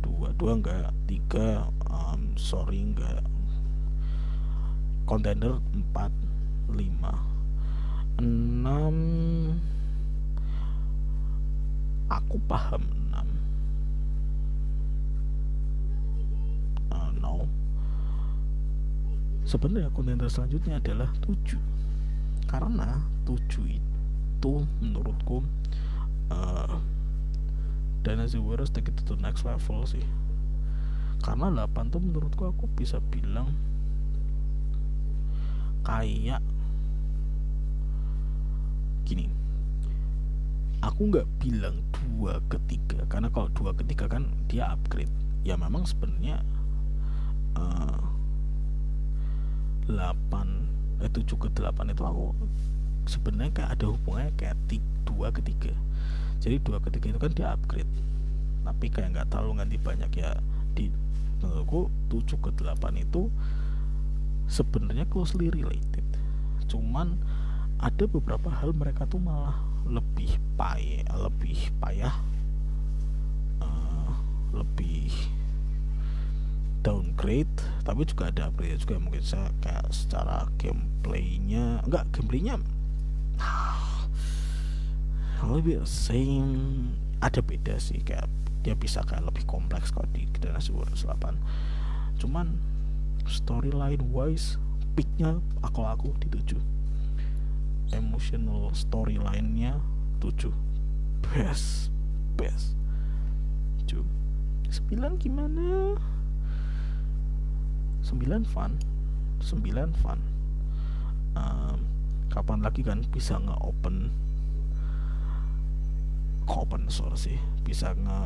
dua 0.00 0.32
dua 0.40 0.56
enggak 0.56 0.88
tiga 1.04 1.68
um, 1.84 2.32
sorry 2.40 2.80
enggak. 2.80 3.20
Kontender 5.04 5.60
empat 5.76 6.08
lima. 6.72 7.12
Enam. 8.16 8.96
Aku 12.08 12.40
paham 12.48 12.88
enam. 12.88 13.28
Uh, 16.88 17.10
no. 17.20 17.44
Sebenarnya 19.44 19.92
kontender 19.92 20.32
selanjutnya 20.32 20.80
adalah 20.80 21.12
tujuh. 21.20 21.60
Karena 22.48 23.02
7 23.28 23.66
itu 23.66 24.52
menurutku 24.78 25.42
uh, 26.30 26.76
Dynasty 28.04 28.36
Warriors 28.36 28.68
take 28.68 28.92
it 28.92 29.00
to 29.00 29.16
the 29.16 29.22
next 29.24 29.48
level 29.48 29.88
sih. 29.88 30.04
Karena 31.24 31.48
8 31.48 31.88
tuh 31.88 32.04
menurutku 32.04 32.44
aku 32.44 32.68
bisa 32.76 33.00
bilang 33.08 33.48
kayak 35.88 36.44
gini. 39.08 39.32
Aku 40.84 41.08
nggak 41.08 41.24
bilang 41.40 41.80
dua 41.96 42.44
ketiga 42.52 43.08
karena 43.08 43.32
kalau 43.32 43.48
dua 43.56 43.72
ketiga 43.72 44.04
kan 44.04 44.28
dia 44.52 44.68
upgrade. 44.68 45.08
Ya 45.40 45.56
memang 45.56 45.88
sebenarnya 45.88 46.44
uh, 47.56 48.04
8 49.88 51.04
eh 51.04 51.08
7 51.08 51.24
ke 51.24 51.48
8 51.56 51.92
itu 51.92 52.04
aku 52.04 52.36
sebenarnya 53.04 53.52
kayak 53.52 53.70
ada 53.80 53.86
hubungannya 53.92 54.32
kayak 54.36 54.56
dua 55.04 55.28
ketiga 55.32 55.72
jadi 56.40 56.56
dua 56.60 56.78
ketiga 56.82 57.14
itu 57.14 57.20
kan 57.20 57.32
dia 57.32 57.46
upgrade. 57.54 57.90
Tapi 58.64 58.86
kayak 58.88 59.08
nggak 59.16 59.28
terlalu 59.32 59.60
ganti 59.60 59.76
banyak 59.76 60.10
ya. 60.16 60.30
Di 60.74 60.88
menurutku 61.44 61.92
7 62.08 62.40
ke 62.40 62.50
8 62.56 62.96
itu 62.96 63.28
sebenarnya 64.48 65.04
closely 65.12 65.52
related. 65.52 66.04
Cuman 66.68 67.20
ada 67.76 68.04
beberapa 68.08 68.48
hal 68.48 68.72
mereka 68.72 69.04
tuh 69.04 69.20
malah 69.20 69.60
lebih 69.84 70.40
payah 70.56 71.04
lebih 71.12 71.68
payah 71.76 72.16
uh, 73.60 74.12
lebih 74.56 75.12
downgrade. 76.80 77.52
Tapi 77.84 78.00
juga 78.08 78.32
ada 78.32 78.48
upgrade 78.48 78.80
juga. 78.80 78.96
Mungkin 78.96 79.24
saya 79.24 79.52
kayak 79.60 79.92
secara 79.92 80.48
gameplaynya 80.56 81.84
enggak 81.84 82.08
gameplaynya 82.16 82.60
lebih 85.48 85.84
same 85.84 86.92
ada 87.20 87.40
beda 87.40 87.76
sih 87.80 88.00
kayak 88.04 88.28
dia 88.64 88.72
bisa 88.72 89.04
kayak 89.04 89.28
lebih 89.28 89.44
kompleks 89.44 89.92
kalau 89.92 90.08
di 90.16 90.24
Dynasty 90.40 90.72
Warriors 90.72 91.04
8 91.04 92.20
cuman 92.20 92.56
storyline 93.28 94.00
wise 94.12 94.56
peaknya 94.96 95.40
aku 95.60 95.84
aku 95.84 96.08
di 96.22 96.28
7 96.32 96.56
emotional 97.92 98.72
storyline-nya 98.72 99.80
7 100.20 100.52
best 101.24 101.94
best. 102.36 102.74
7 103.86 104.02
9 104.90 105.22
gimana? 105.22 105.94
9 108.02 108.44
fun. 108.44 108.72
9 109.38 110.02
fun. 110.02 110.18
Um, 111.34 111.78
kapan 112.30 112.62
lagi 112.62 112.82
kan 112.82 113.06
bisa 113.10 113.38
nge-open 113.38 114.10
open 116.48 116.92
source 116.92 117.28
sih 117.28 117.38
bisa 117.64 117.96
nge 117.96 118.20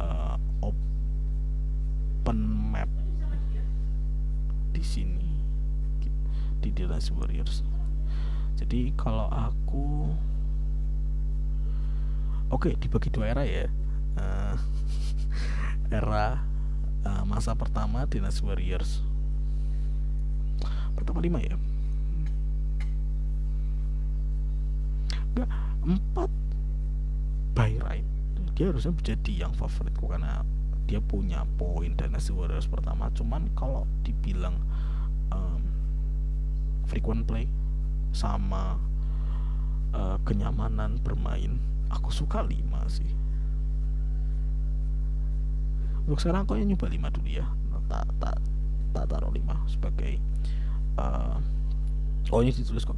uh, 0.00 0.36
open 0.64 2.38
map 2.72 2.88
di 4.72 4.80
sini 4.80 5.28
di 6.62 6.70
Dynasty 6.70 7.12
Warriors. 7.12 7.66
Jadi 8.54 8.94
kalau 8.94 9.26
aku 9.26 10.14
oke 12.54 12.70
okay, 12.70 12.78
dibagi 12.78 13.10
dua 13.10 13.34
era 13.34 13.42
ya. 13.42 13.66
Uh, 14.14 14.54
era 15.98 16.40
uh, 17.04 17.22
masa 17.26 17.58
pertama 17.58 18.06
Dynasty 18.06 18.46
Warriors. 18.46 19.02
Pertama 20.94 21.18
lima 21.18 21.42
ya 21.42 21.58
enggak 25.32 25.50
empat. 25.82 26.30
By 27.52 27.76
right. 27.80 28.06
Dia 28.56 28.68
harusnya 28.68 28.92
menjadi 28.92 29.32
yang 29.48 29.52
favoritku 29.56 30.08
karena 30.08 30.44
dia 30.84 31.00
punya 31.00 31.48
poin 31.56 31.96
Dynasty 31.96 32.36
Warriors 32.36 32.68
pertama. 32.68 33.08
Cuman 33.16 33.48
kalau 33.56 33.88
dibilang 34.04 34.60
um, 35.32 35.60
frequent 36.84 37.24
play 37.24 37.48
sama 38.12 38.76
uh, 39.96 40.20
kenyamanan 40.28 41.00
bermain 41.00 41.56
aku 41.88 42.12
suka 42.12 42.44
lima 42.44 42.84
sih. 42.92 43.08
Untuk 46.04 46.20
sekarang 46.20 46.44
aku 46.44 46.60
nyoba 46.60 46.86
lima 46.92 47.08
dulu 47.08 47.28
ya. 47.28 47.46
Tak 47.88 48.08
tak 48.20 48.36
tak 48.92 49.04
taruh 49.08 49.32
lima 49.32 49.56
sebagai 49.68 50.16
uh, 50.96 51.36
oh 52.32 52.40
ini 52.40 52.52
ditulis 52.52 52.88
kok 52.88 52.96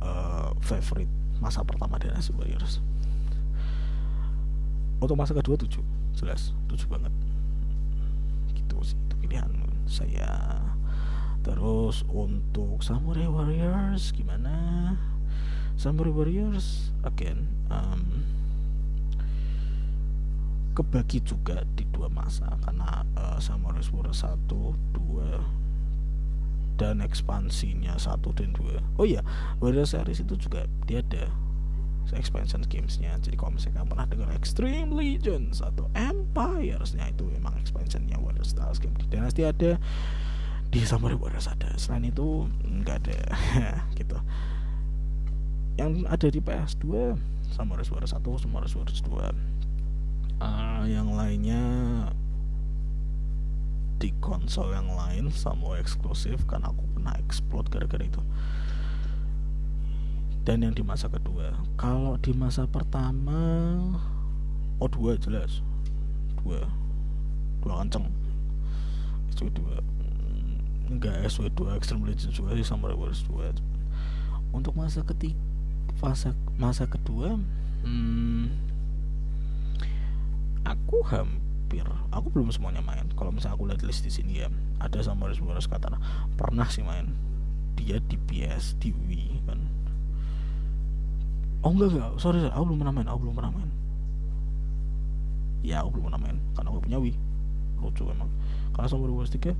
uh, 0.00 0.52
favorite 0.64 1.08
masa 1.40 1.64
pertama 1.64 1.96
Dynasty 1.96 2.36
Warriors 2.36 2.84
untuk 5.00 5.16
masa 5.16 5.32
kedua 5.32 5.56
tujuh. 5.56 5.82
Jelas 6.12 6.52
tujuh 6.68 6.86
banget. 6.92 7.12
Gitu 8.52 8.76
sih 8.84 8.96
itu 9.08 9.14
pilihan 9.24 9.48
saya. 9.88 10.60
Terus 11.40 12.04
untuk 12.12 12.84
Samurai 12.84 13.24
Warriors 13.24 14.12
gimana? 14.12 14.94
Samurai 15.80 16.12
Warriors 16.12 16.92
again 17.08 17.48
um, 17.72 18.28
kebagi 20.76 21.24
juga 21.24 21.64
di 21.72 21.88
dua 21.88 22.12
masa. 22.12 22.52
Karena 22.60 23.00
uh, 23.16 23.40
Samurai 23.40 23.80
Warriors 23.88 24.20
satu 24.20 24.76
dua 24.92 25.40
dan 26.80 27.04
ekspansinya 27.04 28.00
satu 28.00 28.32
dan 28.32 28.56
dua. 28.56 28.80
Oh 28.96 29.04
iya 29.04 29.20
Warrior 29.60 29.84
Series 29.84 30.24
itu 30.24 30.40
juga 30.40 30.64
dia 30.88 31.04
ada 31.04 31.28
expansion 32.16 32.64
gamesnya. 32.66 33.14
Jadi 33.20 33.36
kalau 33.36 33.54
misalnya 33.54 33.84
kamu 33.84 33.88
pernah 33.92 34.06
dengar 34.08 34.28
Extreme 34.34 34.90
Legends 34.96 35.62
atau 35.62 35.86
Empires-nya 35.94 37.12
itu 37.12 37.22
memang 37.28 37.54
expansionnya 37.60 38.18
Warrior 38.18 38.48
Styles 38.48 38.80
game 38.82 38.96
di 38.96 39.06
Dynasty 39.12 39.44
ada. 39.44 39.76
Di 40.70 40.82
Samurai 40.82 41.18
Warriors 41.18 41.46
ada. 41.46 41.70
Selain 41.76 42.08
itu 42.08 42.48
nggak 42.66 42.96
ada. 43.06 43.20
Gitu. 43.98 44.16
Yang 45.78 45.92
ada 46.08 46.26
di 46.32 46.40
PS2 46.42 46.86
Samurai 47.50 47.84
Warriors 47.86 48.14
1 48.14 48.22
Samurai 48.22 48.70
Warriors 48.70 49.02
2 49.06 49.60
uh, 50.40 50.82
yang 50.88 51.12
lainnya 51.12 51.62
di 54.00 54.16
konsol 54.24 54.72
yang 54.72 54.88
lain 54.96 55.28
sama 55.28 55.76
eksklusif 55.76 56.48
kan 56.48 56.64
aku 56.64 56.82
pernah 56.96 57.12
explode 57.20 57.68
gara-gara 57.68 58.00
itu. 58.00 58.24
Dan 60.48 60.64
yang 60.64 60.72
di 60.72 60.80
masa 60.80 61.12
kedua. 61.12 61.52
Kalau 61.76 62.16
di 62.16 62.32
masa 62.32 62.64
pertama 62.64 63.36
oh 64.80 64.88
dua 64.88 65.20
jelas. 65.20 65.60
Dua. 66.40 66.64
Dua 67.60 67.84
kenceng. 67.84 68.08
SW 69.36 69.52
dua. 69.52 69.84
Enggak 70.88 71.28
SW 71.28 71.52
dua 71.52 71.76
Extreme 71.76 72.08
Legends 72.08 72.32
juga 72.32 72.56
sih 72.56 72.64
sama 72.64 72.88
Warriors 72.88 73.20
dua. 73.28 73.52
Untuk 74.50 74.72
masa 74.74 75.04
ketiga 75.04 75.38
fase 76.00 76.32
masa 76.56 76.88
kedua 76.88 77.36
hmm, 77.84 78.48
aku 80.64 81.04
hampir 81.04 81.49
hampir 81.70 81.86
aku 82.10 82.26
belum 82.34 82.50
semuanya 82.50 82.82
main. 82.82 83.06
Kalau 83.14 83.30
misalnya 83.30 83.54
aku 83.54 83.70
lihat 83.70 83.86
list 83.86 84.02
di 84.02 84.10
sini 84.10 84.42
ya 84.42 84.50
ada 84.82 84.98
sama 85.06 85.30
Warriors 85.30 85.70
Katana 85.70 86.02
pernah 86.34 86.66
sih 86.66 86.82
main. 86.82 87.14
Dia 87.78 88.02
di 88.02 88.18
PS 88.18 88.74
di 88.82 88.90
Wii 88.90 89.46
kan. 89.46 89.62
Oh 91.62 91.70
enggak 91.70 91.94
enggak. 91.94 92.10
Sorry, 92.18 92.42
sorry. 92.42 92.50
Aku 92.50 92.66
belum 92.66 92.82
pernah 92.82 92.94
main. 92.98 93.06
Aku 93.06 93.18
belum 93.22 93.34
pernah 93.38 93.52
main. 93.54 93.70
Ya 95.62 95.86
aku 95.86 95.94
belum 95.94 96.10
pernah 96.10 96.20
main. 96.26 96.36
Karena 96.58 96.68
aku 96.74 96.82
punya 96.82 96.98
Wii. 96.98 97.14
Lucu 97.78 98.02
emang. 98.10 98.30
Karena 98.74 98.86
sama 98.90 99.06
Warriors 99.06 99.30
3 99.30 99.54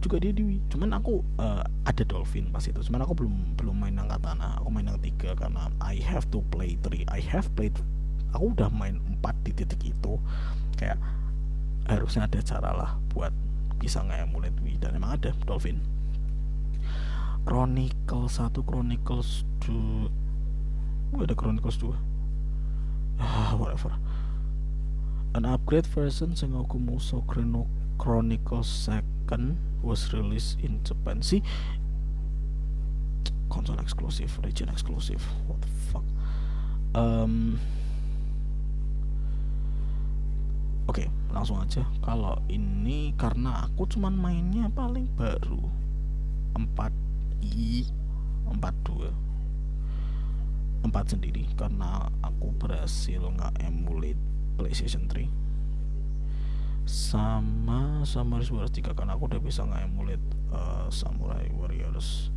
juga 0.00 0.16
dia 0.16 0.32
di 0.32 0.40
Wii. 0.40 0.72
Cuman 0.72 0.96
aku 0.96 1.20
uh, 1.36 1.60
ada 1.84 2.02
Dolphin 2.08 2.48
pas 2.48 2.64
itu. 2.64 2.80
Cuman 2.80 3.04
aku 3.04 3.12
belum 3.12 3.60
belum 3.60 3.76
main 3.76 3.92
yang 3.92 4.08
katana 4.08 4.56
aku 4.56 4.72
main 4.72 4.88
yang 4.88 4.96
tiga 5.04 5.36
karena 5.36 5.68
I 5.84 6.00
have 6.00 6.24
to 6.32 6.40
play 6.48 6.80
three. 6.80 7.04
I 7.12 7.20
have 7.28 7.52
played 7.52 7.76
aku 8.34 8.54
udah 8.54 8.68
main 8.70 8.96
empat 8.98 9.34
di 9.42 9.52
titik 9.54 9.82
itu 9.84 10.18
kayak 10.78 10.98
harusnya 11.90 12.26
ada 12.30 12.38
cara 12.40 12.70
lah 12.70 12.90
buat 13.10 13.34
bisa 13.80 14.04
nge-emulate 14.04 14.60
Wii 14.60 14.76
dan 14.78 14.94
emang 14.94 15.16
ada 15.16 15.32
Dolphin. 15.48 15.80
Chronicle 17.48 18.28
1 18.28 18.52
Chronicles 18.68 19.48
2 19.64 21.24
ada 21.24 21.34
Chronicles 21.34 21.80
2 21.80 21.96
ah 23.20 23.56
whatever. 23.56 23.96
An 25.32 25.48
upgrade 25.48 25.88
version 25.88 26.36
Sengoku 26.36 26.76
Musou 26.76 27.24
Chronicles 27.96 28.68
2 28.86 29.82
was 29.82 30.12
released 30.12 30.60
in 30.60 30.84
Japan. 30.84 31.24
Sih 31.24 31.40
konsol 33.50 33.82
eksklusif 33.82 34.38
region 34.46 34.70
eksklusif 34.70 35.18
what 35.50 35.58
the 35.58 35.70
fuck? 35.90 36.06
Um, 36.94 37.58
Oke, 40.88 41.10
langsung 41.34 41.60
aja. 41.60 41.84
Kalau 42.00 42.40
ini 42.48 43.12
karena 43.18 43.68
aku 43.68 43.84
cuman 43.90 44.16
mainnya 44.16 44.70
paling 44.72 45.06
baru 45.18 45.60
4i 46.56 47.86
42 48.50 49.30
4 50.80 51.12
sendiri 51.12 51.44
karena 51.54 52.08
aku 52.24 52.56
berhasil 52.56 53.20
nggak 53.20 53.52
emulate 53.62 54.18
PlayStation 54.56 55.04
3 55.06 55.28
sama 56.88 58.02
Samurai 58.02 58.48
Warriors 58.48 58.74
3 58.74 58.96
karena 58.96 59.14
aku 59.14 59.28
udah 59.30 59.40
bisa 59.40 59.62
nggak 59.62 59.82
emulate 59.86 60.24
uh, 60.50 60.88
Samurai 60.88 61.46
Warriors 61.52 62.32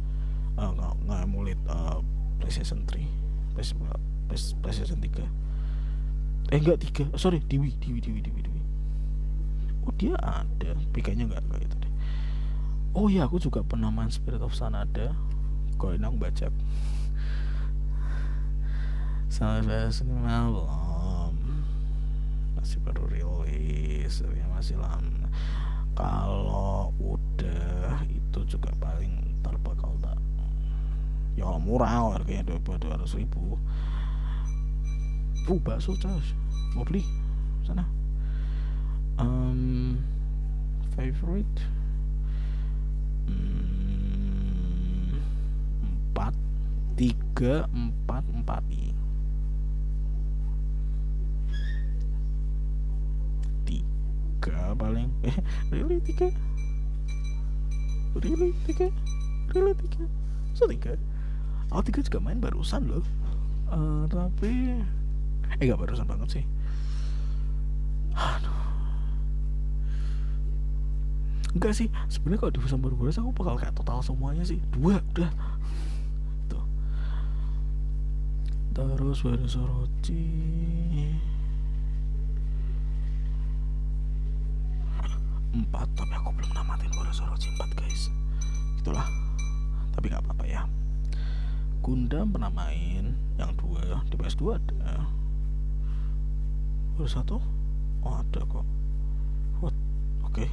uh, 0.59 0.69
nggak 0.75 1.23
emulate 1.23 1.63
uh, 1.71 2.03
PlayStation 2.37 2.83
3 2.85 3.55
PlayStation 3.55 4.99
3 4.99 5.23
eh 6.51 6.59
enggak 6.59 6.83
tiga. 6.83 7.03
Sorry 7.15 7.39
Dewi 7.45 7.75
Dewi 7.79 8.03
Dewi 8.03 8.19
Dewi 8.19 8.41
Dewi. 8.43 8.61
Oh 9.87 9.93
dia 9.95 10.17
ada. 10.19 10.75
Pikirnya 10.91 11.29
enggak 11.29 11.43
enggak 11.47 11.61
itu 11.69 11.75
deh. 11.79 11.93
Oh 12.93 13.07
iya 13.07 13.25
aku 13.25 13.39
juga 13.39 13.61
pernah 13.63 13.93
main 13.93 14.11
Spirit 14.11 14.43
of 14.43 14.57
Sanada. 14.57 15.15
Kau 15.77 15.95
ini 15.95 16.05
aku 16.05 16.17
baca 16.19 16.47
sampai 19.33 19.89
belum 19.89 21.33
masih 22.53 22.77
baru 22.85 23.09
rilis 23.09 24.21
ya 24.21 24.45
masih 24.53 24.77
lama. 24.77 25.25
Kalau 25.97 26.93
udah 27.01 28.05
itu 28.13 28.39
juga 28.45 28.69
paling 28.77 29.41
ntar 29.41 29.57
bakal 29.65 29.97
tak 30.01 30.21
ya 31.33 31.49
murah 31.57 32.13
harganya 32.13 32.45
dua 32.61 32.77
ratus 32.93 33.17
ribu 33.17 33.57
uh 35.43 35.59
bakso 35.59 35.91
coy 35.99 36.23
mau 36.73 36.87
beli? 36.87 37.03
Sana. 37.67 37.85
Um, 39.19 40.01
favorite? 40.97 41.59
Hmm, 43.29 45.21
empat. 45.83 46.33
Tiga 46.97 47.69
empat 47.69 48.23
empat 48.33 48.63
i. 48.73 48.89
Tiga 53.67 54.73
paling. 54.77 55.09
Eh 55.25 55.37
really 55.69 56.01
tiga? 56.01 56.29
Really 58.17 58.53
tiga? 58.65 58.89
Really 59.53 59.73
tiga? 59.77 60.05
So 60.57 60.65
tiga. 60.69 60.97
Aku 61.73 61.81
tiga 61.89 62.01
juga 62.05 62.19
main 62.21 62.41
barusan 62.41 62.85
loh. 62.89 63.05
Uh, 63.73 64.05
tapi 64.05 64.81
eh 65.59 65.65
gak 65.69 65.79
barusan 65.79 66.07
banget 66.07 66.41
sih. 66.41 66.43
Aduh. 68.13 68.63
Enggak 71.53 71.73
sih 71.77 71.87
sebenarnya 72.09 72.39
kalau 72.41 72.53
di 72.53 72.61
Busan 72.65 72.81
baru 72.81 72.95
baru 72.97 73.13
aku 73.13 73.31
bakal 73.37 73.55
kayak 73.61 73.77
total 73.77 74.01
semuanya 74.01 74.41
sih. 74.41 74.57
Dua 74.73 74.97
udah. 75.13 75.31
Tuh. 76.49 76.65
Terus 78.73 79.19
baru 79.21 79.45
Sorochi 79.45 80.25
empat 85.53 85.85
tapi 85.93 86.09
aku 86.17 86.33
belum 86.33 86.49
namatin 86.57 86.89
baru 86.97 87.13
Sorochi 87.13 87.53
empat 87.53 87.69
guys. 87.77 88.09
Itulah. 88.81 89.05
Tapi 89.93 90.09
nggak 90.09 90.25
apa-apa 90.25 90.45
ya. 90.49 90.65
Gundam 91.85 92.33
pernah 92.33 92.49
main 92.49 93.13
yang 93.37 93.53
dua 93.53 94.01
di 94.09 94.15
PS2 94.17 94.57
ada 94.57 95.05
baru 96.93 97.09
satu 97.09 97.41
oh 98.05 98.13
ada 98.13 98.41
kok. 98.45 98.65
What? 99.59 99.75
Oke. 100.29 100.45
Okay. 100.45 100.49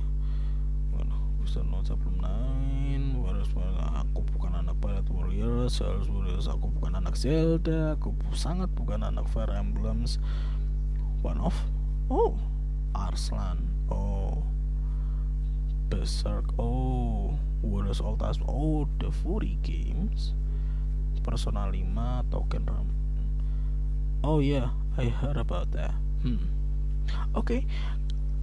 Bisa 1.41 1.67
Noza 1.67 1.99
belum 1.99 2.23
main 2.23 3.17
Warriors 3.19 3.51
aku 3.91 4.23
bukan 4.37 4.55
anak 4.55 4.79
Pirate 4.79 5.11
Warriors 5.11 5.83
Harus 5.83 6.07
Warriors. 6.07 6.47
Aku 6.47 6.71
bukan 6.71 7.01
anak 7.01 7.19
Zelda. 7.19 7.99
Aku 7.99 8.15
sangat 8.31 8.71
bukan 8.77 9.03
anak 9.03 9.27
Fire 9.27 9.51
Emblems. 9.59 10.23
One 11.27 11.43
of? 11.43 11.57
Oh 12.07 12.39
Arslan. 12.95 13.67
Oh. 13.91 14.47
Berserk 15.91 16.55
Oh. 16.55 17.35
Warriors 17.67 17.99
Ultas 17.99 18.39
Oh 18.47 18.87
The 19.03 19.11
Fury 19.11 19.59
Games. 19.67 20.37
Persona 21.27 21.67
5 21.67 22.31
Token 22.31 22.65
Ram. 22.65 22.89
Oh 24.23 24.39
yeah. 24.39 24.71
I 24.95 25.11
heard 25.11 25.37
about 25.37 25.75
that 25.75 25.99
Hmm 26.23 26.37
Okay 27.35 27.65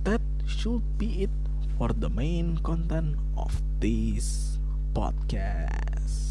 That 0.03 0.21
should 0.47 0.81
be 0.97 1.27
it 1.27 1.33
for 1.77 1.93
the 1.93 2.09
main 2.09 2.57
content 2.65 3.15
of 3.37 3.53
this 3.79 4.57
podcast. 4.97 6.26